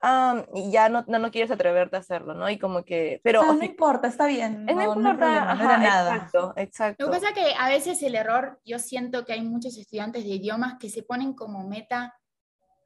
ah, 0.00 0.44
y 0.54 0.70
ya 0.70 0.88
no, 0.88 1.04
no, 1.08 1.18
no, 1.18 1.30
quieres 1.30 1.50
atreverte 1.50 1.96
a 1.96 2.00
hacerlo, 2.00 2.34
¿no? 2.34 2.48
Y 2.50 2.58
como 2.58 2.84
que, 2.84 3.20
pero... 3.24 3.44
No, 3.44 3.54
no 3.54 3.64
importa, 3.64 4.08
está 4.08 4.26
bien. 4.26 4.64
No, 4.66 4.74
no 4.74 4.94
importa, 4.94 5.54
no, 5.54 5.64
era 5.64 5.78
nada. 5.78 6.14
Exacto, 6.16 6.52
exacto. 6.56 7.04
Lo 7.04 7.12
que 7.12 7.18
pasa 7.18 7.28
es 7.30 7.34
que 7.34 7.54
a 7.58 7.68
veces 7.68 8.02
el 8.02 8.14
error, 8.14 8.60
yo 8.64 8.78
siento 8.78 9.24
que 9.24 9.32
hay 9.32 9.42
muchos 9.42 9.76
estudiantes 9.76 10.24
de 10.24 10.30
idiomas 10.30 10.74
que 10.78 10.90
se 10.90 11.02
ponen 11.02 11.32
como 11.34 11.66
meta 11.66 12.14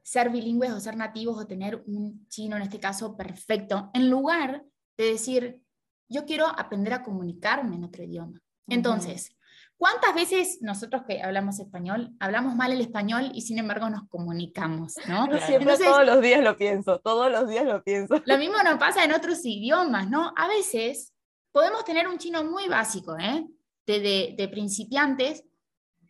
ser 0.03 0.31
bilingües 0.31 0.73
o 0.73 0.81
ser 0.81 0.97
nativos 0.97 1.37
o 1.39 1.47
tener 1.47 1.83
un 1.87 2.27
chino, 2.29 2.57
en 2.57 2.63
este 2.63 2.81
caso, 2.81 3.15
perfecto, 3.15 3.91
en 3.93 4.09
lugar 4.09 4.65
de 4.97 5.05
decir, 5.05 5.61
yo 6.09 6.25
quiero 6.25 6.47
aprender 6.47 6.95
a 6.95 7.03
comunicarme 7.03 7.77
en 7.77 7.85
otro 7.85 8.03
idioma. 8.03 8.41
Entonces, 8.69 9.37
¿cuántas 9.77 10.15
veces 10.15 10.59
nosotros 10.61 11.03
que 11.07 11.23
hablamos 11.23 11.59
español, 11.59 12.11
hablamos 12.21 12.55
mal 12.55 12.73
el 12.73 12.81
español 12.81 13.31
y 13.35 13.43
sin 13.43 13.59
embargo 13.59 13.91
nos 13.91 14.09
comunicamos? 14.09 14.95
¿no? 15.09 15.27
siempre 15.47 15.77
todos 15.77 16.07
los 16.07 16.21
días 16.21 16.43
lo 16.43 16.57
pienso, 16.57 16.99
todos 17.01 17.31
los 17.31 17.49
días 17.49 17.65
lo 17.65 17.83
pienso. 17.83 18.23
Lo 18.25 18.39
mismo 18.39 18.57
nos 18.63 18.79
pasa 18.79 19.05
en 19.05 19.13
otros 19.13 19.45
idiomas, 19.45 20.09
¿no? 20.09 20.33
A 20.37 20.49
veces 20.49 21.13
podemos 21.53 21.85
tener 21.85 22.07
un 22.07 22.19
chino 22.19 22.45
muy 22.45 22.69
básico, 22.69 23.17
¿eh? 23.19 23.47
de, 23.87 24.35
de, 24.37 24.49
principiantes, 24.49 25.45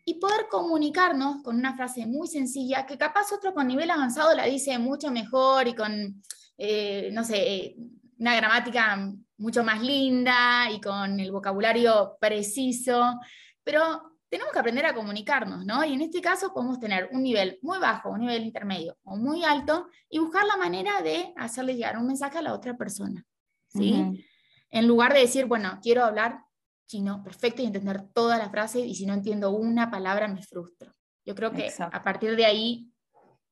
y 0.04 0.14
poder 0.14 0.46
comunicarnos 0.50 1.42
con 1.42 1.56
una 1.56 1.76
frase 1.76 2.06
muy 2.06 2.26
sencilla 2.26 2.86
que 2.86 2.96
capaz 2.96 3.30
otro 3.32 3.52
con 3.52 3.68
nivel 3.68 3.90
avanzado 3.90 4.34
la 4.34 4.46
dice 4.46 4.78
mucho 4.78 5.10
mejor 5.10 5.68
y 5.68 5.74
con, 5.74 6.22
eh, 6.56 7.10
no 7.12 7.24
sé, 7.24 7.76
una 8.18 8.34
gramática 8.34 9.12
mucho 9.38 9.64
más 9.64 9.82
linda 9.82 10.70
y 10.70 10.80
con 10.80 11.18
el 11.18 11.32
vocabulario 11.32 12.16
preciso, 12.20 13.18
pero 13.64 14.18
tenemos 14.28 14.52
que 14.52 14.58
aprender 14.58 14.84
a 14.84 14.94
comunicarnos, 14.94 15.64
¿no? 15.64 15.84
Y 15.84 15.94
en 15.94 16.02
este 16.02 16.20
caso 16.20 16.52
podemos 16.52 16.78
tener 16.78 17.08
un 17.12 17.22
nivel 17.22 17.58
muy 17.62 17.78
bajo, 17.78 18.10
un 18.10 18.20
nivel 18.20 18.44
intermedio 18.44 18.98
o 19.04 19.16
muy 19.16 19.44
alto 19.44 19.88
y 20.10 20.18
buscar 20.18 20.44
la 20.44 20.56
manera 20.56 21.00
de 21.00 21.32
hacerle 21.36 21.74
llegar 21.74 21.96
un 21.96 22.06
mensaje 22.06 22.38
a 22.38 22.42
la 22.42 22.52
otra 22.52 22.76
persona, 22.76 23.24
¿sí? 23.68 24.26
En 24.70 24.86
lugar 24.86 25.14
de 25.14 25.20
decir, 25.20 25.46
bueno, 25.46 25.78
quiero 25.82 26.04
hablar 26.04 26.42
chino 26.86 27.22
perfecto 27.22 27.62
y 27.62 27.66
entender 27.66 28.02
toda 28.12 28.36
la 28.38 28.50
frase 28.50 28.80
y 28.80 28.94
si 28.94 29.06
no 29.06 29.14
entiendo 29.14 29.50
una 29.50 29.90
palabra 29.90 30.28
me 30.28 30.42
frustro. 30.42 30.94
Yo 31.24 31.34
creo 31.34 31.52
que 31.52 31.70
a 31.78 32.02
partir 32.02 32.36
de 32.36 32.46
ahí 32.46 32.90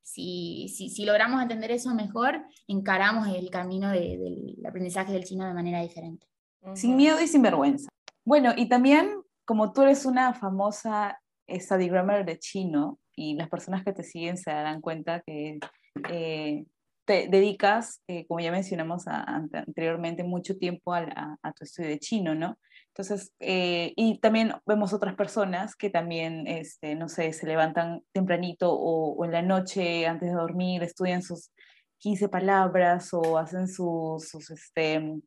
si, 0.07 0.69
si, 0.69 0.89
si, 0.89 1.05
logramos 1.05 1.43
entender 1.43 1.73
eso 1.73 1.93
mejor, 1.93 2.47
encaramos 2.69 3.27
el 3.27 3.51
camino 3.51 3.91
de, 3.91 4.17
del 4.17 4.65
aprendizaje 4.65 5.13
del 5.13 5.25
chino 5.25 5.45
de 5.45 5.53
manera 5.53 5.83
diferente. 5.83 6.29
Sin 6.75 6.97
miedo 6.97 7.21
y 7.21 7.27
sin 7.27 7.43
vergüenza. 7.43 7.89
Bueno, 8.25 8.53
y 8.57 8.69
también, 8.69 9.21
como 9.45 9.73
tú 9.73 9.83
eres 9.83 10.07
una 10.07 10.33
famosa 10.33 11.21
study 11.51 11.89
grammar 11.89 12.25
de 12.25 12.39
chino, 12.39 13.01
y 13.17 13.35
las 13.35 13.49
personas 13.49 13.83
que 13.83 13.93
te 13.93 14.05
siguen 14.05 14.37
se 14.37 14.51
darán 14.51 14.81
cuenta 14.81 15.23
que 15.27 15.59
eh, 16.11 16.65
te 17.05 17.29
dedicas, 17.29 18.01
eh, 18.07 18.27
como 18.29 18.39
ya 18.39 18.53
mencionamos 18.53 19.09
anteriormente, 19.09 20.23
mucho 20.23 20.57
tiempo 20.57 20.95
a, 20.95 21.37
a, 21.43 21.53
tu 21.53 21.65
estudio 21.65 21.89
de 21.89 21.99
chino, 21.99 22.35
¿no? 22.35 22.59
Entonces, 22.97 23.35
eh, 23.41 23.93
y 23.95 24.21
también 24.21 24.55
vemos 24.65 24.95
otras 24.95 25.15
personas 25.17 25.77
que 25.77 25.91
también, 25.91 26.47
este, 26.47 26.95
no 26.95 27.11
sé, 27.11 27.31
se 27.35 27.47
levantan 27.47 28.03
tempranito 28.13 28.73
o, 28.73 29.23
en 29.27 29.33
la 29.33 29.43
noche 29.43 30.07
antes 30.07 30.31
de 30.31 30.35
dormir, 30.35 30.83
estudian 30.83 31.23
sus 31.23 31.51
15 31.99 32.31
palabras 32.31 33.13
o 33.13 33.37
hacen 33.37 33.69
sus, 33.69 34.31
sus, 34.31 34.51
este, 34.51 35.21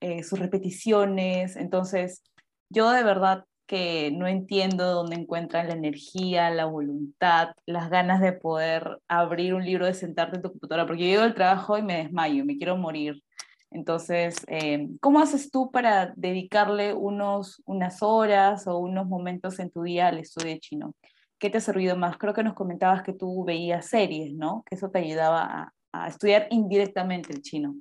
eh, 0.00 0.22
sus 0.24 0.38
repeticiones. 0.38 1.56
Entonces, 1.56 2.22
yo 2.68 2.90
de 2.90 3.02
verdad 3.02 3.44
que 3.66 4.10
no 4.12 4.26
entiendo 4.26 4.92
dónde 4.92 5.16
encuentran 5.16 5.68
la 5.68 5.74
energía, 5.74 6.50
la 6.50 6.66
voluntad, 6.66 7.52
las 7.64 7.88
ganas 7.88 8.20
de 8.20 8.32
poder 8.32 8.98
abrir 9.08 9.54
un 9.54 9.64
libro, 9.64 9.86
de 9.86 9.94
sentarte 9.94 10.36
en 10.36 10.42
tu 10.42 10.50
computadora, 10.50 10.86
porque 10.86 11.04
yo 11.04 11.08
llego 11.08 11.22
al 11.22 11.34
trabajo 11.34 11.78
y 11.78 11.82
me 11.82 11.96
desmayo, 11.96 12.44
me 12.44 12.58
quiero 12.58 12.76
morir. 12.76 13.22
Entonces, 13.70 14.36
eh, 14.48 14.88
¿cómo 15.00 15.20
haces 15.20 15.50
tú 15.50 15.70
para 15.70 16.12
dedicarle 16.16 16.94
unos, 16.94 17.62
unas 17.66 18.02
horas 18.02 18.66
o 18.66 18.78
unos 18.78 19.06
momentos 19.06 19.58
en 19.58 19.70
tu 19.70 19.82
día 19.82 20.08
al 20.08 20.18
estudio 20.18 20.52
de 20.52 20.60
chino? 20.60 20.94
¿Qué 21.38 21.50
te 21.50 21.58
ha 21.58 21.60
servido 21.60 21.96
más? 21.96 22.16
Creo 22.16 22.32
que 22.32 22.44
nos 22.44 22.54
comentabas 22.54 23.02
que 23.02 23.12
tú 23.12 23.44
veías 23.44 23.86
series, 23.86 24.32
¿no? 24.32 24.62
Que 24.66 24.76
eso 24.76 24.90
te 24.90 25.00
ayudaba 25.00 25.42
a, 25.44 25.72
a 25.92 26.08
estudiar 26.08 26.46
indirectamente 26.50 27.32
el 27.32 27.42
chino. 27.42 27.76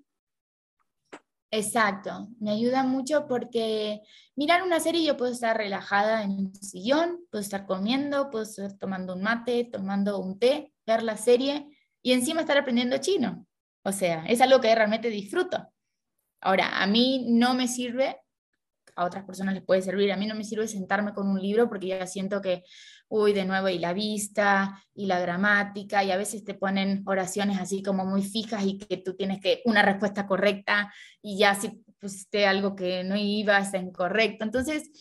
Exacto, 1.51 2.27
me 2.41 2.51
ayuda 2.51 2.83
mucho 2.83 3.27
porque 3.27 4.01
mirar 4.35 4.63
una 4.63 4.81
serie 4.81 5.05
yo 5.05 5.15
puedo 5.15 5.31
estar 5.31 5.55
relajada 5.55 6.23
en 6.23 6.31
un 6.31 6.55
sillón, 6.55 7.21
puedo 7.31 7.41
estar 7.41 7.65
comiendo, 7.65 8.29
puedo 8.29 8.43
estar 8.43 8.73
tomando 8.77 9.13
un 9.13 9.21
mate, 9.21 9.69
tomando 9.71 10.19
un 10.19 10.37
té, 10.37 10.73
ver 10.85 11.01
la 11.01 11.15
serie 11.15 11.65
y 12.01 12.11
encima 12.11 12.41
estar 12.41 12.57
aprendiendo 12.57 12.97
chino. 12.97 13.47
O 13.83 13.93
sea, 13.93 14.25
es 14.25 14.41
algo 14.41 14.59
que 14.59 14.75
realmente 14.75 15.09
disfruto. 15.09 15.71
Ahora, 16.45 16.79
a 16.79 16.85
mí 16.85 17.25
no 17.27 17.55
me 17.55 17.67
sirve, 17.67 18.17
a 18.95 19.05
otras 19.05 19.25
personas 19.25 19.55
les 19.55 19.63
puede 19.63 19.81
servir, 19.81 20.11
a 20.11 20.15
mí 20.15 20.27
no 20.27 20.35
me 20.35 20.43
sirve 20.43 20.67
sentarme 20.67 21.11
con 21.15 21.27
un 21.27 21.41
libro 21.41 21.67
porque 21.67 21.87
ya 21.87 22.05
siento 22.05 22.39
que, 22.39 22.63
uy, 23.07 23.33
de 23.33 23.45
nuevo, 23.45 23.67
y 23.67 23.79
la 23.79 23.93
vista, 23.93 24.79
y 24.93 25.07
la 25.07 25.19
gramática, 25.19 26.03
y 26.03 26.11
a 26.11 26.17
veces 26.17 26.43
te 26.43 26.53
ponen 26.53 27.01
oraciones 27.07 27.57
así 27.59 27.81
como 27.81 28.05
muy 28.05 28.21
fijas 28.21 28.63
y 28.63 28.77
que 28.77 28.97
tú 28.97 29.15
tienes 29.15 29.41
que 29.41 29.63
una 29.65 29.81
respuesta 29.81 30.27
correcta 30.27 30.93
y 31.19 31.39
ya 31.39 31.55
si 31.55 31.83
pusiste 31.99 32.45
algo 32.45 32.75
que 32.75 33.03
no 33.03 33.15
iba, 33.15 33.57
está 33.57 33.79
incorrecto. 33.79 34.45
Entonces, 34.45 34.91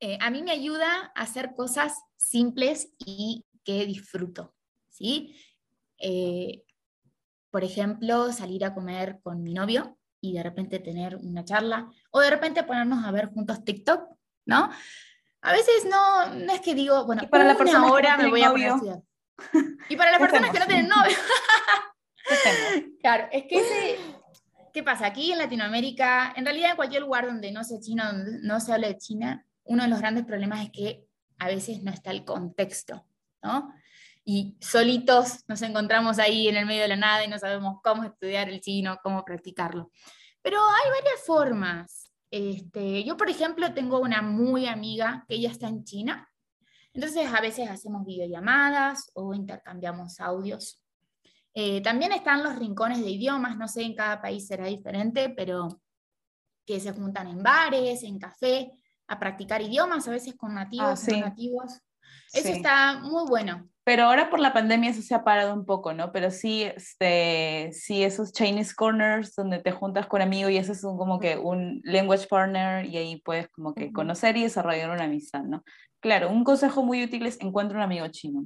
eh, 0.00 0.16
a 0.22 0.30
mí 0.30 0.42
me 0.42 0.52
ayuda 0.52 1.12
a 1.14 1.20
hacer 1.20 1.52
cosas 1.54 1.92
simples 2.16 2.94
y 3.04 3.44
que 3.62 3.84
disfruto, 3.84 4.54
¿sí? 4.88 5.36
Eh, 5.98 6.62
por 7.50 7.62
ejemplo, 7.62 8.32
salir 8.32 8.64
a 8.64 8.72
comer 8.72 9.20
con 9.22 9.42
mi 9.42 9.52
novio, 9.52 9.98
y 10.22 10.32
de 10.32 10.42
repente 10.42 10.78
tener 10.78 11.16
una 11.16 11.44
charla 11.44 11.90
o 12.10 12.20
de 12.20 12.30
repente 12.30 12.62
ponernos 12.62 13.04
a 13.04 13.10
ver 13.10 13.26
juntos 13.26 13.64
TikTok, 13.64 14.08
¿no? 14.46 14.70
A 15.42 15.52
veces 15.52 15.84
no, 15.90 16.32
no 16.34 16.52
es 16.52 16.60
que 16.60 16.74
digo, 16.74 17.04
bueno, 17.04 17.28
para 17.28 17.44
la 17.44 17.56
persona 17.56 17.92
hora 17.92 18.16
me 18.16 18.30
voy 18.30 18.42
a 18.42 18.52
poner 18.52 18.70
a 18.70 19.02
Y 19.88 19.96
para 19.96 20.12
las 20.12 20.20
personas 20.20 20.50
que 20.50 20.60
no 20.60 20.66
tienen 20.66 20.88
novio. 20.88 21.16
claro, 23.00 23.28
es 23.32 23.44
que 23.46 23.58
ese, 23.58 23.98
¿Qué 24.72 24.82
pasa? 24.82 25.06
Aquí 25.06 25.32
en 25.32 25.38
Latinoamérica, 25.38 26.32
en 26.34 26.46
realidad 26.46 26.70
en 26.70 26.76
cualquier 26.76 27.02
lugar 27.02 27.26
donde 27.26 27.52
no 27.52 27.62
se 27.62 27.78
chino, 27.80 28.06
donde 28.06 28.38
no 28.42 28.58
se 28.58 28.72
hable 28.72 28.88
de 28.88 28.98
China, 28.98 29.44
uno 29.64 29.82
de 29.82 29.88
los 29.90 29.98
grandes 29.98 30.24
problemas 30.24 30.64
es 30.64 30.70
que 30.70 31.04
a 31.38 31.48
veces 31.48 31.82
no 31.82 31.90
está 31.90 32.10
el 32.10 32.24
contexto, 32.24 33.04
¿no? 33.42 33.74
Y 34.24 34.56
solitos 34.60 35.40
nos 35.48 35.62
encontramos 35.62 36.18
ahí 36.18 36.48
en 36.48 36.56
el 36.56 36.66
medio 36.66 36.82
de 36.82 36.88
la 36.88 36.96
nada 36.96 37.24
y 37.24 37.28
no 37.28 37.38
sabemos 37.38 37.80
cómo 37.82 38.04
estudiar 38.04 38.48
el 38.48 38.60
chino, 38.60 38.98
cómo 39.02 39.24
practicarlo. 39.24 39.90
Pero 40.42 40.58
hay 40.60 40.90
varias 40.90 41.24
formas. 41.26 42.12
Este, 42.30 43.04
yo, 43.04 43.16
por 43.16 43.28
ejemplo, 43.28 43.74
tengo 43.74 43.98
una 44.00 44.22
muy 44.22 44.66
amiga 44.66 45.24
que 45.28 45.34
ella 45.34 45.50
está 45.50 45.68
en 45.68 45.84
China. 45.84 46.28
Entonces, 46.94 47.26
a 47.32 47.40
veces 47.40 47.68
hacemos 47.68 48.04
videollamadas 48.06 49.10
o 49.14 49.34
intercambiamos 49.34 50.20
audios. 50.20 50.80
Eh, 51.54 51.80
también 51.82 52.12
están 52.12 52.42
los 52.42 52.56
rincones 52.56 53.00
de 53.02 53.10
idiomas, 53.10 53.56
no 53.56 53.68
sé, 53.68 53.82
en 53.82 53.94
cada 53.94 54.22
país 54.22 54.46
será 54.46 54.66
diferente, 54.66 55.30
pero 55.30 55.80
que 56.64 56.80
se 56.80 56.92
juntan 56.92 57.28
en 57.28 57.42
bares, 57.42 58.02
en 58.04 58.18
café, 58.18 58.72
a 59.08 59.18
practicar 59.18 59.60
idiomas, 59.60 60.06
a 60.08 60.12
veces 60.12 60.34
con 60.36 60.54
nativos, 60.54 60.86
Ah, 60.86 60.90
no 60.90 60.96
sí. 60.96 61.20
nativos. 61.20 61.72
Eso 62.32 62.48
Sí. 62.48 62.52
está 62.54 63.00
muy 63.00 63.24
bueno. 63.28 63.68
Pero 63.84 64.04
ahora 64.04 64.30
por 64.30 64.38
la 64.38 64.52
pandemia 64.52 64.90
eso 64.90 65.02
se 65.02 65.14
ha 65.14 65.24
parado 65.24 65.52
un 65.54 65.66
poco, 65.66 65.92
¿no? 65.92 66.12
Pero 66.12 66.30
sí, 66.30 66.62
este, 66.62 67.70
sí 67.72 68.04
esos 68.04 68.32
Chinese 68.32 68.74
corners 68.76 69.34
donde 69.34 69.58
te 69.58 69.72
juntas 69.72 70.06
con 70.06 70.22
amigos 70.22 70.52
y 70.52 70.58
haces 70.58 70.84
un, 70.84 70.96
como 70.96 71.18
que 71.18 71.36
un 71.36 71.80
language 71.84 72.28
partner 72.28 72.86
y 72.86 72.96
ahí 72.96 73.20
puedes 73.22 73.48
como 73.48 73.74
que 73.74 73.92
conocer 73.92 74.36
y 74.36 74.44
desarrollar 74.44 74.90
una 74.90 75.04
amistad, 75.04 75.42
¿no? 75.42 75.64
Claro, 76.00 76.30
un 76.30 76.44
consejo 76.44 76.84
muy 76.84 77.02
útil 77.02 77.26
es 77.26 77.40
encuentra 77.40 77.76
un 77.78 77.82
amigo 77.82 78.06
chino. 78.08 78.44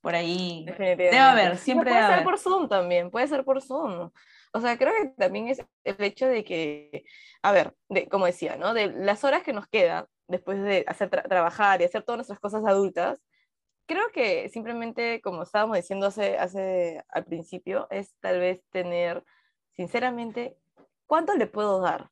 Por 0.00 0.16
ahí 0.16 0.64
debe 0.76 1.16
haber, 1.16 1.50
No, 1.52 1.56
siempre 1.58 1.90
puede 1.90 1.94
debe 2.00 2.06
ser 2.08 2.14
haber. 2.14 2.24
por 2.24 2.38
Zoom 2.40 2.68
también, 2.68 3.10
puede 3.12 3.28
ser 3.28 3.44
por 3.44 3.62
Zoom. 3.62 4.10
O 4.52 4.60
sea, 4.60 4.76
creo 4.76 4.92
que 5.00 5.08
también 5.16 5.46
es 5.46 5.64
el 5.84 5.96
hecho 6.00 6.26
de 6.26 6.42
que, 6.42 7.04
a 7.40 7.52
ver, 7.52 7.72
de, 7.88 8.08
como 8.08 8.26
decía, 8.26 8.56
¿no? 8.56 8.74
De 8.74 8.88
las 8.88 9.22
horas 9.22 9.44
que 9.44 9.52
nos 9.52 9.68
quedan 9.68 10.06
después 10.26 10.60
de 10.60 10.84
hacer 10.88 11.08
tra- 11.08 11.28
trabajar 11.28 11.80
y 11.80 11.84
hacer 11.84 12.02
todas 12.02 12.18
nuestras 12.18 12.40
cosas 12.40 12.64
adultas, 12.66 13.22
creo 13.92 14.10
que 14.12 14.48
simplemente, 14.48 15.20
como 15.22 15.42
estábamos 15.42 15.76
diciendo 15.76 16.06
hace, 16.06 16.38
hace 16.38 17.02
al 17.08 17.24
principio, 17.24 17.86
es 17.90 18.14
tal 18.20 18.38
vez 18.40 18.62
tener, 18.70 19.24
sinceramente, 19.72 20.56
¿cuánto 21.06 21.34
le 21.34 21.46
puedo 21.46 21.80
dar? 21.80 22.10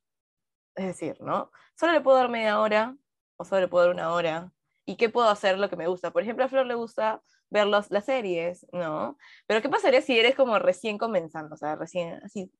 Es 0.75 0.85
decir, 0.85 1.19
¿no? 1.21 1.51
Solo 1.77 1.93
le 1.93 2.01
puedo 2.01 2.17
dar 2.17 2.29
media 2.29 2.59
hora 2.59 2.95
o 3.37 3.45
solo 3.45 3.61
le 3.61 3.67
puedo 3.67 3.85
dar 3.85 3.93
una 3.95 4.13
hora. 4.13 4.51
¿Y 4.85 4.95
qué 4.95 5.09
puedo 5.09 5.29
hacer 5.29 5.57
lo 5.59 5.69
que 5.69 5.75
me 5.75 5.87
gusta? 5.87 6.11
Por 6.11 6.23
ejemplo, 6.23 6.45
a 6.45 6.49
Flor 6.49 6.65
le 6.65 6.75
gusta 6.75 7.21
ver 7.49 7.67
los- 7.67 7.91
las 7.91 8.05
series, 8.05 8.65
¿no? 8.71 9.17
Pero 9.47 9.61
¿qué 9.61 9.69
pasaría 9.69 10.01
si 10.01 10.17
eres 10.17 10.35
como 10.35 10.57
recién 10.59 10.97
comenzando? 10.97 11.53
O 11.55 11.57
sea, 11.57 11.75
recién 11.75 12.19
así, 12.23 12.51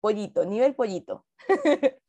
pollito, 0.00 0.44
nivel 0.44 0.74
pollito. 0.74 1.26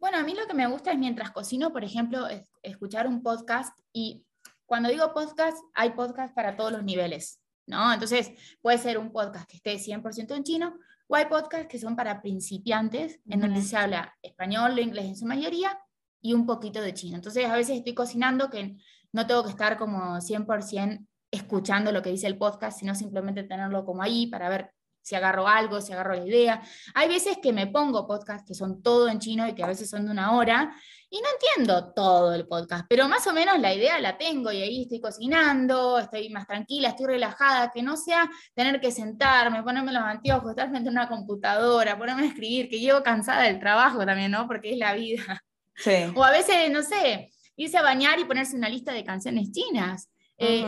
Bueno, 0.00 0.18
a 0.18 0.22
mí 0.22 0.32
lo 0.32 0.46
que 0.46 0.54
me 0.54 0.68
gusta 0.68 0.92
es 0.92 0.98
mientras 0.98 1.32
cocino, 1.32 1.72
por 1.72 1.82
ejemplo, 1.82 2.28
es- 2.28 2.52
escuchar 2.62 3.08
un 3.08 3.20
podcast 3.20 3.76
y 3.92 4.24
cuando 4.68 4.90
digo 4.90 5.14
podcast, 5.14 5.56
hay 5.72 5.90
podcast 5.90 6.34
para 6.34 6.54
todos 6.54 6.70
los 6.70 6.84
niveles, 6.84 7.40
¿no? 7.66 7.90
Entonces, 7.90 8.32
puede 8.60 8.76
ser 8.76 8.98
un 8.98 9.10
podcast 9.10 9.48
que 9.48 9.56
esté 9.56 9.78
100% 9.78 10.36
en 10.36 10.44
chino 10.44 10.78
o 11.06 11.16
hay 11.16 11.24
podcasts 11.24 11.68
que 11.68 11.78
son 11.78 11.96
para 11.96 12.20
principiantes, 12.20 13.18
en 13.30 13.40
donde 13.40 13.60
Ujú. 13.60 13.68
se 13.68 13.76
habla 13.78 14.14
español 14.20 14.72
o 14.76 14.80
inglés 14.80 15.06
en 15.06 15.16
su 15.16 15.24
mayoría 15.24 15.80
y 16.20 16.34
un 16.34 16.44
poquito 16.44 16.82
de 16.82 16.92
chino. 16.92 17.16
Entonces, 17.16 17.46
a 17.46 17.56
veces 17.56 17.78
estoy 17.78 17.94
cocinando 17.94 18.50
que 18.50 18.76
no 19.10 19.26
tengo 19.26 19.42
que 19.42 19.48
estar 19.48 19.78
como 19.78 20.20
100% 20.20 21.06
escuchando 21.30 21.90
lo 21.90 22.02
que 22.02 22.10
dice 22.10 22.26
el 22.26 22.36
podcast, 22.36 22.78
sino 22.78 22.94
simplemente 22.94 23.44
tenerlo 23.44 23.86
como 23.86 24.02
ahí 24.02 24.26
para 24.26 24.50
ver 24.50 24.70
si 25.00 25.14
agarro 25.14 25.48
algo, 25.48 25.80
si 25.80 25.94
agarro 25.94 26.14
la 26.14 26.26
idea. 26.26 26.62
Hay 26.94 27.08
veces 27.08 27.38
que 27.42 27.54
me 27.54 27.68
pongo 27.68 28.06
podcasts 28.06 28.46
que 28.46 28.54
son 28.54 28.82
todo 28.82 29.08
en 29.08 29.18
chino 29.18 29.48
y 29.48 29.54
que 29.54 29.62
a 29.62 29.66
veces 29.66 29.88
son 29.88 30.04
de 30.04 30.10
una 30.10 30.36
hora 30.36 30.74
y 31.10 31.20
no 31.20 31.28
entiendo 31.32 31.92
todo 31.94 32.34
el 32.34 32.46
podcast, 32.46 32.84
pero 32.88 33.08
más 33.08 33.26
o 33.26 33.32
menos 33.32 33.58
la 33.58 33.72
idea 33.72 33.98
la 33.98 34.18
tengo 34.18 34.52
y 34.52 34.60
ahí 34.60 34.82
estoy 34.82 35.00
cocinando, 35.00 35.98
estoy 35.98 36.28
más 36.28 36.46
tranquila, 36.46 36.90
estoy 36.90 37.06
relajada, 37.06 37.70
que 37.72 37.82
no 37.82 37.96
sea 37.96 38.28
tener 38.54 38.80
que 38.80 38.90
sentarme, 38.90 39.62
ponerme 39.62 39.92
los 39.92 40.02
anteojos, 40.02 40.50
estar 40.50 40.68
frente 40.68 40.88
a 40.88 40.92
una 40.92 41.08
computadora, 41.08 41.96
ponerme 41.96 42.24
a 42.24 42.26
escribir, 42.26 42.68
que 42.68 42.78
llego 42.78 43.02
cansada 43.02 43.44
del 43.44 43.58
trabajo 43.58 44.04
también, 44.04 44.30
¿no? 44.30 44.46
Porque 44.46 44.72
es 44.72 44.78
la 44.78 44.94
vida. 44.94 45.42
Sí. 45.74 46.12
O 46.14 46.24
a 46.24 46.30
veces, 46.30 46.70
no 46.70 46.82
sé, 46.82 47.30
irse 47.56 47.78
a 47.78 47.82
bañar 47.82 48.18
y 48.18 48.24
ponerse 48.24 48.56
una 48.56 48.68
lista 48.68 48.92
de 48.92 49.04
canciones 49.04 49.52
chinas. 49.52 50.10
Eh. 50.36 50.64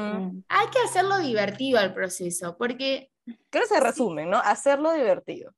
Hay 0.49 0.67
que 0.69 0.79
hacerlo 0.85 1.19
divertido 1.19 1.79
al 1.79 1.93
proceso, 1.93 2.57
porque 2.57 3.11
Creo 3.51 3.65
que 3.65 3.75
se 3.75 3.81
resumen, 3.81 4.31
¿no? 4.31 4.39
Hacerlo 4.39 4.93
divertido. 4.93 5.53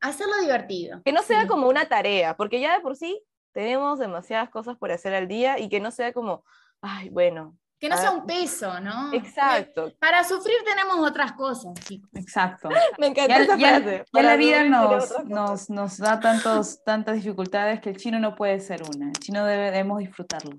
hacerlo 0.00 0.38
divertido. 0.40 1.02
Que 1.04 1.12
no 1.12 1.22
sea 1.22 1.42
sí. 1.42 1.48
como 1.48 1.68
una 1.68 1.88
tarea, 1.88 2.36
porque 2.36 2.60
ya 2.60 2.74
de 2.74 2.80
por 2.80 2.96
sí 2.96 3.22
tenemos 3.56 3.98
demasiadas 3.98 4.50
cosas 4.50 4.76
por 4.76 4.92
hacer 4.92 5.14
al 5.14 5.26
día 5.28 5.58
y 5.58 5.70
que 5.70 5.80
no 5.80 5.90
sea 5.90 6.12
como, 6.12 6.44
ay, 6.82 7.08
bueno, 7.08 7.56
Que 7.78 7.88
no 7.88 7.94
Ah, 7.94 7.98
sea 7.98 8.10
un 8.10 8.26
peso, 8.26 8.80
¿no? 8.80 9.12
exacto. 9.14 9.92
Para 9.98 10.24
sufrir 10.24 10.56
tenemos 10.64 10.96
otras 11.08 11.32
cosas, 11.32 11.72
chicos. 11.86 12.10
Exacto. 12.14 12.68
Me 12.98 13.06
encanta 13.08 13.36
Ya, 13.38 13.42
esa 13.44 13.56
ya- 13.56 13.80
frase. 13.80 14.04
ya 14.12 14.22
la 14.22 14.36
vida 14.36 14.64
nos, 14.64 15.24
nos, 15.24 15.70
nos 15.70 15.96
da 15.98 16.18
tantos, 16.20 16.82
tantas 16.84 17.14
dificultades 17.16 17.80
que 17.80 17.90
el 17.90 17.96
chino 17.96 18.18
no 18.18 18.34
puede 18.34 18.60
ser 18.60 18.82
una. 18.94 19.06
El 19.08 19.18
chino 19.18 19.44
debe- 19.44 19.70
debemos 19.70 19.98
disfrutarlo. 19.98 20.58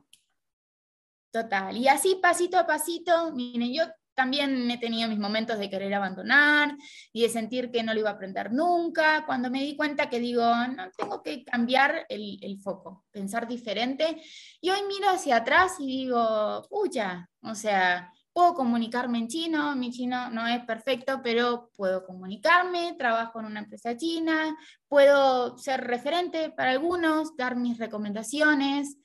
Total. 1.31 1.75
Y 1.77 1.87
así 1.87 2.15
pasito 2.21 2.57
a 2.57 2.65
pasito, 2.65 3.31
miren, 3.33 3.73
yo 3.73 3.83
también 4.17 4.69
he 4.71 4.79
tenido 4.79 5.07
mis 5.07 5.19
momentos 5.19 5.59
de 5.59 5.69
querer 5.69 5.93
abandonar 5.93 6.75
y 7.13 7.21
de 7.21 7.29
sentir 7.29 7.69
que 7.69 7.83
no 7.83 7.93
lo 7.93 7.99
iba 7.99 8.09
a 8.09 8.13
aprender 8.13 8.51
nunca, 8.51 9.27
cuando 9.27 9.51
me 9.51 9.61
di 9.61 9.75
cuenta 9.75 10.09
que 10.09 10.19
digo, 10.19 10.43
no, 10.75 10.89
tengo 10.97 11.21
que 11.21 11.43
cambiar 11.43 12.07
el, 12.09 12.39
el 12.41 12.59
foco, 12.59 13.05
pensar 13.11 13.47
diferente. 13.47 14.19
Y 14.59 14.71
hoy 14.71 14.79
miro 14.87 15.11
hacia 15.11 15.37
atrás 15.37 15.75
y 15.77 15.85
digo, 15.85 16.65
pucha, 16.67 17.29
o 17.43 17.53
sea, 17.53 18.11
puedo 18.33 18.55
comunicarme 18.55 19.19
en 19.19 19.27
chino, 19.27 19.75
mi 19.75 19.91
chino 19.91 20.31
no 20.31 20.47
es 20.47 20.65
perfecto, 20.65 21.21
pero 21.21 21.69
puedo 21.75 22.03
comunicarme, 22.03 22.95
trabajo 22.97 23.39
en 23.39 23.45
una 23.45 23.59
empresa 23.59 23.95
china, 23.95 24.57
puedo 24.87 25.59
ser 25.59 25.81
referente 25.81 26.49
para 26.49 26.71
algunos, 26.71 27.37
dar 27.37 27.55
mis 27.55 27.77
recomendaciones. 27.77 28.97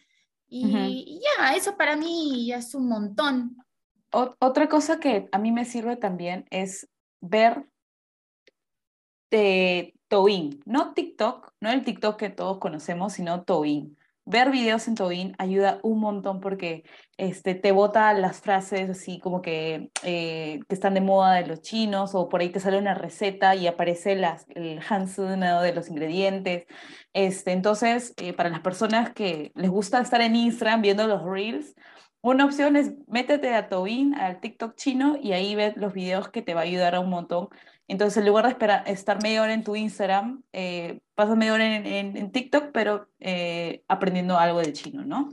Y, 0.49 0.67
y 0.67 1.21
ya, 1.21 1.55
eso 1.55 1.77
para 1.77 1.97
mí 1.97 2.47
ya 2.47 2.57
es 2.57 2.75
un 2.75 2.89
montón. 2.89 3.62
Ot- 4.13 4.37
otra 4.41 4.69
cosa 4.69 5.01
que 5.01 5.29
a 5.33 5.39
mí 5.39 5.53
me 5.53 5.65
sirve 5.65 5.97
también 5.97 6.45
es 6.51 6.89
ver 7.21 7.67
de 9.31 9.95
Douyin, 10.11 10.61
no 10.67 10.93
TikTok, 10.95 11.53
no 11.61 11.71
el 11.71 11.85
TikTok 11.85 12.19
que 12.19 12.31
todos 12.31 12.59
conocemos, 12.59 13.15
sino 13.15 13.39
Douyin. 13.39 13.97
Ver 14.25 14.51
videos 14.53 14.87
en 14.87 14.95
Douyin 14.95 15.35
ayuda 15.39 15.81
un 15.83 15.99
montón 15.99 16.41
porque 16.41 16.85
este, 17.17 17.55
te 17.57 17.73
bota 17.73 18.13
las 18.13 18.41
frases 18.41 18.91
así 18.91 19.19
como 19.19 19.43
que, 19.43 19.91
eh, 20.05 20.61
que 20.69 20.75
están 20.75 20.95
de 20.95 21.01
moda 21.01 21.35
de 21.35 21.47
los 21.47 21.61
chinos 21.63 22.15
o 22.15 22.29
por 22.29 22.41
ahí 22.41 22.51
te 22.51 22.61
sale 22.61 22.79
una 22.79 22.95
receta 22.95 23.57
y 23.57 23.67
aparece 23.67 24.15
las, 24.15 24.47
el 24.51 24.81
hansu 24.89 25.23
¿no? 25.37 25.63
de 25.63 25.75
los 25.75 25.89
ingredientes. 25.89 26.67
Este, 27.15 27.53
entonces, 27.53 28.15
eh, 28.19 28.33
para 28.35 28.51
las 28.51 28.61
personas 28.61 29.13
que 29.13 29.51
les 29.57 29.71
gusta 29.71 30.01
estar 30.01 30.21
en 30.21 30.37
Instagram 30.37 30.83
viendo 30.83 31.07
los 31.09 31.25
reels, 31.25 31.75
una 32.23 32.45
opción 32.45 32.77
es 32.77 32.93
métete 33.09 33.53
a 33.55 33.63
Douyin, 33.63 34.15
al 34.15 34.41
TikTok 34.41 34.75
chino, 34.77 35.17
y 35.21 35.33
ahí 35.33 35.55
ves 35.55 35.77
los 35.77 35.93
videos 35.93 36.29
que 36.31 36.43
te 36.43 36.55
va 36.55 36.61
a 36.61 36.65
ayudar 36.65 36.95
a 36.95 37.01
un 37.01 37.11
montón. 37.11 37.49
Entonces, 37.89 38.17
en 38.19 38.27
lugar 38.27 38.45
de 38.45 38.51
esperar, 38.53 38.85
estar 38.87 39.23
media 39.23 39.43
hora 39.43 39.53
en 39.55 39.65
tu 39.65 39.77
Instagram, 39.77 40.43
eh, 40.53 41.01
pasas 41.15 41.37
media 41.37 41.53
hora 41.55 41.77
en, 41.77 41.87
en- 41.87 42.17
en 42.17 42.33
TikTok, 42.33 42.71
pero 42.73 43.09
eh, 43.21 43.85
aprendiendo 43.89 44.39
algo 44.39 44.61
del 44.61 44.73
chino, 44.73 45.05
¿no? 45.05 45.31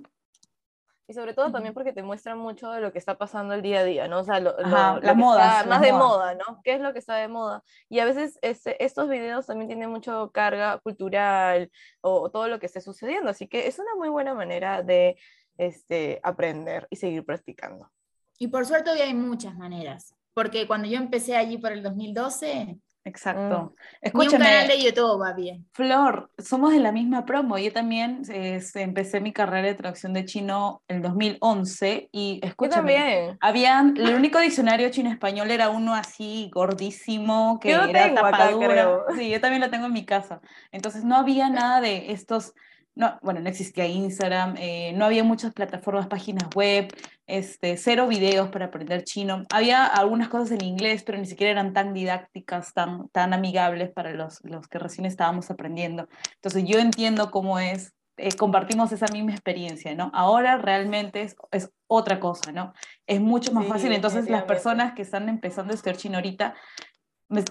Y 1.07 1.13
sobre 1.13 1.33
todo 1.33 1.51
también 1.51 1.73
porque 1.73 1.91
te 1.91 2.03
muestran 2.03 2.37
mucho 2.37 2.69
de 2.71 2.81
lo 2.81 2.91
que 2.93 2.99
está 2.99 3.17
pasando 3.17 3.55
el 3.55 3.63
día 3.63 3.79
a 3.79 3.83
día, 3.83 4.07
¿no? 4.07 4.19
O 4.19 4.23
sea, 4.23 4.39
lo, 4.39 4.51
Ajá, 4.63 4.95
lo 4.95 5.01
las 5.01 5.15
modas, 5.15 5.45
está 5.57 5.69
las 5.69 5.79
más 5.79 5.81
de 5.81 5.91
modas. 5.91 6.07
moda, 6.07 6.35
¿no? 6.35 6.61
¿Qué 6.63 6.73
es 6.75 6.81
lo 6.81 6.93
que 6.93 6.99
está 6.99 7.15
de 7.15 7.27
moda? 7.27 7.63
Y 7.89 7.97
a 7.97 8.05
veces 8.05 8.37
este, 8.43 8.83
estos 8.85 9.09
videos 9.09 9.47
también 9.47 9.69
tienen 9.69 9.89
mucho 9.89 10.29
carga 10.31 10.77
cultural 10.79 11.71
o, 12.01 12.21
o 12.21 12.29
todo 12.29 12.47
lo 12.47 12.59
que 12.59 12.67
esté 12.67 12.79
sucediendo, 12.81 13.29
así 13.31 13.47
que 13.47 13.65
es 13.67 13.79
una 13.79 13.95
muy 13.97 14.09
buena 14.09 14.35
manera 14.35 14.83
de 14.83 15.17
este, 15.59 16.19
aprender 16.23 16.87
y 16.89 16.95
seguir 16.95 17.25
practicando. 17.25 17.91
Y 18.39 18.47
por 18.47 18.65
suerte 18.65 18.89
hoy 18.89 19.01
hay 19.01 19.13
muchas 19.13 19.55
maneras, 19.55 20.15
porque 20.33 20.65
cuando 20.65 20.87
yo 20.87 20.97
empecé 20.97 21.35
allí 21.35 21.57
por 21.57 21.73
el 21.73 21.83
2012, 21.83 22.79
Exacto. 23.03 23.75
ni 24.13 24.25
un 24.27 24.31
canal 24.31 24.67
de 24.67 24.81
YouTube 24.81 25.21
va 25.21 25.33
bien. 25.33 25.65
Flor, 25.73 26.31
somos 26.37 26.71
de 26.71 26.79
la 26.79 26.91
misma 26.91 27.25
promo. 27.25 27.57
Yo 27.57 27.73
también 27.73 28.21
este, 28.29 28.81
empecé 28.81 29.19
mi 29.19 29.33
carrera 29.33 29.67
de 29.67 29.75
traducción 29.75 30.13
de 30.13 30.25
chino 30.25 30.83
en 30.87 31.01
2011 31.01 32.09
y 32.11 32.39
Yo 32.41 32.47
escúchame, 32.47 32.93
también. 32.93 33.37
Habían, 33.41 33.97
el 33.97 34.15
único 34.15 34.39
diccionario 34.39 34.89
chino-español 34.89 35.51
era 35.51 35.69
uno 35.69 35.93
así 35.95 36.49
gordísimo, 36.53 37.59
que 37.59 37.71
Yo 37.71 37.83
era 37.83 38.05
acá, 38.05 38.31
tapadura. 38.31 39.05
Sí, 39.17 39.29
yo 39.29 39.41
también 39.41 39.61
lo 39.61 39.69
tengo 39.69 39.87
en 39.87 39.93
mi 39.93 40.05
casa. 40.05 40.39
Entonces 40.71 41.03
no 41.03 41.15
había 41.15 41.49
nada 41.49 41.81
de 41.81 42.11
estos, 42.11 42.53
no, 42.99 43.17
bueno, 43.21 43.39
no 43.39 43.47
existía 43.47 43.87
Instagram, 43.87 44.55
eh, 44.57 44.91
no 44.93 45.05
había 45.05 45.23
muchas 45.23 45.53
plataformas, 45.53 46.07
páginas 46.07 46.49
web. 46.53 46.93
este, 47.27 47.77
cero 47.77 48.07
videos 48.07 48.49
para 48.49 48.65
aprender 48.65 49.03
chino. 49.05 49.45
Había 49.51 49.85
algunas 49.85 50.27
cosas 50.27 50.51
en 50.51 50.65
inglés, 50.65 51.03
pero 51.05 51.17
ni 51.17 51.25
siquiera 51.25 51.51
eran 51.51 51.71
tan 51.73 51.93
didácticas, 51.93 52.73
tan, 52.73 53.07
tan 53.09 53.33
amigables 53.33 53.91
para 53.91 54.11
los, 54.11 54.43
los 54.43 54.67
que 54.67 54.79
recién 54.79 55.05
estábamos 55.05 55.49
aprendiendo. 55.49 56.09
Entonces 56.35 56.65
yo 56.65 56.79
entiendo 56.79 57.31
cómo 57.31 57.57
es, 57.59 57.93
eh, 58.17 58.35
compartimos 58.35 58.91
esa 58.91 59.05
misma 59.13 59.31
experiencia, 59.31 59.95
¿no? 59.95 60.11
Ahora 60.13 60.57
realmente 60.57 61.21
es, 61.21 61.35
es 61.51 61.71
otra 61.87 62.19
cosa, 62.19 62.51
¿no? 62.51 62.73
Es 63.07 63.21
mucho 63.21 63.53
más 63.53 63.65
fácil. 63.67 63.93
Entonces 63.93 64.29
las 64.29 64.43
personas 64.43 64.93
que 64.93 65.03
están 65.03 65.29
empezando 65.29 65.71
a 65.71 65.75
estudiar 65.75 65.95
chino 65.95 66.17
ahorita 66.17 66.53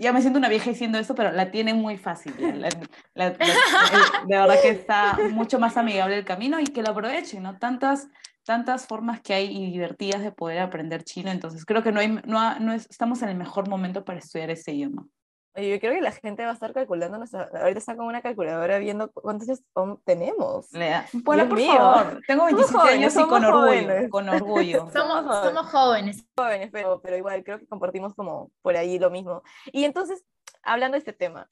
ya 0.00 0.12
me 0.12 0.20
siento 0.20 0.38
una 0.38 0.48
vieja 0.48 0.70
diciendo 0.70 0.98
eso, 0.98 1.14
pero 1.14 1.32
la 1.32 1.50
tiene 1.50 1.74
muy 1.74 1.96
fácil. 1.96 2.34
de 2.36 2.52
verdad 3.14 4.56
que 4.60 4.70
está 4.70 5.18
mucho 5.30 5.58
más 5.58 5.76
amigable 5.76 6.18
el 6.18 6.24
camino 6.24 6.58
y 6.60 6.64
que 6.64 6.82
lo 6.82 6.90
aprovechen, 6.90 7.42
¿no? 7.42 7.58
Tantas, 7.58 8.08
tantas 8.44 8.86
formas 8.86 9.20
que 9.20 9.34
hay 9.34 9.56
y 9.56 9.70
divertidas 9.70 10.22
de 10.22 10.32
poder 10.32 10.58
aprender 10.58 11.04
chino, 11.04 11.30
entonces 11.30 11.64
creo 11.64 11.82
que 11.82 11.92
no, 11.92 12.00
hay, 12.00 12.08
no, 12.08 12.58
no 12.58 12.72
estamos 12.72 13.22
en 13.22 13.28
el 13.28 13.36
mejor 13.36 13.68
momento 13.68 14.04
para 14.04 14.18
estudiar 14.18 14.50
ese 14.50 14.72
idioma. 14.72 15.06
Yo 15.56 15.80
creo 15.80 15.94
que 15.94 16.00
la 16.00 16.12
gente 16.12 16.44
va 16.44 16.50
a 16.50 16.54
estar 16.54 16.72
calculando, 16.72 17.16
ahorita 17.16 17.78
está 17.78 17.96
con 17.96 18.06
una 18.06 18.22
calculadora 18.22 18.78
viendo 18.78 19.10
cuántos 19.10 19.48
años 19.48 19.98
tenemos. 20.04 20.68
Bueno, 21.12 21.48
por 21.48 21.60
favor, 21.60 22.20
tengo 22.26 22.44
27 22.44 22.88
años 22.90 23.16
y 23.16 23.22
con 23.24 23.44
orgullo, 23.44 24.10
con 24.10 24.28
orgullo. 24.28 24.88
somos, 24.92 25.44
somos 25.44 25.66
jóvenes. 25.66 26.24
Jóvenes, 26.36 26.70
pero, 26.72 27.00
pero 27.02 27.16
igual 27.16 27.42
creo 27.42 27.58
que 27.58 27.66
compartimos 27.66 28.14
como 28.14 28.52
por 28.62 28.76
ahí 28.76 28.98
lo 28.98 29.10
mismo. 29.10 29.42
Y 29.72 29.84
entonces, 29.84 30.24
hablando 30.62 30.94
de 30.94 31.00
este 31.00 31.12
tema, 31.12 31.48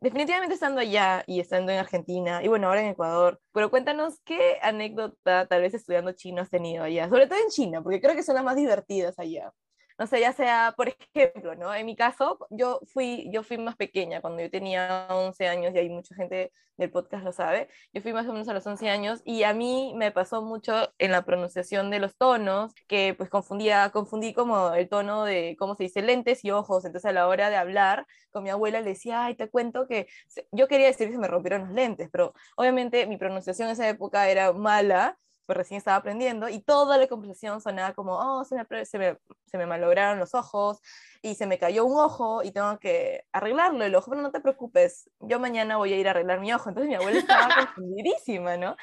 definitivamente 0.00 0.54
estando 0.54 0.80
allá 0.80 1.22
y 1.26 1.40
estando 1.40 1.70
en 1.70 1.78
Argentina, 1.78 2.42
y 2.42 2.48
bueno, 2.48 2.68
ahora 2.68 2.80
en 2.80 2.88
Ecuador, 2.88 3.40
pero 3.52 3.70
cuéntanos 3.70 4.20
qué 4.24 4.58
anécdota 4.62 5.46
tal 5.46 5.60
vez 5.60 5.74
estudiando 5.74 6.12
chino 6.12 6.40
has 6.40 6.50
tenido 6.50 6.84
allá, 6.84 7.10
sobre 7.10 7.26
todo 7.26 7.38
en 7.38 7.50
China, 7.50 7.82
porque 7.82 8.00
creo 8.00 8.14
que 8.14 8.22
son 8.22 8.36
las 8.36 8.44
más 8.44 8.56
divertidas 8.56 9.18
allá 9.18 9.52
no 10.00 10.06
sé, 10.06 10.18
ya 10.18 10.32
sea, 10.32 10.72
por 10.78 10.88
ejemplo, 10.88 11.54
¿no? 11.56 11.74
En 11.74 11.84
mi 11.84 11.94
caso, 11.94 12.38
yo 12.48 12.80
fui, 12.86 13.28
yo 13.30 13.42
fui 13.42 13.58
más 13.58 13.76
pequeña, 13.76 14.22
cuando 14.22 14.40
yo 14.42 14.50
tenía 14.50 15.06
11 15.10 15.46
años, 15.46 15.74
y 15.74 15.78
hay 15.78 15.90
mucha 15.90 16.14
gente 16.14 16.52
del 16.78 16.90
podcast 16.90 17.22
lo 17.22 17.32
sabe, 17.32 17.68
yo 17.92 18.00
fui 18.00 18.14
más 18.14 18.26
o 18.26 18.32
menos 18.32 18.48
a 18.48 18.54
los 18.54 18.66
11 18.66 18.88
años, 18.88 19.20
y 19.26 19.42
a 19.42 19.52
mí 19.52 19.92
me 19.96 20.10
pasó 20.10 20.40
mucho 20.40 20.72
en 20.96 21.12
la 21.12 21.26
pronunciación 21.26 21.90
de 21.90 21.98
los 21.98 22.16
tonos, 22.16 22.72
que 22.88 23.14
pues 23.14 23.28
confundía, 23.28 23.90
confundí 23.90 24.32
como 24.32 24.72
el 24.72 24.88
tono 24.88 25.24
de, 25.24 25.54
¿cómo 25.58 25.74
se 25.74 25.82
dice?, 25.82 26.00
lentes 26.00 26.46
y 26.46 26.50
ojos, 26.50 26.86
entonces 26.86 27.06
a 27.10 27.12
la 27.12 27.28
hora 27.28 27.50
de 27.50 27.56
hablar 27.56 28.06
con 28.30 28.42
mi 28.42 28.48
abuela 28.48 28.80
le 28.80 28.88
decía, 28.90 29.26
ay, 29.26 29.34
te 29.34 29.50
cuento 29.50 29.86
que 29.86 30.06
yo 30.50 30.66
quería 30.66 30.86
decir 30.86 31.08
que 31.08 31.12
se 31.12 31.18
me 31.18 31.28
rompieron 31.28 31.66
los 31.66 31.72
lentes, 31.72 32.08
pero 32.10 32.32
obviamente 32.56 33.06
mi 33.06 33.18
pronunciación 33.18 33.68
en 33.68 33.72
esa 33.72 33.86
época 33.86 34.30
era 34.30 34.54
mala, 34.54 35.18
pues 35.50 35.56
recién 35.56 35.78
estaba 35.78 35.96
aprendiendo, 35.96 36.48
y 36.48 36.60
toda 36.60 36.96
la 36.96 37.08
conversación 37.08 37.60
sonaba 37.60 37.92
como, 37.92 38.12
oh, 38.16 38.44
se 38.44 38.54
me, 38.54 38.84
se 38.84 38.98
me, 39.00 39.18
se 39.46 39.58
me 39.58 39.66
malograron 39.66 40.20
los 40.20 40.32
ojos, 40.32 40.78
y 41.22 41.34
se 41.34 41.48
me 41.48 41.58
cayó 41.58 41.86
un 41.86 41.98
ojo, 41.98 42.44
y 42.44 42.52
tengo 42.52 42.78
que 42.78 43.24
arreglarlo 43.32 43.82
el 43.82 43.92
ojo, 43.96 44.12
pero 44.12 44.22
no 44.22 44.30
te 44.30 44.38
preocupes, 44.38 45.10
yo 45.18 45.40
mañana 45.40 45.76
voy 45.76 45.92
a 45.92 45.96
ir 45.96 46.06
a 46.06 46.12
arreglar 46.12 46.38
mi 46.38 46.52
ojo. 46.52 46.68
Entonces 46.68 46.88
mi 46.88 46.94
abuela 46.94 47.18
estaba 47.18 47.48
confundidísima, 47.74 48.56
¿no? 48.58 48.76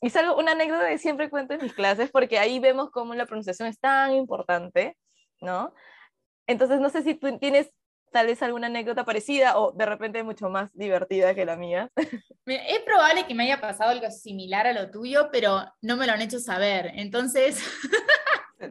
Y 0.00 0.06
es 0.06 0.16
algo, 0.16 0.38
una 0.38 0.52
anécdota 0.52 0.88
que 0.88 0.96
siempre 0.96 1.28
cuento 1.28 1.52
en 1.52 1.62
mis 1.62 1.74
clases, 1.74 2.10
porque 2.10 2.38
ahí 2.38 2.60
vemos 2.60 2.88
cómo 2.90 3.14
la 3.14 3.26
pronunciación 3.26 3.68
es 3.68 3.78
tan 3.78 4.12
importante, 4.12 4.96
¿no? 5.42 5.74
Entonces, 6.46 6.80
no 6.80 6.88
sé 6.88 7.02
si 7.02 7.14
tú 7.14 7.38
tienes 7.38 7.68
tal 8.16 8.28
vez 8.28 8.42
alguna 8.42 8.68
anécdota 8.68 9.04
parecida 9.04 9.58
o 9.58 9.72
de 9.72 9.84
repente 9.84 10.22
mucho 10.22 10.48
más 10.48 10.70
divertida 10.72 11.34
que 11.34 11.44
la 11.44 11.54
mía. 11.54 11.90
Es 12.46 12.80
probable 12.80 13.26
que 13.26 13.34
me 13.34 13.42
haya 13.42 13.60
pasado 13.60 13.90
algo 13.90 14.10
similar 14.10 14.66
a 14.66 14.72
lo 14.72 14.90
tuyo, 14.90 15.28
pero 15.30 15.66
no 15.82 15.98
me 15.98 16.06
lo 16.06 16.12
han 16.14 16.22
hecho 16.22 16.38
saber. 16.38 16.92
Entonces... 16.94 17.62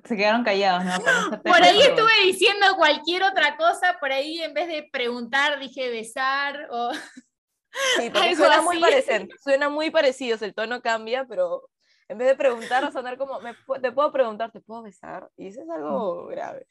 Se 0.03 0.17
quedaron 0.17 0.43
callados, 0.43 0.83
¿no? 0.83 0.93
Por 1.43 1.61
ahí 1.61 1.79
estuve 1.79 2.11
diciendo 2.23 2.65
cualquier 2.75 3.21
otra 3.21 3.55
cosa, 3.55 3.97
por 3.99 4.11
ahí 4.11 4.41
en 4.41 4.55
vez 4.55 4.67
de 4.67 4.89
preguntar 4.91 5.59
dije 5.59 5.91
besar 5.91 6.67
o... 6.71 6.91
Sí, 6.91 8.09
porque 8.11 8.35
suena 8.35 8.61
muy 8.63 8.79
parecido, 8.79 9.27
suena 9.43 9.69
muy 9.69 9.91
parecido, 9.91 10.37
el 10.41 10.55
tono 10.55 10.81
cambia, 10.81 11.25
pero 11.25 11.69
en 12.07 12.17
vez 12.17 12.29
de 12.29 12.35
preguntar, 12.35 12.83
a 12.83 12.91
sonar 12.91 13.15
como, 13.15 13.39
te 13.79 13.91
puedo 13.91 14.11
preguntar, 14.11 14.51
¿te 14.51 14.61
puedo 14.61 14.81
besar? 14.81 15.29
Y 15.37 15.49
eso 15.49 15.61
es 15.61 15.69
algo 15.69 16.25
grave. 16.25 16.65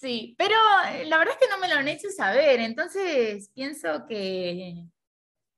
Sí, 0.00 0.34
pero 0.38 0.54
eh, 0.94 1.04
la 1.04 1.18
verdad 1.18 1.34
es 1.38 1.46
que 1.46 1.52
no 1.52 1.58
me 1.58 1.68
lo 1.68 1.74
han 1.74 1.86
hecho 1.88 2.08
saber, 2.10 2.58
entonces 2.60 3.50
pienso 3.54 4.06
que 4.08 4.86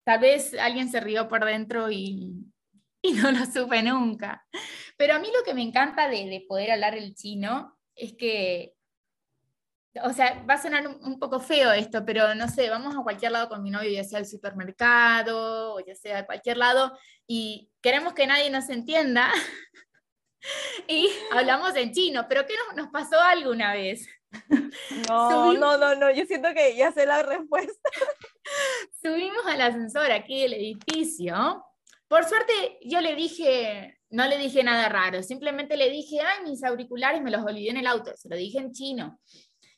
tal 0.04 0.18
vez 0.18 0.54
alguien 0.54 0.90
se 0.90 0.98
rió 0.98 1.28
por 1.28 1.44
dentro 1.44 1.92
y, 1.92 2.44
no 3.22 3.30
lo 3.30 3.46
supe 3.46 3.82
nunca. 3.84 4.44
Pero 4.96 5.14
a 5.14 5.20
mí 5.20 5.28
lo 5.32 5.44
que 5.44 5.54
me 5.54 5.62
encanta 5.62 6.08
de, 6.08 6.44
poder 6.48 6.72
hablar 6.72 6.96
el 6.96 7.14
chino 7.14 7.78
es 7.94 8.14
que, 8.14 8.74
o 10.02 10.12
sea, 10.12 10.44
va 10.44 10.54
a 10.54 10.62
sonar 10.62 10.88
un, 10.88 11.20
poco 11.20 11.38
feo 11.38 11.70
esto, 11.72 12.04
pero 12.04 12.34
no 12.34 12.48
sé, 12.48 12.68
vamos 12.68 12.96
a 12.96 13.02
cualquier 13.04 13.30
lado 13.32 13.48
con 13.48 13.62
mi 13.62 13.70
novio, 13.70 13.90
ya 13.90 14.02
sea 14.02 14.18
al 14.18 14.26
supermercado 14.26 15.74
o 15.74 15.80
ya 15.86 15.94
sea 15.94 16.18
a 16.18 16.26
cualquier 16.26 16.56
lado, 16.56 16.98
y 17.28 17.70
queremos 17.80 18.12
que 18.14 18.26
nadie 18.26 18.50
nos 18.50 18.68
entienda. 18.70 19.30
y 20.88 21.10
hablamos 21.30 21.76
en 21.76 21.92
chino, 21.92 22.26
pero 22.28 22.44
¿qué 22.44 22.54
nos, 22.56 22.76
nos 22.76 22.92
pasó 22.92 23.20
alguna 23.20 23.74
vez? 23.74 24.08
No, 25.08 25.52
no, 25.52 25.76
no, 25.76 25.94
no, 25.94 26.10
yo 26.10 26.24
siento 26.26 26.48
que 26.54 26.76
ya 26.76 26.92
sé 26.92 27.06
la 27.06 27.22
respuesta. 27.22 27.90
Subimos 29.02 29.44
al 29.46 29.60
ascensor 29.60 30.10
aquí 30.10 30.42
del 30.42 30.54
edificio. 30.54 31.64
Por 32.08 32.24
suerte, 32.24 32.78
yo 32.82 33.00
le 33.00 33.14
dije, 33.14 33.98
no 34.10 34.26
le 34.26 34.38
dije 34.38 34.62
nada 34.62 34.88
raro, 34.88 35.22
simplemente 35.22 35.76
le 35.76 35.90
dije, 35.90 36.20
ay, 36.20 36.44
mis 36.44 36.62
auriculares 36.62 37.22
me 37.22 37.30
los 37.30 37.42
olvidé 37.42 37.70
en 37.70 37.78
el 37.78 37.86
auto, 37.86 38.12
se 38.14 38.28
lo 38.28 38.36
dije 38.36 38.58
en 38.58 38.72
chino. 38.72 39.18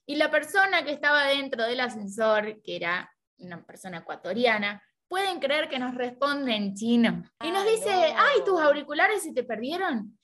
Y 0.07 0.17
la 0.17 0.31
persona 0.31 0.85
que 0.85 0.93
estaba 0.93 1.27
dentro 1.27 1.65
del 1.65 1.81
ascensor, 1.81 2.61
que 2.63 2.77
era 2.77 3.11
una 3.39 3.65
persona 3.65 3.99
ecuatoriana, 3.99 4.83
pueden 5.09 5.39
creer 5.39 5.69
que 5.69 5.79
nos 5.79 5.95
responde 5.95 6.55
en 6.55 6.75
chino. 6.75 7.23
Y 7.43 7.51
nos 7.51 7.65
dice, 7.65 7.91
ay, 7.93 8.45
tus 8.45 8.61
auriculares 8.61 9.23
se 9.23 9.33
te 9.33 9.45
perdieron. 9.45 10.19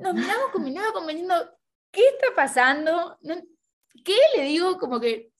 Nos 0.00 0.14
miramos 0.14 0.50
con 0.52 0.62
mi 0.62 0.70
novio 0.70 0.92
como 0.92 1.08
diciendo, 1.08 1.34
¿qué 1.90 2.02
está 2.06 2.28
pasando? 2.36 3.18
¿Qué 4.04 4.16
le 4.36 4.44
digo? 4.44 4.78
Como 4.78 5.00
que 5.00 5.30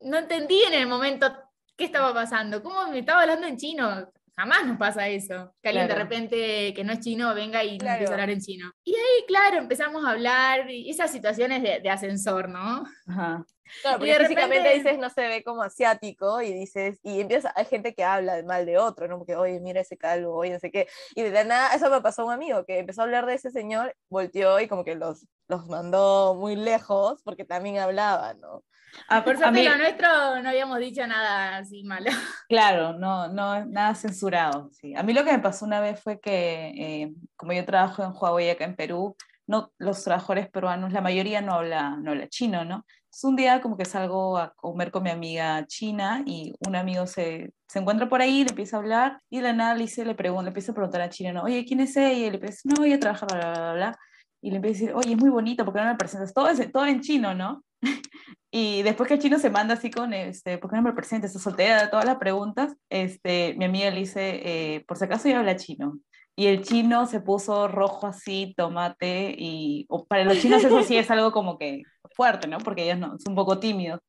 no 0.00 0.18
entendí 0.18 0.62
en 0.62 0.74
el 0.74 0.86
momento 0.86 1.32
qué 1.76 1.84
estaba 1.84 2.12
pasando. 2.14 2.62
¿Cómo 2.62 2.88
me 2.88 3.00
estaba 3.00 3.22
hablando 3.22 3.46
en 3.46 3.56
chino? 3.56 4.10
Jamás 4.36 4.66
nos 4.66 4.78
pasa 4.78 5.08
eso. 5.08 5.54
Que 5.62 5.68
alguien 5.68 5.88
de 5.88 5.94
repente 5.94 6.74
que 6.74 6.84
no 6.84 6.92
es 6.92 7.00
chino 7.00 7.34
venga 7.34 7.62
y 7.62 7.72
empieza 7.72 8.04
a 8.04 8.12
hablar 8.12 8.30
en 8.30 8.40
chino. 8.40 8.72
Y 8.84 8.94
ahí, 8.94 9.24
claro, 9.26 9.58
empezamos 9.58 10.04
a 10.04 10.10
hablar, 10.10 10.70
y 10.70 10.88
esas 10.88 11.12
situaciones 11.12 11.62
de, 11.62 11.90
ascensor, 11.90 12.48
¿no? 12.48 12.84
Ajá. 13.06 13.44
Claro, 13.82 13.98
porque 13.98 14.14
físicamente 14.16 14.74
dices 14.74 14.98
no 14.98 15.10
se 15.10 15.28
ve 15.28 15.44
como 15.44 15.62
asiático 15.62 16.40
y 16.42 16.52
dices, 16.52 16.98
y 17.02 17.20
empieza, 17.20 17.52
hay 17.56 17.64
gente 17.64 17.94
que 17.94 18.04
habla 18.04 18.42
mal 18.44 18.66
de 18.66 18.78
otro, 18.78 19.08
¿no? 19.08 19.18
Porque, 19.18 19.36
oye, 19.36 19.60
mira 19.60 19.80
ese 19.80 19.96
calvo, 19.96 20.34
oye, 20.34 20.52
no 20.52 20.58
sé 20.58 20.70
qué. 20.70 20.88
Y 21.14 21.22
de 21.22 21.44
nada, 21.44 21.74
eso 21.74 21.90
me 21.90 22.00
pasó 22.00 22.22
a 22.22 22.26
un 22.26 22.32
amigo 22.32 22.64
que 22.64 22.78
empezó 22.78 23.02
a 23.02 23.04
hablar 23.04 23.26
de 23.26 23.34
ese 23.34 23.50
señor, 23.50 23.94
volteó 24.08 24.60
y 24.60 24.68
como 24.68 24.84
que 24.84 24.94
los, 24.94 25.26
los 25.48 25.66
mandó 25.66 26.34
muy 26.34 26.56
lejos 26.56 27.22
porque 27.22 27.44
también 27.44 27.78
hablaba, 27.78 28.34
¿no? 28.34 28.64
Ah, 29.08 29.24
por 29.24 29.36
suerte 29.36 29.64
lo 29.64 29.76
nuestro 29.76 30.42
no 30.42 30.48
habíamos 30.48 30.78
dicho 30.78 31.06
nada 31.06 31.58
así 31.58 31.82
malo. 31.84 32.10
Claro, 32.48 32.94
no, 32.94 33.28
no, 33.28 33.64
nada 33.66 33.94
censurado. 33.94 34.70
Sí. 34.72 34.94
A 34.96 35.02
mí 35.02 35.12
lo 35.12 35.24
que 35.24 35.32
me 35.32 35.38
pasó 35.38 35.64
una 35.64 35.80
vez 35.80 36.00
fue 36.00 36.20
que, 36.20 36.72
eh, 36.76 37.12
como 37.36 37.52
yo 37.52 37.64
trabajo 37.64 38.02
en 38.02 38.12
Huawei 38.12 38.50
acá 38.50 38.64
en 38.64 38.74
Perú, 38.74 39.16
no, 39.46 39.72
los 39.78 40.02
trabajadores 40.04 40.48
peruanos, 40.48 40.92
la 40.92 41.00
mayoría 41.00 41.40
no 41.40 41.54
habla, 41.54 41.96
no 41.96 42.12
habla 42.12 42.28
chino, 42.28 42.64
¿no? 42.64 42.84
Es 43.12 43.24
un 43.24 43.34
día 43.34 43.60
como 43.60 43.76
que 43.76 43.84
salgo 43.84 44.38
a 44.38 44.54
comer 44.54 44.92
con 44.92 45.02
mi 45.02 45.10
amiga 45.10 45.66
china 45.66 46.22
y 46.26 46.54
un 46.66 46.76
amigo 46.76 47.06
se, 47.06 47.52
se 47.66 47.78
encuentra 47.80 48.08
por 48.08 48.20
ahí, 48.20 48.44
le 48.44 48.50
empieza 48.50 48.76
a 48.76 48.80
hablar 48.80 49.20
y 49.28 49.38
de 49.38 49.42
la 49.42 49.52
nada 49.52 49.74
le, 49.74 49.82
dice, 49.82 50.04
le, 50.04 50.14
pregunta, 50.14 50.44
le 50.44 50.48
empieza 50.48 50.70
a 50.70 50.74
preguntar 50.76 51.00
a 51.00 51.10
China, 51.10 51.32
¿no? 51.32 51.42
oye, 51.42 51.64
¿quién 51.64 51.80
es 51.80 51.96
ella? 51.96 52.26
Y 52.26 52.30
le 52.30 52.38
dice, 52.38 52.68
no, 52.68 52.84
ella 52.84 53.00
trabaja, 53.00 53.26
bla, 53.26 53.52
bla, 53.52 53.72
bla, 53.74 53.98
Y 54.40 54.50
le 54.50 54.56
empieza 54.56 54.78
a 54.78 54.80
decir, 54.80 54.96
oye, 54.96 55.12
es 55.14 55.18
muy 55.18 55.30
bonito, 55.30 55.64
¿por 55.64 55.74
qué 55.74 55.80
no 55.80 55.86
me 55.86 55.96
presentas? 55.96 56.32
Todo, 56.32 56.48
es, 56.48 56.70
todo 56.70 56.86
en 56.86 57.00
chino, 57.00 57.34
¿no? 57.34 57.64
y 58.52 58.82
después 58.82 59.08
que 59.08 59.14
el 59.14 59.20
chino 59.20 59.40
se 59.40 59.50
manda 59.50 59.74
así 59.74 59.90
con, 59.90 60.12
este, 60.12 60.58
¿por 60.58 60.70
qué 60.70 60.76
no 60.76 60.82
me 60.82 60.92
presentas? 60.92 61.32
Se 61.32 61.40
soltea 61.40 61.90
todas 61.90 62.04
las 62.04 62.16
preguntas, 62.16 62.76
este, 62.90 63.54
mi 63.58 63.64
amiga 63.64 63.90
le 63.90 64.00
dice, 64.00 64.40
eh, 64.44 64.84
por 64.86 64.96
si 64.96 65.04
acaso 65.04 65.26
ella 65.26 65.40
habla 65.40 65.56
chino. 65.56 65.98
Y 66.36 66.46
el 66.46 66.62
chino 66.62 67.06
se 67.06 67.20
puso 67.20 67.68
rojo 67.68 68.06
así, 68.06 68.54
tomate, 68.56 69.34
y 69.36 69.86
para 70.08 70.24
los 70.24 70.38
chinos 70.38 70.62
eso 70.62 70.82
sí 70.84 70.96
es 70.96 71.10
algo 71.10 71.32
como 71.32 71.58
que 71.58 71.82
fuerte, 72.20 72.46
¿no? 72.48 72.58
Porque 72.58 72.84
ellos 72.84 72.98
no, 72.98 73.18
son 73.18 73.32
un 73.32 73.34
poco 73.34 73.58
tímidos. 73.58 74.00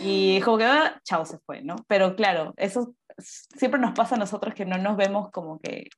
Y 0.00 0.40
como 0.42 0.56
que, 0.58 0.64
ah, 0.66 1.00
chao, 1.02 1.24
se 1.26 1.38
fue, 1.40 1.62
¿no? 1.62 1.74
Pero 1.88 2.14
claro, 2.14 2.54
eso 2.56 2.94
siempre 3.18 3.80
nos 3.80 3.92
pasa 3.92 4.14
a 4.14 4.18
nosotros 4.18 4.54
que 4.54 4.64
no 4.64 4.78
nos 4.78 4.96
vemos 4.96 5.32
como 5.32 5.58
que, 5.58 5.88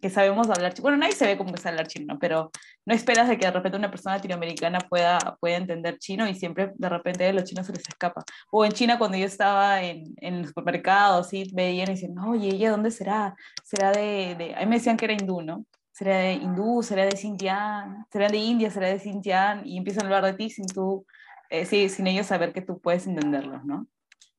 que 0.00 0.08
sabemos 0.08 0.48
hablar 0.48 0.72
chino. 0.72 0.84
Bueno, 0.84 0.96
nadie 0.96 1.12
se 1.12 1.26
ve 1.26 1.36
como 1.36 1.52
que 1.52 1.60
sabe 1.60 1.74
hablar 1.74 1.88
chino, 1.88 2.18
pero 2.18 2.50
no 2.86 2.94
esperas 2.94 3.28
de 3.28 3.36
que 3.36 3.44
de 3.44 3.52
repente 3.52 3.76
una 3.76 3.90
persona 3.90 4.16
latinoamericana 4.16 4.78
pueda, 4.88 5.18
pueda 5.38 5.56
entender 5.56 5.98
chino 5.98 6.26
y 6.26 6.34
siempre 6.34 6.72
de 6.74 6.88
repente 6.88 7.26
a 7.28 7.32
los 7.34 7.44
chinos 7.44 7.66
se 7.66 7.74
les 7.74 7.86
escapa. 7.86 8.24
O 8.50 8.64
en 8.64 8.72
China 8.72 8.96
cuando 8.96 9.18
yo 9.18 9.26
estaba 9.26 9.82
en, 9.82 10.04
en 10.22 10.34
el 10.36 10.46
supermercado, 10.46 11.22
sí, 11.24 11.50
veían 11.52 11.90
y 11.90 11.92
decían, 11.92 12.18
oye, 12.20 12.48
¿ella 12.48 12.70
dónde 12.70 12.90
será? 12.90 13.34
¿Será 13.64 13.92
de, 13.92 14.34
de...? 14.38 14.54
A 14.56 14.60
mí 14.60 14.66
me 14.66 14.76
decían 14.76 14.96
que 14.96 15.04
era 15.04 15.12
hindú, 15.14 15.42
¿no? 15.42 15.66
será 15.98 16.32
hindú, 16.32 16.80
será 16.82 17.04
de 17.06 17.16
Xinjiang, 17.16 18.06
será 18.12 18.28
de 18.28 18.38
India, 18.38 18.70
será 18.70 18.86
de 18.86 19.00
Xinjiang, 19.00 19.66
y 19.66 19.76
empiezan 19.76 20.04
a 20.04 20.06
hablar 20.06 20.24
de 20.26 20.34
ti 20.34 20.48
sin 20.48 20.66
tú, 20.66 21.04
eh, 21.50 21.64
sí, 21.64 21.88
sin 21.88 22.06
ellos 22.06 22.26
saber 22.26 22.52
que 22.52 22.60
tú 22.60 22.80
puedes 22.80 23.06
entenderlos, 23.06 23.64
¿no? 23.64 23.86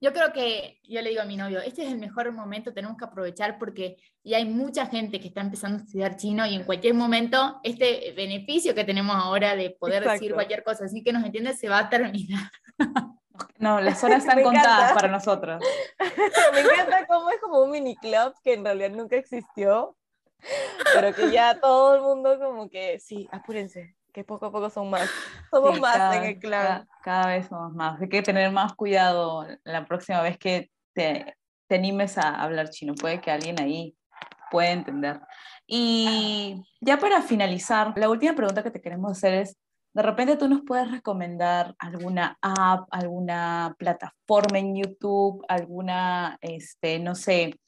Yo 0.01 0.13
creo 0.13 0.31
que, 0.31 0.79
yo 0.83 1.01
le 1.01 1.09
digo 1.09 1.21
a 1.21 1.25
mi 1.25 1.35
novio, 1.35 1.59
este 1.59 1.83
es 1.83 1.91
el 1.91 1.99
mejor 1.99 2.31
momento, 2.31 2.73
tenemos 2.73 2.97
que 2.97 3.03
aprovechar 3.03 3.59
porque 3.59 3.97
ya 4.23 4.37
hay 4.37 4.45
mucha 4.45 4.85
gente 4.85 5.19
que 5.19 5.27
está 5.27 5.41
empezando 5.41 5.77
a 5.77 5.81
estudiar 5.81 6.15
chino 6.15 6.45
y 6.45 6.55
en 6.55 6.63
cualquier 6.63 6.93
momento 6.93 7.59
este 7.63 8.13
beneficio 8.15 8.73
que 8.73 8.85
tenemos 8.85 9.13
ahora 9.17 9.57
de 9.57 9.71
poder 9.71 10.07
decir 10.07 10.33
cualquier 10.33 10.63
cosa 10.63 10.85
así 10.85 11.03
que 11.03 11.11
nos 11.11 11.25
entiende 11.25 11.53
se 11.53 11.67
va 11.67 11.79
a 11.79 11.89
terminar. 11.89 12.49
No, 13.57 13.81
las 13.81 14.01
horas 14.03 14.19
están 14.25 14.41
contadas 14.41 14.93
para 14.93 15.09
nosotros. 15.09 15.61
Me 16.53 16.61
encanta 16.61 17.05
cómo 17.05 17.29
es 17.31 17.39
como 17.41 17.61
un 17.61 17.71
mini 17.71 17.97
club 17.97 18.33
que 18.41 18.53
en 18.53 18.63
realidad 18.63 18.91
nunca 18.91 19.17
existió, 19.17 19.97
pero 20.93 21.13
que 21.13 21.29
ya 21.29 21.59
todo 21.59 21.95
el 21.95 22.01
mundo 22.01 22.39
como 22.39 22.69
que, 22.69 22.99
sí, 22.99 23.27
apúrense, 23.33 23.97
que 24.13 24.23
poco 24.23 24.47
a 24.47 24.51
poco 24.51 24.69
son 24.69 24.89
más. 24.89 25.09
Somos 25.51 25.79
más 25.79 26.15
en 26.17 26.23
el 26.23 26.39
clan. 26.39 26.87
Cada, 27.03 27.27
vez 27.27 27.47
somos 27.47 27.73
más. 27.73 27.99
Hay 28.01 28.09
que 28.09 28.21
tener 28.21 28.51
más 28.51 28.73
cuidado 28.75 29.47
la 29.63 29.85
próxima 29.85 30.21
vez 30.21 30.37
que 30.37 30.69
te, 30.93 31.35
te 31.67 31.75
animes 31.75 32.17
a 32.17 32.41
hablar 32.41 32.69
chino. 32.69 32.93
Puede 32.93 33.19
que 33.19 33.31
alguien 33.31 33.59
ahí 33.59 33.95
pueda 34.51 34.71
entender. 34.71 35.21
Y 35.65 36.63
ya 36.81 36.97
para 36.97 37.21
finalizar, 37.21 37.93
la 37.95 38.09
última 38.09 38.35
pregunta 38.35 38.63
que 38.63 38.71
te 38.71 38.81
queremos 38.81 39.11
hacer 39.11 39.33
es, 39.35 39.57
de 39.93 40.03
repente 40.03 40.37
tú 40.37 40.47
nos 40.47 40.61
puedes 40.61 40.89
recomendar 40.91 41.75
alguna 41.79 42.37
app, 42.41 42.87
alguna 42.91 43.75
plataforma 43.77 44.59
en 44.59 44.75
YouTube, 44.75 45.43
alguna, 45.47 46.37
este, 46.41 46.99
no 46.99 47.15
sé, 47.15 47.59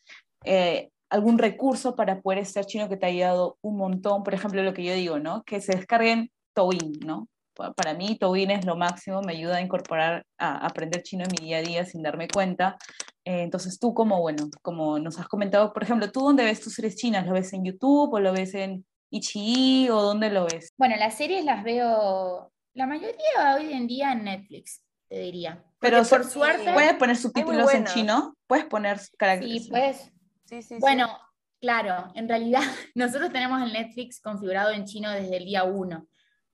eh, 0.44 0.90
algún 1.12 1.38
recurso 1.38 1.96
para 1.96 2.22
poder 2.22 2.40
estar 2.40 2.66
chino 2.66 2.90
que 2.90 2.98
te 2.98 3.06
haya 3.06 3.28
dado 3.28 3.58
un 3.62 3.78
montón. 3.78 4.24
Por 4.24 4.34
ejemplo, 4.34 4.64
lo 4.64 4.74
que 4.74 4.84
yo 4.84 4.94
digo, 4.94 5.20
¿no? 5.20 5.44
Que 5.44 5.60
se 5.60 5.76
descarguen 5.76 6.32
Towin, 6.54 6.94
¿no? 7.06 7.28
Para 7.76 7.94
mí, 7.94 8.18
Towin 8.18 8.50
es 8.50 8.66
lo 8.66 8.78
máximo, 8.78 9.22
me 9.22 9.34
ayuda 9.34 9.58
a 9.58 9.62
incorporar, 9.62 10.26
a 10.40 10.66
aprender 10.66 11.04
chino 11.04 11.26
en 11.26 11.32
mi 11.32 11.48
día 11.48 11.58
a 11.58 11.62
día 11.62 11.86
sin 11.86 12.02
darme 12.02 12.30
cuenta. 12.30 12.78
Eh, 13.26 13.44
entonces, 13.44 13.78
tú, 13.78 13.94
como, 13.94 14.22
bueno, 14.22 14.50
como 14.62 14.98
nos 15.00 15.20
has 15.20 15.28
comentado, 15.28 15.74
por 15.74 15.84
ejemplo, 15.84 16.10
¿tú 16.12 16.22
dónde 16.22 16.46
ves 16.46 16.62
tus 16.62 16.74
series 16.74 16.96
chinas? 16.96 17.28
¿Lo 17.28 17.34
ves 17.34 17.52
en 17.54 17.66
YouTube 17.66 18.14
o 18.14 18.20
lo 18.20 18.32
ves 18.32 18.56
en 18.56 18.86
Ichi 19.12 19.90
o 19.90 20.02
dónde 20.02 20.30
lo 20.30 20.46
ves? 20.46 20.74
Bueno, 20.78 20.96
las 20.96 21.16
series 21.16 21.44
las 21.44 21.64
veo, 21.64 22.52
la 22.74 22.88
mayoría 22.88 23.56
hoy 23.58 23.74
en 23.74 23.86
día 23.86 24.14
en 24.14 24.24
Netflix, 24.24 24.82
te 25.10 25.20
diría. 25.20 25.62
Pero 25.80 26.04
por 26.04 26.24
suerte. 26.24 26.72
¿Puedes 26.74 26.94
poner 26.94 27.18
subtítulos 27.18 27.72
en 27.74 27.84
chino? 27.86 28.34
¿Puedes 28.48 28.66
poner 28.66 28.98
caracteres? 29.18 29.66
Sí, 29.66 29.70
bueno, 30.80 31.08
claro, 31.60 32.12
en 32.16 32.28
realidad 32.28 32.62
nosotros 32.96 33.32
tenemos 33.32 33.62
el 33.62 33.74
Netflix 33.74 34.20
configurado 34.20 34.72
en 34.72 34.86
chino 34.86 35.10
desde 35.12 35.38
el 35.38 35.46
día 35.46 35.64
1. 35.64 36.08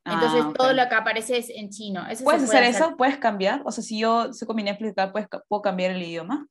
Ah, 0.05 0.13
Entonces 0.13 0.53
todo 0.53 0.73
lo 0.73 0.87
que 0.87 0.95
aparece 0.95 1.37
es 1.37 1.49
en 1.49 1.69
chino. 1.69 2.05
¿Puedes 2.23 2.43
hacer, 2.43 2.63
eso? 2.63 2.95
¿Puedes 2.95 3.17
cambiar? 3.17 3.61
O 3.65 3.71
sea, 3.71 3.83
si 3.83 3.99
yo 3.99 4.31
sé 4.31 4.45
con 4.45 4.55
mi 4.55 4.63
Netflix, 4.63 4.93
¿puedo 5.49 5.61
cambiar 5.61 5.91
el 5.91 6.01
idioma? 6.01 6.47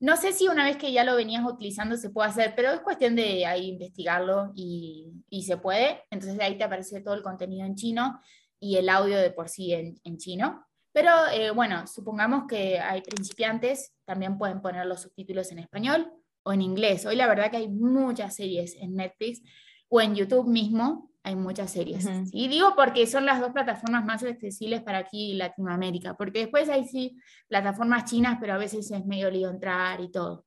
No 0.00 0.16
sé 0.16 0.32
si 0.32 0.48
una 0.48 0.64
vez 0.64 0.76
que 0.76 0.92
ya 0.92 1.02
lo 1.02 1.16
venías 1.16 1.46
utilizando 1.46 1.96
se 1.96 2.10
puede 2.10 2.28
hacer, 2.28 2.52
pero 2.54 2.72
es 2.72 2.80
cuestión 2.80 3.16
de 3.16 3.46
ahí 3.46 3.70
investigarlo 3.70 4.52
y, 4.54 5.14
y 5.30 5.44
se 5.44 5.56
puede. 5.56 6.02
Entonces 6.10 6.38
ahí 6.40 6.58
te 6.58 6.64
aparece 6.64 7.00
todo 7.00 7.14
el 7.14 7.22
contenido 7.22 7.64
en 7.64 7.74
chino 7.74 8.20
y 8.60 8.76
el 8.76 8.90
audio 8.90 9.16
de 9.16 9.30
por 9.30 9.48
sí 9.48 9.72
en, 9.72 9.98
en 10.04 10.18
chino. 10.18 10.66
Pero 10.92 11.10
eh, 11.32 11.52
bueno, 11.52 11.86
supongamos 11.86 12.44
que 12.46 12.78
hay 12.80 13.00
principiantes, 13.00 13.94
también 14.04 14.36
pueden 14.36 14.60
poner 14.60 14.84
los 14.84 15.00
subtítulos 15.02 15.50
en 15.52 15.60
español 15.60 16.12
o 16.44 16.52
en 16.52 16.62
inglés. 16.62 17.04
Hoy 17.06 17.16
la 17.16 17.26
verdad 17.26 17.50
que 17.50 17.56
hay 17.56 17.68
muchas 17.68 18.36
series 18.36 18.76
en 18.76 18.94
Netflix 18.94 19.42
o 19.88 20.00
en 20.00 20.14
YouTube 20.14 20.46
mismo, 20.46 21.10
hay 21.22 21.36
muchas 21.36 21.72
series. 21.72 22.06
Y 22.32 22.48
digo 22.48 22.74
porque 22.76 23.06
son 23.06 23.24
las 23.24 23.40
dos 23.40 23.52
plataformas 23.52 24.04
más 24.04 24.22
accesibles 24.22 24.82
para 24.82 24.98
aquí 24.98 25.34
Latinoamérica, 25.34 26.16
porque 26.16 26.40
después 26.40 26.68
hay 26.68 26.86
sí 26.86 27.16
plataformas 27.48 28.04
chinas, 28.04 28.38
pero 28.40 28.52
a 28.52 28.58
veces 28.58 28.90
es 28.90 29.06
medio 29.06 29.30
lío 29.30 29.48
entrar 29.48 30.00
y 30.00 30.10
todo. 30.10 30.44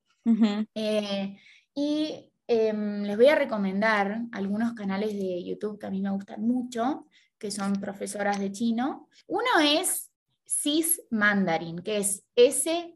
Eh, 0.74 1.36
y 1.74 2.32
em, 2.46 3.02
les 3.02 3.16
voy 3.16 3.26
a 3.26 3.34
recomendar 3.34 4.20
algunos 4.32 4.74
canales 4.74 5.14
de 5.14 5.42
YouTube 5.44 5.78
que 5.78 5.86
a 5.86 5.90
mí 5.90 6.00
me 6.00 6.10
gustan 6.10 6.42
mucho, 6.42 7.06
que 7.38 7.50
son 7.50 7.72
profesoras 7.74 8.38
de 8.38 8.52
chino. 8.52 9.08
Uno 9.26 9.48
es 9.62 10.12
Cis 10.46 11.02
Mandarin, 11.10 11.80
que 11.80 11.98
es 11.98 12.24
S, 12.36 12.94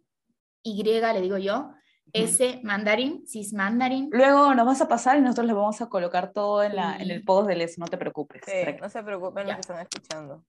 Y, 0.62 0.84
le 0.84 1.20
digo 1.20 1.38
yo, 1.38 1.72
ese 2.12 2.60
mandarín, 2.62 3.26
cis 3.26 3.52
mandarín. 3.52 4.08
Luego 4.12 4.54
nos 4.54 4.66
vas 4.66 4.80
a 4.80 4.88
pasar 4.88 5.18
y 5.18 5.22
nosotros 5.22 5.46
le 5.46 5.52
vamos 5.52 5.80
a 5.80 5.88
colocar 5.88 6.32
todo 6.32 6.62
en, 6.62 6.76
la, 6.76 6.96
en 6.96 7.10
el 7.10 7.24
post 7.24 7.48
del 7.48 7.62
eso, 7.62 7.80
no 7.80 7.86
te 7.86 7.96
preocupes. 7.96 8.42
no 8.80 8.88
se 8.88 9.02
preocupen 9.02 9.46
los 9.46 9.54
que 9.54 9.60
están 9.60 9.80
escuchando. 9.80 10.44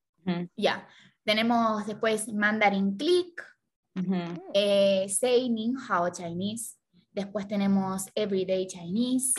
Ya. 0.58 0.88
Tenemos 1.24 1.86
después 1.86 2.28
Mandarin 2.34 2.98
Click, 2.98 3.42
eh, 4.54 5.08
Say 5.08 5.50
Ning 5.50 5.76
Hao 5.88 6.12
Chinese. 6.12 6.78
Después 7.12 7.48
tenemos 7.48 8.08
Everyday 8.16 8.68
Chinese. 8.68 9.34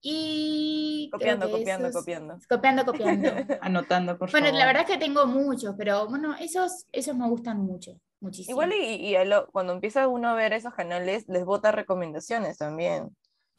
Y. 0.00 1.08
Copiando, 1.12 1.50
copiando, 1.50 1.90
copiando. 1.90 2.38
Copiando, 2.48 2.84
copiando. 2.84 3.28
Anotando, 3.60 4.18
por 4.18 4.30
favor. 4.30 4.42
Bueno, 4.42 4.58
la 4.58 4.66
verdad 4.66 4.82
es 4.82 4.90
que 4.90 4.98
tengo 4.98 5.26
muchos, 5.26 5.74
pero 5.76 6.08
bueno, 6.08 6.36
esos, 6.38 6.86
esos 6.92 7.16
me 7.16 7.28
gustan 7.28 7.60
mucho. 7.60 7.98
Igual 8.20 8.72
y, 8.74 9.14
cuando 9.52 9.72
empieza 9.72 10.08
uno 10.08 10.28
a 10.28 10.34
ver 10.34 10.52
esos 10.52 10.74
canales, 10.74 11.24
les 11.28 11.44
bota 11.44 11.70
recomendaciones 11.70 12.58
también. 12.58 13.16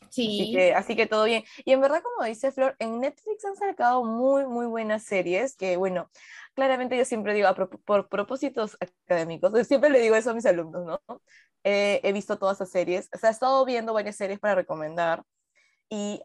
Sí. 0.09 0.41
Así 0.41 0.53
que, 0.53 0.73
así 0.73 0.95
que 0.95 1.05
todo 1.05 1.25
bien. 1.25 1.43
Y 1.63 1.71
en 1.71 1.81
verdad, 1.81 2.01
como 2.01 2.27
dice 2.27 2.51
Flor, 2.51 2.75
en 2.79 2.99
Netflix 2.99 3.45
han 3.45 3.55
sacado 3.55 4.03
muy, 4.03 4.45
muy 4.47 4.65
buenas 4.65 5.03
series 5.03 5.55
que, 5.55 5.77
bueno, 5.77 6.09
claramente 6.55 6.97
yo 6.97 7.05
siempre 7.05 7.33
digo, 7.33 7.47
por 7.85 8.09
propósitos 8.09 8.77
académicos, 8.81 9.53
siempre 9.67 9.89
le 9.89 10.01
digo 10.01 10.15
eso 10.15 10.31
a 10.31 10.33
mis 10.33 10.45
alumnos, 10.45 10.85
¿no? 10.85 11.21
he 11.63 12.11
visto 12.13 12.37
todas 12.39 12.57
esas 12.57 12.71
series, 12.71 13.09
o 13.13 13.17
sea, 13.17 13.29
he 13.29 13.33
estado 13.33 13.63
viendo 13.65 13.93
varias 13.93 14.15
series 14.15 14.39
para 14.39 14.55
recomendar 14.55 15.23
y 15.89 16.21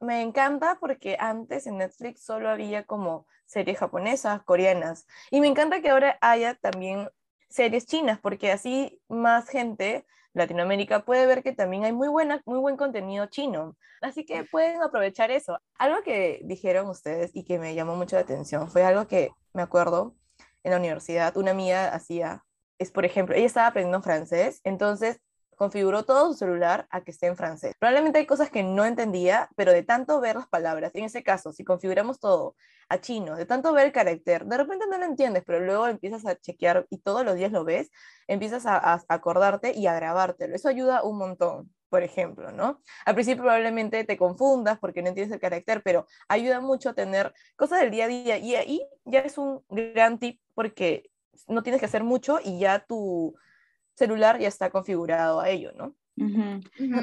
me 0.00 0.22
encanta 0.22 0.78
porque 0.80 1.16
antes 1.18 1.66
en 1.66 1.78
Netflix 1.78 2.24
solo 2.24 2.48
había 2.48 2.84
como 2.84 3.26
series 3.44 3.78
japonesas, 3.78 4.42
coreanas, 4.42 5.06
y 5.30 5.40
me 5.40 5.48
encanta 5.48 5.82
que 5.82 5.90
ahora 5.90 6.18
haya 6.20 6.54
también 6.54 7.08
series 7.48 7.86
chinas, 7.86 8.18
porque 8.20 8.52
así 8.52 9.00
más 9.08 9.48
gente 9.48 10.06
Latinoamérica 10.32 11.04
puede 11.04 11.26
ver 11.26 11.42
que 11.42 11.52
también 11.52 11.84
hay 11.84 11.92
muy, 11.92 12.08
buena, 12.08 12.40
muy 12.46 12.58
buen 12.58 12.76
contenido 12.76 13.26
chino. 13.26 13.76
Así 14.00 14.24
que 14.24 14.44
pueden 14.44 14.82
aprovechar 14.82 15.30
eso. 15.30 15.58
Algo 15.76 16.02
que 16.02 16.40
dijeron 16.44 16.88
ustedes 16.88 17.32
y 17.34 17.44
que 17.44 17.58
me 17.58 17.74
llamó 17.74 17.96
mucho 17.96 18.16
la 18.16 18.22
atención 18.22 18.70
fue 18.70 18.84
algo 18.84 19.06
que 19.06 19.32
me 19.52 19.62
acuerdo 19.62 20.14
en 20.62 20.72
la 20.72 20.76
universidad, 20.78 21.36
una 21.36 21.50
amiga 21.52 21.88
hacía, 21.88 22.44
es 22.78 22.90
por 22.90 23.04
ejemplo, 23.04 23.34
ella 23.34 23.46
estaba 23.46 23.68
aprendiendo 23.68 24.02
francés, 24.02 24.60
entonces 24.64 25.20
configuró 25.60 26.04
todo 26.04 26.28
su 26.28 26.38
celular 26.38 26.86
a 26.88 27.02
que 27.02 27.10
esté 27.10 27.26
en 27.26 27.36
francés. 27.36 27.74
Probablemente 27.78 28.18
hay 28.18 28.24
cosas 28.24 28.48
que 28.48 28.62
no 28.62 28.86
entendía, 28.86 29.50
pero 29.56 29.72
de 29.72 29.82
tanto 29.82 30.18
ver 30.18 30.36
las 30.36 30.48
palabras, 30.48 30.90
en 30.94 31.04
ese 31.04 31.22
caso, 31.22 31.52
si 31.52 31.64
configuramos 31.64 32.18
todo 32.18 32.56
a 32.88 32.98
chino, 32.98 33.36
de 33.36 33.44
tanto 33.44 33.70
ver 33.74 33.84
el 33.84 33.92
carácter, 33.92 34.46
de 34.46 34.56
repente 34.56 34.86
no 34.90 34.96
lo 34.96 35.04
entiendes, 35.04 35.42
pero 35.46 35.60
luego 35.60 35.86
empiezas 35.86 36.24
a 36.24 36.34
chequear 36.34 36.86
y 36.88 37.00
todos 37.00 37.26
los 37.26 37.34
días 37.34 37.52
lo 37.52 37.64
ves, 37.64 37.90
empiezas 38.26 38.64
a, 38.64 39.02
acordarte 39.06 39.76
y 39.76 39.86
a 39.86 39.92
grabártelo. 39.92 40.56
Eso 40.56 40.70
ayuda 40.70 41.02
un 41.02 41.18
montón 41.18 41.70
por 41.90 42.04
ejemplo, 42.04 42.52
¿no? 42.52 42.80
Al 43.04 43.14
principio 43.14 43.42
probablemente 43.42 44.04
te 44.04 44.16
confundas 44.16 44.78
porque 44.78 45.02
no 45.02 45.08
entiendes 45.08 45.34
el 45.34 45.40
carácter, 45.40 45.82
pero 45.82 46.06
ayuda 46.28 46.60
mucho 46.60 46.88
a 46.88 46.94
tener 46.94 47.34
cosas 47.56 47.80
del 47.80 47.90
día 47.90 48.04
a 48.04 48.08
día 48.08 48.38
y 48.38 48.54
ahí 48.54 48.88
ya 49.04 49.20
es 49.20 49.36
un 49.36 49.62
gran 49.68 50.18
tip 50.18 50.40
porque 50.54 51.10
no 51.48 51.62
tienes 51.62 51.80
que 51.80 51.86
hacer 51.86 52.04
mucho 52.04 52.38
y 52.42 52.60
ya 52.60 52.78
tu, 52.86 53.34
celular 54.00 54.38
ya 54.40 54.48
está 54.48 54.70
configurado 54.70 55.40
a 55.40 55.48
ello, 55.48 55.72
¿no? 55.76 55.94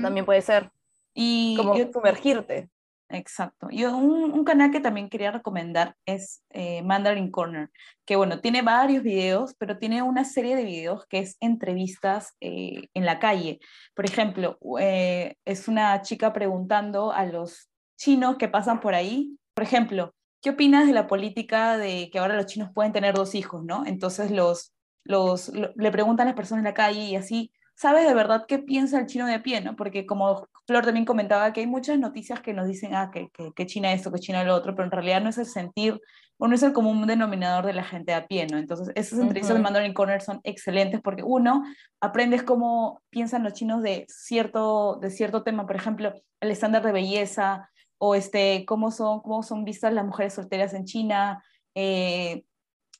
también 0.01 0.25
puede 0.25 0.41
ser. 0.41 0.71
Y 1.13 1.55
como 1.57 1.75
sumergirte. 1.91 2.69
Exacto. 3.09 3.67
Y 3.69 3.85
un, 3.85 4.43
canal 4.43 4.71
que 4.71 4.81
también 4.81 5.09
quería 5.09 5.31
recomendar 5.31 5.95
es 6.05 6.43
eh, 6.49 6.81
Mandarin 6.83 7.31
Corner, 7.31 7.69
que 8.05 8.15
bueno, 8.15 8.41
tiene 8.41 8.61
varios 8.61 9.01
videos, 9.03 9.55
pero 9.57 9.77
tiene 9.77 10.01
una 10.01 10.25
serie 10.25 10.55
de 10.55 10.65
videos 10.65 11.05
que 11.07 11.19
es 11.19 11.37
entrevistas 11.39 12.35
eh, 12.41 12.87
en 12.93 13.05
la 13.05 13.19
calle. 13.19 13.59
Por 13.95 14.05
ejemplo, 14.05 14.57
eh, 14.79 15.35
es 15.45 15.67
una 15.67 16.01
chica 16.01 16.33
preguntando 16.33 17.11
a 17.11 17.25
los 17.25 17.69
chinos 17.97 18.37
que 18.37 18.49
pasan 18.49 18.79
por 18.81 18.93
ahí, 18.93 19.37
por 19.53 19.63
ejemplo, 19.63 20.13
¿qué 20.41 20.51
opinas 20.51 20.85
de 20.85 20.93
la 20.93 21.07
política 21.07 21.77
de 21.77 22.09
que 22.11 22.19
ahora 22.19 22.35
los 22.35 22.45
chinos 22.45 22.69
pueden 22.73 22.91
tener 22.91 23.15
dos 23.15 23.35
hijos, 23.35 23.63
¿no? 23.63 23.85
Entonces 23.85 24.31
los, 24.31 24.73
los, 25.07 25.51
le 25.53 25.91
preguntan 25.91 26.27
a 26.27 26.29
las 26.31 26.35
personas 26.35 26.61
en 26.61 26.65
la 26.65 26.73
calle 26.73 27.01
y 27.01 27.15
así, 27.15 27.51
¿sabes 27.77 28.07
de 28.07 28.13
verdad 28.13 28.45
qué 28.47 28.59
piensa 28.59 28.99
el 28.99 29.05
chino 29.05 29.27
de 29.27 29.35
a 29.35 29.43
pie? 29.43 29.61
¿no? 29.61 29.75
Porque 29.75 30.05
como 30.05 30.47
Flor 30.65 30.83
también 30.83 31.05
comentaba, 31.05 31.53
que 31.53 31.61
hay 31.61 31.67
muchas 31.67 31.99
noticias 31.99 32.41
que 32.41 32.53
nos 32.53 32.67
dicen, 32.67 32.95
ah, 32.95 33.11
que, 33.11 33.29
que, 33.55 33.65
China 33.67 33.93
esto, 33.93 34.11
que 34.11 34.19
China 34.19 34.43
lo 34.43 34.55
otro, 34.55 34.75
pero 34.75 34.85
en 34.85 34.91
realidad 34.91 35.21
no 35.21 35.29
es 35.29 35.37
el 35.37 35.45
sentir 35.45 36.01
o 36.37 36.47
no 36.47 36.55
es 36.55 36.63
el 36.63 36.73
común 36.73 37.05
denominador 37.07 37.65
de 37.65 37.73
la 37.73 37.83
gente 37.83 38.11
de 38.11 38.17
a 38.17 38.27
pie, 38.27 38.47
¿no? 38.47 38.57
Entonces, 38.57 38.91
esas 38.95 39.19
entrevistas 39.19 39.55
de 39.55 39.63
Mandarin 39.63 39.93
Corner 39.93 40.21
son 40.21 40.39
excelentes 40.43 41.01
porque, 41.01 41.23
uno, 41.23 41.63
aprendes 42.01 42.43
cómo 42.43 43.01
piensan 43.09 43.43
los 43.43 43.53
chinos 43.53 43.81
de 43.81 44.05
cierto, 44.07 44.97
de 45.01 45.09
cierto 45.09 45.43
tema, 45.43 45.65
por 45.65 45.75
ejemplo, 45.75 46.13
el 46.41 46.51
estándar 46.51 46.83
de 46.83 46.91
belleza, 46.91 47.69
o 47.99 48.15
este, 48.15 48.65
cómo, 48.65 48.91
son, 48.91 49.21
cómo 49.21 49.43
son 49.43 49.65
vistas 49.65 49.93
las 49.93 50.05
mujeres 50.05 50.33
solteras 50.33 50.73
en 50.73 50.85
China, 50.85 51.43
eh, 51.75 52.43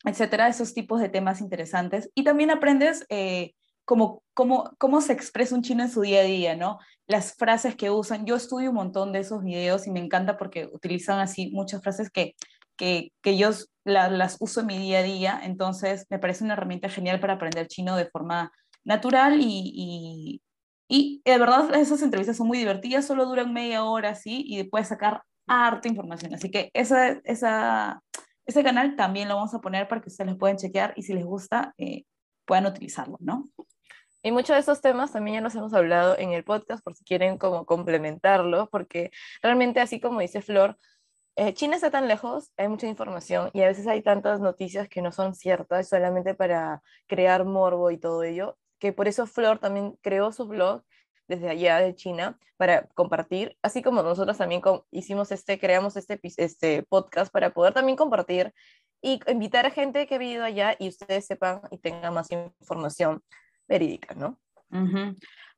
etcétera, 0.07 0.47
esos 0.47 0.73
tipos 0.73 1.01
de 1.01 1.09
temas 1.09 1.41
interesantes. 1.41 2.09
Y 2.15 2.23
también 2.23 2.51
aprendes 2.51 3.05
eh, 3.09 3.53
cómo, 3.85 4.23
cómo, 4.33 4.71
cómo 4.77 5.01
se 5.01 5.13
expresa 5.13 5.55
un 5.55 5.61
chino 5.61 5.83
en 5.83 5.91
su 5.91 6.01
día 6.01 6.21
a 6.21 6.23
día, 6.23 6.55
¿no? 6.55 6.79
Las 7.07 7.35
frases 7.35 7.75
que 7.75 7.89
usan. 7.89 8.25
Yo 8.25 8.35
estudio 8.35 8.69
un 8.69 8.75
montón 8.75 9.11
de 9.13 9.19
esos 9.19 9.43
videos 9.43 9.87
y 9.87 9.91
me 9.91 9.99
encanta 9.99 10.37
porque 10.37 10.69
utilizan 10.71 11.19
así 11.19 11.51
muchas 11.51 11.81
frases 11.81 12.09
que, 12.09 12.35
que, 12.77 13.11
que 13.21 13.37
yo 13.37 13.51
las 13.83 14.37
uso 14.39 14.61
en 14.61 14.67
mi 14.67 14.77
día 14.77 14.99
a 14.99 15.03
día, 15.03 15.41
entonces 15.43 16.05
me 16.09 16.19
parece 16.19 16.43
una 16.43 16.53
herramienta 16.53 16.89
genial 16.89 17.19
para 17.19 17.33
aprender 17.33 17.67
chino 17.67 17.95
de 17.95 18.05
forma 18.05 18.51
natural 18.83 19.39
y, 19.41 20.41
y, 20.89 21.21
de 21.25 21.37
verdad 21.37 21.73
esas 21.75 22.01
entrevistas 22.01 22.37
son 22.37 22.47
muy 22.47 22.57
divertidas, 22.57 23.05
solo 23.05 23.25
duran 23.25 23.53
media 23.53 23.83
hora 23.83 24.09
así 24.09 24.43
y 24.45 24.63
puedes 24.65 24.87
sacar 24.87 25.23
harta 25.47 25.87
información. 25.87 26.33
Así 26.33 26.51
que 26.51 26.69
esa, 26.73 27.11
esa, 27.23 28.01
ese 28.47 28.63
canal 28.63 28.95
también 28.95 29.27
lo 29.27 29.35
vamos 29.35 29.53
a 29.53 29.59
poner 29.59 29.87
para 29.87 30.01
que 30.01 30.09
ustedes 30.09 30.31
lo 30.31 30.37
puedan 30.37 30.57
chequear 30.57 30.93
y 30.95 31.03
si 31.03 31.13
les 31.13 31.25
gusta 31.25 31.73
eh, 31.77 32.05
puedan 32.45 32.65
utilizarlo, 32.65 33.17
¿no? 33.19 33.49
Y 34.23 34.31
muchos 34.31 34.55
de 34.55 34.61
esos 34.61 34.81
temas 34.81 35.11
también 35.11 35.35
ya 35.35 35.41
los 35.41 35.53
hemos 35.55 35.73
hablado 35.73 36.17
en 36.17 36.31
el 36.31 36.43
podcast 36.43 36.83
por 36.83 36.95
si 36.95 37.03
quieren 37.03 37.37
como 37.37 37.65
complementarlo, 37.65 38.69
porque 38.69 39.11
realmente 39.43 39.79
así 39.79 39.99
como 39.99 40.21
dice 40.21 40.41
Flor, 40.41 40.77
eh, 41.35 41.53
China 41.53 41.75
está 41.75 41.91
tan 41.91 42.07
lejos, 42.07 42.51
hay 42.57 42.67
mucha 42.67 42.87
información 42.87 43.51
y 43.53 43.61
a 43.61 43.67
veces 43.67 43.85
hay 43.85 44.01
tantas 44.01 44.39
noticias 44.39 44.89
que 44.89 45.01
no 45.01 45.11
son 45.11 45.35
ciertas 45.35 45.87
solamente 45.89 46.33
para 46.33 46.81
crear 47.05 47.45
morbo 47.45 47.91
y 47.91 47.97
todo 47.99 48.23
ello, 48.23 48.57
que 48.79 48.91
por 48.91 49.07
eso 49.07 49.27
Flor 49.27 49.59
también 49.59 49.97
creó 50.01 50.31
su 50.31 50.47
blog 50.47 50.83
desde 51.27 51.49
allá 51.49 51.79
de 51.79 51.95
China 51.95 52.39
para 52.57 52.87
compartir, 52.95 53.57
así 53.61 53.81
como 53.81 54.01
nosotros 54.01 54.37
también 54.37 54.61
hicimos 54.91 55.31
este, 55.31 55.59
creamos 55.59 55.95
este, 55.95 56.19
este 56.37 56.83
podcast 56.83 57.31
para 57.31 57.53
poder 57.53 57.73
también 57.73 57.97
compartir 57.97 58.53
y 59.01 59.19
invitar 59.27 59.65
a 59.65 59.71
gente 59.71 60.07
que 60.07 60.15
ha 60.15 60.17
vivido 60.17 60.43
allá 60.43 60.75
y 60.79 60.89
ustedes 60.89 61.25
sepan 61.25 61.61
y 61.69 61.77
tengan 61.77 62.13
más 62.13 62.31
información 62.31 63.21
verídica, 63.67 64.15
¿no? 64.15 64.39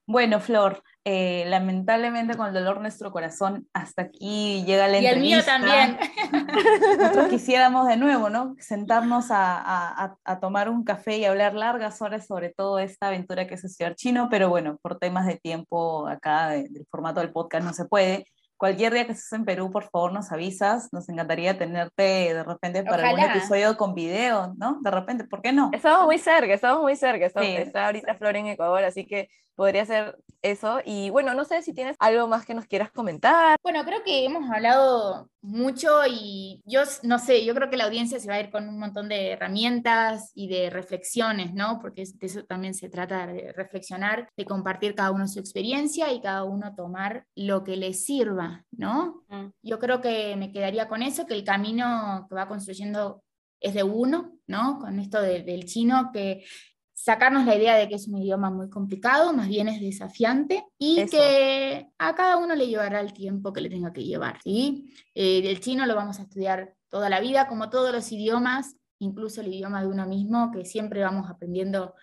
Bueno, 0.10 0.39
Flor, 0.39 0.82
eh, 1.05 1.43
lamentablemente 1.49 2.36
con 2.36 2.47
el 2.47 2.53
dolor 2.55 2.78
de 2.78 2.82
nuestro 2.82 3.12
corazón, 3.12 3.68
hasta 3.74 4.01
aquí 4.01 4.64
llega 4.66 4.88
la 4.88 4.97
entrevista. 4.97 5.05
Y 5.05 5.14
el 5.14 5.22
mío 5.22 5.45
también. 5.45 5.99
Nosotros 6.99 7.28
quisiéramos 7.30 7.88
de 7.88 7.95
nuevo, 7.95 8.32
¿no? 8.32 8.55
Sentarnos 8.57 9.28
a, 9.30 10.18
tomar 10.41 10.68
un 10.68 10.84
café 10.84 11.20
y 11.20 11.26
hablar 11.26 11.53
largas 11.53 12.01
horas 12.01 12.26
sobre 12.26 12.49
toda 12.49 12.82
esta 12.82 13.10
aventura 13.10 13.45
que 13.45 13.53
es 13.53 13.64
estudiar 13.64 13.93
chino, 13.93 14.30
pero 14.32 14.49
bueno, 14.49 14.80
por 14.82 14.97
temas 14.97 15.28
de 15.28 15.36
tiempo 15.36 16.07
acá, 16.07 16.49
del 16.49 16.88
formato 16.89 17.20
del 17.20 17.32
podcast, 17.32 17.64
no 17.64 17.74
se 17.74 17.86
puede 17.86 18.26
cualquier 18.60 18.93
día 18.93 19.05
que 19.05 19.14
estés 19.14 19.32
en 19.34 19.45
Perú, 19.45 19.72
por 19.72 19.89
favor 19.89 20.12
nos 20.12 20.32
avisas. 20.32 20.89
Nos 20.91 21.10
encantaría 21.10 21.57
tenerte 21.57 22.03
de 22.03 22.43
repente 22.43 22.84
para 22.84 23.10
algún 23.10 23.24
episodio 23.24 23.78
con 23.78 23.95
video, 23.95 24.53
¿no? 24.57 24.80
De 24.82 24.91
repente, 24.91 25.24
¿por 25.24 25.41
qué 25.41 25.51
no? 25.51 25.72
Estamos 25.74 26.05
muy 26.05 26.20
cerca, 26.20 26.53
estamos 26.53 26.84
muy 26.84 26.95
cerca. 26.95 27.26
está 27.26 27.86
ahorita 27.86 28.16
Flor 28.16 28.36
en 28.36 28.47
Ecuador, 28.47 28.84
así 28.84 29.07
que 29.07 29.30
podría 29.60 29.86
ser 29.86 30.18
eso. 30.41 30.80
Y 30.86 31.10
bueno, 31.10 31.34
no 31.34 31.43
sé 31.43 31.62
si 31.62 31.74
tienes 31.74 31.97
algo 31.99 32.28
más 32.28 32.45
que 32.45 32.53
nos 32.53 32.66
quieras 32.66 32.91
comentar. 32.91 33.57
Bueno, 33.62 33.84
creo 33.84 34.03
que 34.05 34.24
hemos 34.24 34.49
hablado 34.49 35.30
mucho 35.41 36.01
y 36.10 36.62
yo 36.66 36.84
no 37.03 37.20
sé, 37.20 37.43
yo 37.45 37.53
creo 37.53 37.70
que 37.70 37.76
la 37.76 37.84
audiencia 37.84 38.22
se 38.22 38.28
va 38.30 38.36
a 38.36 38.39
ir 38.39 38.51
con 38.51 38.70
un 38.70 38.80
montón 38.80 39.10
de 39.10 39.32
herramientas 39.32 40.32
y 40.34 40.47
de 40.47 40.70
reflexiones, 40.70 41.53
¿no? 41.53 41.80
Porque 41.82 42.03
de 42.05 42.26
eso 42.26 42.45
también 42.45 42.74
se 42.74 42.88
trata 42.88 43.28
de 43.28 43.51
reflexionar, 43.51 44.30
de 44.38 44.45
compartir 44.45 44.95
cada 44.95 45.12
uno 45.12 45.28
su 45.28 45.39
experiencia 45.39 46.12
y 46.14 46.22
cada 46.22 46.45
uno 46.45 46.74
tomar 46.74 47.26
lo 47.36 47.66
que 47.66 47.76
le 47.76 47.93
sirva, 47.93 48.49
¿no? 48.72 49.24
Mm. 49.30 49.47
Yo 49.62 49.80
creo 49.80 50.02
que 50.02 50.36
me 50.36 50.52
quedaría 50.52 50.88
con 50.88 51.02
eso, 51.02 51.26
que 51.26 51.34
el 51.34 51.43
camino 51.43 52.26
que 52.30 52.36
va 52.36 52.47
construyendo 52.47 53.24
es 53.60 53.74
de 53.74 53.84
uno, 53.84 54.38
¿no? 54.47 54.80
Con 54.80 55.00
esto 55.00 55.22
del 55.22 55.66
chino, 55.66 56.12
que 56.14 56.45
sacarnos 56.93 57.45
la 57.45 57.56
idea 57.56 57.76
de 57.76 57.88
que 57.88 57.95
es 57.95 58.08
un 58.08 58.18
idioma 58.18 58.50
muy 58.50 58.70
complicado, 58.70 59.34
más 59.34 59.47
bien 59.47 59.70
es 59.70 59.80
desafiante 59.80 60.66
y 60.78 61.06
que 61.06 61.88
a 61.97 62.14
cada 62.14 62.38
uno 62.38 62.56
le 62.56 62.68
llevará 62.68 63.00
el 63.00 63.14
tiempo 63.14 63.54
que 63.54 63.62
le 63.62 63.70
tenga 63.70 63.93
que 63.93 64.04
llevar. 64.04 64.39
¿sí? 64.43 64.93
Eh, 65.16 65.41
el 65.45 65.60
chino 65.62 65.86
lo 65.86 65.95
vamos 65.95 66.20
a 66.20 66.24
estudiar 66.24 66.76
toda 66.89 67.10
la 67.10 67.22
vida, 67.22 67.47
como 67.47 67.70
todos 67.70 67.93
los 67.93 68.12
idiomas, 68.12 68.76
incluso 69.00 69.41
el 69.41 69.47
idioma 69.47 69.82
de 69.82 69.88
uno 69.88 70.06
mismo, 70.08 70.52
que 70.52 70.66
siempre 70.66 71.02
vamos 71.02 71.30
aprendiendo 71.30 71.95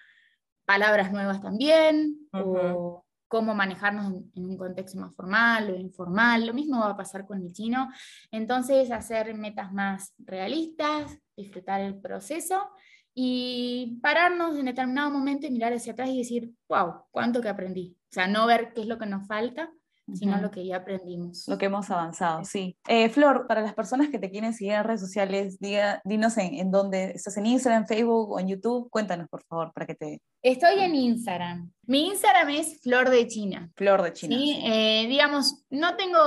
palabras 0.64 1.12
nuevas 1.12 1.40
también, 1.40 2.28
o 2.32 3.05
cómo 3.28 3.54
manejarnos 3.54 4.12
en, 4.34 4.44
un 4.44 4.56
contexto 4.56 4.98
más 4.98 5.14
formal 5.14 5.70
o 5.70 5.76
informal. 5.76 6.46
Lo 6.46 6.54
mismo 6.54 6.80
va 6.80 6.90
a 6.90 6.96
pasar 6.96 7.26
con 7.26 7.42
el 7.42 7.52
chino. 7.52 7.90
Entonces, 8.30 8.90
hacer 8.90 9.34
metas 9.34 9.72
más 9.72 10.14
realistas, 10.18 11.18
disfrutar 11.36 11.80
el 11.80 12.00
proceso 12.00 12.68
y 13.14 13.98
pararnos 14.02 14.58
en 14.58 14.66
determinado 14.66 15.10
momento 15.10 15.46
y 15.46 15.50
mirar 15.50 15.72
hacia 15.72 15.92
atrás 15.92 16.10
y 16.10 16.18
decir, 16.18 16.52
wow, 16.68 17.04
cuánto 17.10 17.40
que 17.40 17.48
aprendí. 17.48 17.96
O 18.10 18.12
sea, 18.12 18.26
no 18.26 18.46
ver 18.46 18.72
qué 18.74 18.82
es 18.82 18.86
lo 18.86 18.98
que 18.98 19.06
nos 19.06 19.26
falta, 19.26 19.72
sino 20.14 20.40
lo 20.40 20.50
que 20.50 20.64
ya 20.64 20.76
aprendimos. 20.76 21.46
Lo 21.48 21.59
que 21.59 21.66
hemos 21.66 21.90
avanzado, 21.90 22.44
sí. 22.44 22.76
Eh, 22.86 23.09
Flor, 23.09 23.46
para 23.46 23.61
las 23.61 23.74
personas 23.74 24.09
que 24.09 24.18
te 24.18 24.30
quieren 24.30 24.52
seguir 24.52 24.74
en 24.74 24.84
redes 24.84 25.00
sociales, 25.00 25.59
diga, 25.59 26.00
dinos 26.04 26.36
en, 26.38 26.54
en, 26.54 26.70
dónde, 26.70 27.12
¿estás 27.14 27.36
en 27.36 27.46
Instagram, 27.46 27.86
Facebook 27.86 28.30
o 28.30 28.40
en 28.40 28.48
YouTube? 28.48 28.88
Cuéntanos, 28.90 29.28
por 29.28 29.42
favor, 29.44 29.72
para 29.72 29.86
que 29.86 29.94
te... 29.94 30.22
Estoy 30.42 30.78
en 30.78 30.94
Instagram. 30.94 31.72
Mi 31.86 32.07
Instagram 32.09 32.50
es 32.50 32.80
Flor 32.80 33.11
de 33.11 33.26
China. 33.26 33.70
Flor 33.74 34.02
de 34.02 34.12
China. 34.12 34.36
Sí, 34.36 34.61
eh, 34.64 35.07
digamos, 35.09 35.64
no 35.70 35.96
tengo, 35.96 36.18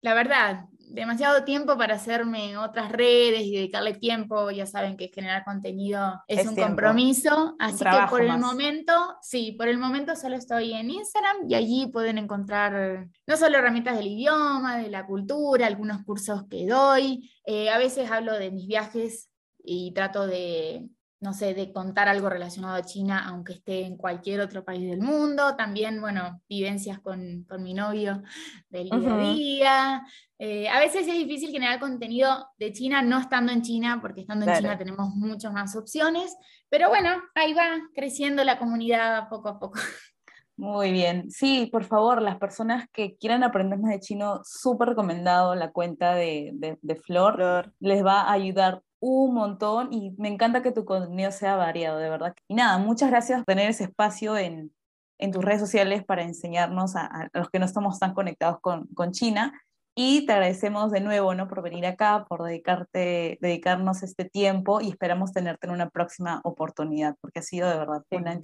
la 0.00 0.14
verdad, 0.14 0.66
demasiado 0.92 1.44
tiempo 1.44 1.76
para 1.76 1.94
hacerme 1.94 2.56
otras 2.56 2.92
redes 2.92 3.42
y 3.42 3.56
dedicarle 3.56 3.94
tiempo. 3.94 4.50
Ya 4.50 4.66
saben 4.66 4.96
que 4.96 5.08
generar 5.08 5.44
contenido 5.44 6.22
es, 6.26 6.46
un 6.46 6.54
compromiso. 6.54 7.56
Así 7.58 7.84
que 7.84 8.06
por 8.08 8.22
el 8.22 8.38
momento, 8.38 9.16
sí, 9.20 9.52
por 9.52 9.68
el 9.68 9.78
momento 9.78 10.14
solo 10.16 10.36
estoy 10.36 10.72
en 10.72 10.90
Instagram 10.90 11.48
y 11.48 11.54
allí 11.54 11.86
pueden 11.86 12.18
encontrar 12.18 13.08
no 13.26 13.36
solo 13.36 13.58
herramientas 13.58 13.96
del 13.96 14.08
idioma, 14.08 14.78
de 14.78 14.90
la 14.90 15.06
cultura, 15.06 15.66
algunos 15.66 16.02
cursos 16.04 16.44
que 16.48 16.66
doy. 16.66 17.30
Eh, 17.46 17.70
a 17.70 17.78
veces 17.78 18.10
hablo 18.10 18.34
de 18.34 18.50
mis 18.50 18.66
viajes 18.66 19.30
y 19.64 19.92
trato 19.92 20.26
de 20.26 20.88
no 21.22 21.32
sé, 21.32 21.54
de 21.54 21.72
contar 21.72 22.08
algo 22.08 22.28
relacionado 22.28 22.74
a 22.74 22.82
China, 22.82 23.24
aunque 23.28 23.52
esté 23.52 23.86
en 23.86 23.96
cualquier 23.96 24.40
otro 24.40 24.64
país 24.64 24.90
del 24.90 25.00
mundo. 25.00 25.54
También, 25.54 26.00
bueno, 26.00 26.42
vivencias 26.48 26.98
con, 26.98 27.44
con 27.48 27.62
mi 27.62 27.74
novio 27.74 28.22
del 28.68 28.90
día 28.90 29.14
a 29.14 29.18
día. 29.18 30.06
Eh, 30.36 30.68
a 30.68 30.80
veces 30.80 31.06
es 31.06 31.14
difícil 31.14 31.52
generar 31.52 31.78
contenido 31.78 32.48
de 32.58 32.72
China 32.72 33.02
no 33.02 33.20
estando 33.20 33.52
en 33.52 33.62
China, 33.62 34.00
porque 34.02 34.22
estando 34.22 34.50
en 34.50 34.56
China 34.58 34.76
tenemos 34.76 35.14
muchas 35.14 35.52
más 35.52 35.76
opciones. 35.76 36.36
Pero 36.68 36.88
bueno, 36.88 37.10
ahí 37.36 37.54
va 37.54 37.78
creciendo 37.94 38.42
la 38.42 38.58
comunidad 38.58 39.28
poco 39.28 39.48
a 39.48 39.60
poco. 39.60 39.78
Muy 40.56 40.90
bien. 40.90 41.30
Sí, 41.30 41.68
por 41.70 41.84
favor, 41.84 42.20
las 42.20 42.38
personas 42.38 42.88
que 42.92 43.16
quieran 43.16 43.44
aprender 43.44 43.78
más 43.78 43.92
de 43.92 44.00
chino, 44.00 44.40
súper 44.44 44.88
recomendado 44.88 45.54
la 45.54 45.70
cuenta 45.70 46.14
de, 46.14 46.50
de, 46.54 46.78
de 46.82 46.96
Flor. 46.96 47.36
Flor. 47.36 47.72
Les 47.78 48.04
va 48.04 48.22
a 48.22 48.32
ayudar 48.32 48.82
un 49.02 49.34
montón 49.34 49.92
y 49.92 50.14
me 50.16 50.28
encanta 50.28 50.62
que 50.62 50.70
tu 50.70 50.84
contenido 50.84 51.32
sea 51.32 51.56
variado, 51.56 51.98
de 51.98 52.08
verdad. 52.08 52.34
Y 52.46 52.54
nada, 52.54 52.78
muchas 52.78 53.10
gracias 53.10 53.38
por 53.40 53.46
tener 53.46 53.68
ese 53.68 53.84
espacio 53.84 54.38
en, 54.38 54.72
en 55.18 55.32
tus 55.32 55.44
redes 55.44 55.60
sociales 55.60 56.04
para 56.04 56.22
enseñarnos 56.22 56.94
a, 56.94 57.28
los 57.32 57.50
que 57.50 57.58
no 57.58 57.64
estamos 57.64 57.98
tan 57.98 58.14
conectados 58.14 58.60
con, 58.60 58.86
con, 58.94 59.10
China. 59.10 59.60
Y 59.94 60.24
te 60.24 60.32
agradecemos 60.32 60.90
de 60.90 61.00
nuevo 61.00 61.34
¿no? 61.34 61.48
por 61.48 61.62
venir 61.62 61.84
acá, 61.84 62.24
por 62.26 62.42
dedicarte, 62.42 63.38
dedicarnos 63.42 64.02
este 64.02 64.24
tiempo 64.24 64.80
y 64.80 64.88
esperamos 64.88 65.32
tenerte 65.32 65.66
en 65.66 65.74
una 65.74 65.90
próxima 65.90 66.40
oportunidad, 66.44 67.16
porque 67.20 67.40
ha 67.40 67.42
sido 67.42 67.68
de 67.68 67.76
verdad 67.76 68.02
una, 68.10 68.38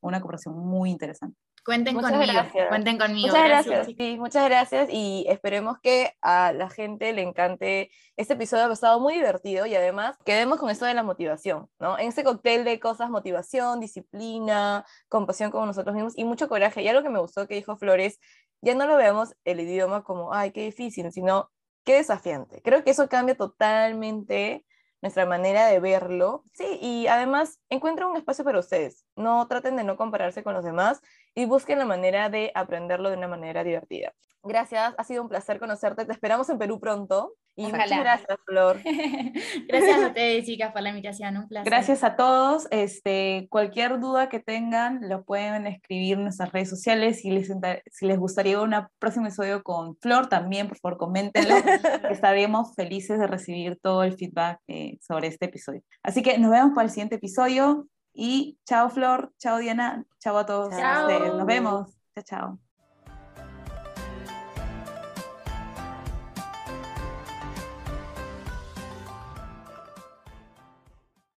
una 0.00 0.20
conversación 0.20 0.58
muy 0.58 0.90
interesante. 0.90 1.36
Cuenten 1.64 1.94
conmigo, 1.94 2.32
cuenten 2.68 2.98
conmigo. 2.98 3.28
Muchas 3.28 3.44
gracias. 3.48 3.86
Sí, 3.86 4.16
muchas 4.18 4.44
gracias 4.50 4.88
y 4.90 5.24
esperemos 5.28 5.78
que 5.82 6.12
a 6.20 6.52
la 6.52 6.68
gente 6.68 7.12
le 7.14 7.22
encante 7.22 7.90
este 8.16 8.34
episodio, 8.34 8.66
ha 8.66 8.72
estado 8.72 9.00
muy 9.00 9.14
divertido 9.14 9.64
y 9.64 9.74
además 9.74 10.16
quedemos 10.26 10.58
con 10.58 10.68
eso 10.68 10.84
de 10.84 10.92
la 10.92 11.02
motivación, 11.02 11.68
¿no? 11.80 11.98
En 11.98 12.08
ese 12.08 12.22
cóctel 12.22 12.64
de 12.64 12.78
cosas, 12.80 13.08
motivación, 13.08 13.80
disciplina, 13.80 14.84
compasión 15.08 15.50
con 15.50 15.66
nosotros 15.66 15.94
mismos 15.94 16.12
y 16.16 16.24
mucho 16.24 16.50
coraje. 16.50 16.82
Y 16.82 16.88
algo 16.88 17.02
que 17.02 17.08
me 17.08 17.18
gustó 17.18 17.48
que 17.48 17.54
dijo 17.54 17.78
Flores, 17.78 18.20
ya 18.64 18.74
no 18.74 18.86
lo 18.86 18.96
veamos 18.96 19.34
el 19.44 19.60
idioma 19.60 20.02
como, 20.04 20.32
ay, 20.32 20.50
qué 20.50 20.62
difícil, 20.62 20.93
sino 20.94 21.50
qué 21.84 21.96
desafiante. 21.96 22.62
Creo 22.62 22.84
que 22.84 22.90
eso 22.90 23.08
cambia 23.08 23.36
totalmente 23.36 24.64
nuestra 25.02 25.26
manera 25.26 25.66
de 25.66 25.80
verlo. 25.80 26.44
Sí, 26.54 26.78
y 26.80 27.06
además 27.08 27.60
encuentren 27.68 28.08
un 28.08 28.16
espacio 28.16 28.44
para 28.44 28.58
ustedes. 28.58 29.04
No 29.16 29.46
traten 29.48 29.76
de 29.76 29.84
no 29.84 29.96
compararse 29.96 30.42
con 30.42 30.54
los 30.54 30.64
demás 30.64 31.02
y 31.34 31.44
busquen 31.44 31.78
la 31.78 31.84
manera 31.84 32.30
de 32.30 32.50
aprenderlo 32.54 33.10
de 33.10 33.18
una 33.18 33.28
manera 33.28 33.62
divertida. 33.64 34.14
Gracias, 34.42 34.94
ha 34.96 35.04
sido 35.04 35.22
un 35.22 35.28
placer 35.28 35.58
conocerte. 35.58 36.04
Te 36.04 36.12
esperamos 36.12 36.48
en 36.48 36.58
Perú 36.58 36.80
pronto 36.80 37.34
Y 37.56 37.66
Ojalá. 37.66 37.84
muchas 37.84 38.00
gracias, 38.00 38.38
Flor. 38.46 38.80
Gracias 39.68 40.02
a 40.02 40.06
ustedes, 40.08 40.44
chicas, 40.44 40.72
por 40.72 40.82
la 40.82 40.88
invitación. 40.88 41.36
Un 41.36 41.46
placer. 41.46 41.70
Gracias 41.70 42.02
a 42.02 42.16
todos. 42.16 42.66
Este, 42.70 43.46
cualquier 43.48 44.00
duda 44.00 44.28
que 44.28 44.40
tengan, 44.40 45.08
lo 45.08 45.24
pueden 45.24 45.68
escribir 45.68 46.14
en 46.14 46.24
nuestras 46.24 46.50
redes 46.52 46.68
sociales. 46.68 47.20
Si 47.20 47.30
les, 47.30 47.52
si 47.92 48.06
les 48.06 48.18
gustaría 48.18 48.60
un 48.60 48.74
próximo 48.98 49.26
episodio 49.26 49.62
con 49.62 49.96
Flor, 49.98 50.28
también, 50.28 50.66
por 50.66 50.78
favor, 50.78 50.98
coméntenlo. 50.98 51.54
Estaremos 52.10 52.74
felices 52.74 53.20
de 53.20 53.26
recibir 53.28 53.78
todo 53.80 54.02
el 54.02 54.14
feedback 54.14 54.58
eh, 54.66 54.98
sobre 55.00 55.28
este 55.28 55.44
episodio. 55.44 55.82
Así 56.02 56.22
que 56.22 56.38
nos 56.38 56.50
vemos 56.50 56.72
para 56.74 56.86
el 56.86 56.90
siguiente 56.90 57.16
episodio. 57.16 57.86
Y 58.12 58.58
chao, 58.64 58.90
Flor. 58.90 59.32
Chao, 59.38 59.58
Diana. 59.58 60.04
Chao 60.18 60.36
a 60.38 60.46
todos 60.46 60.76
Chao. 60.76 61.08
Nos 61.36 61.46
vemos. 61.46 61.96
Chao, 62.14 62.24
chao. 62.24 62.63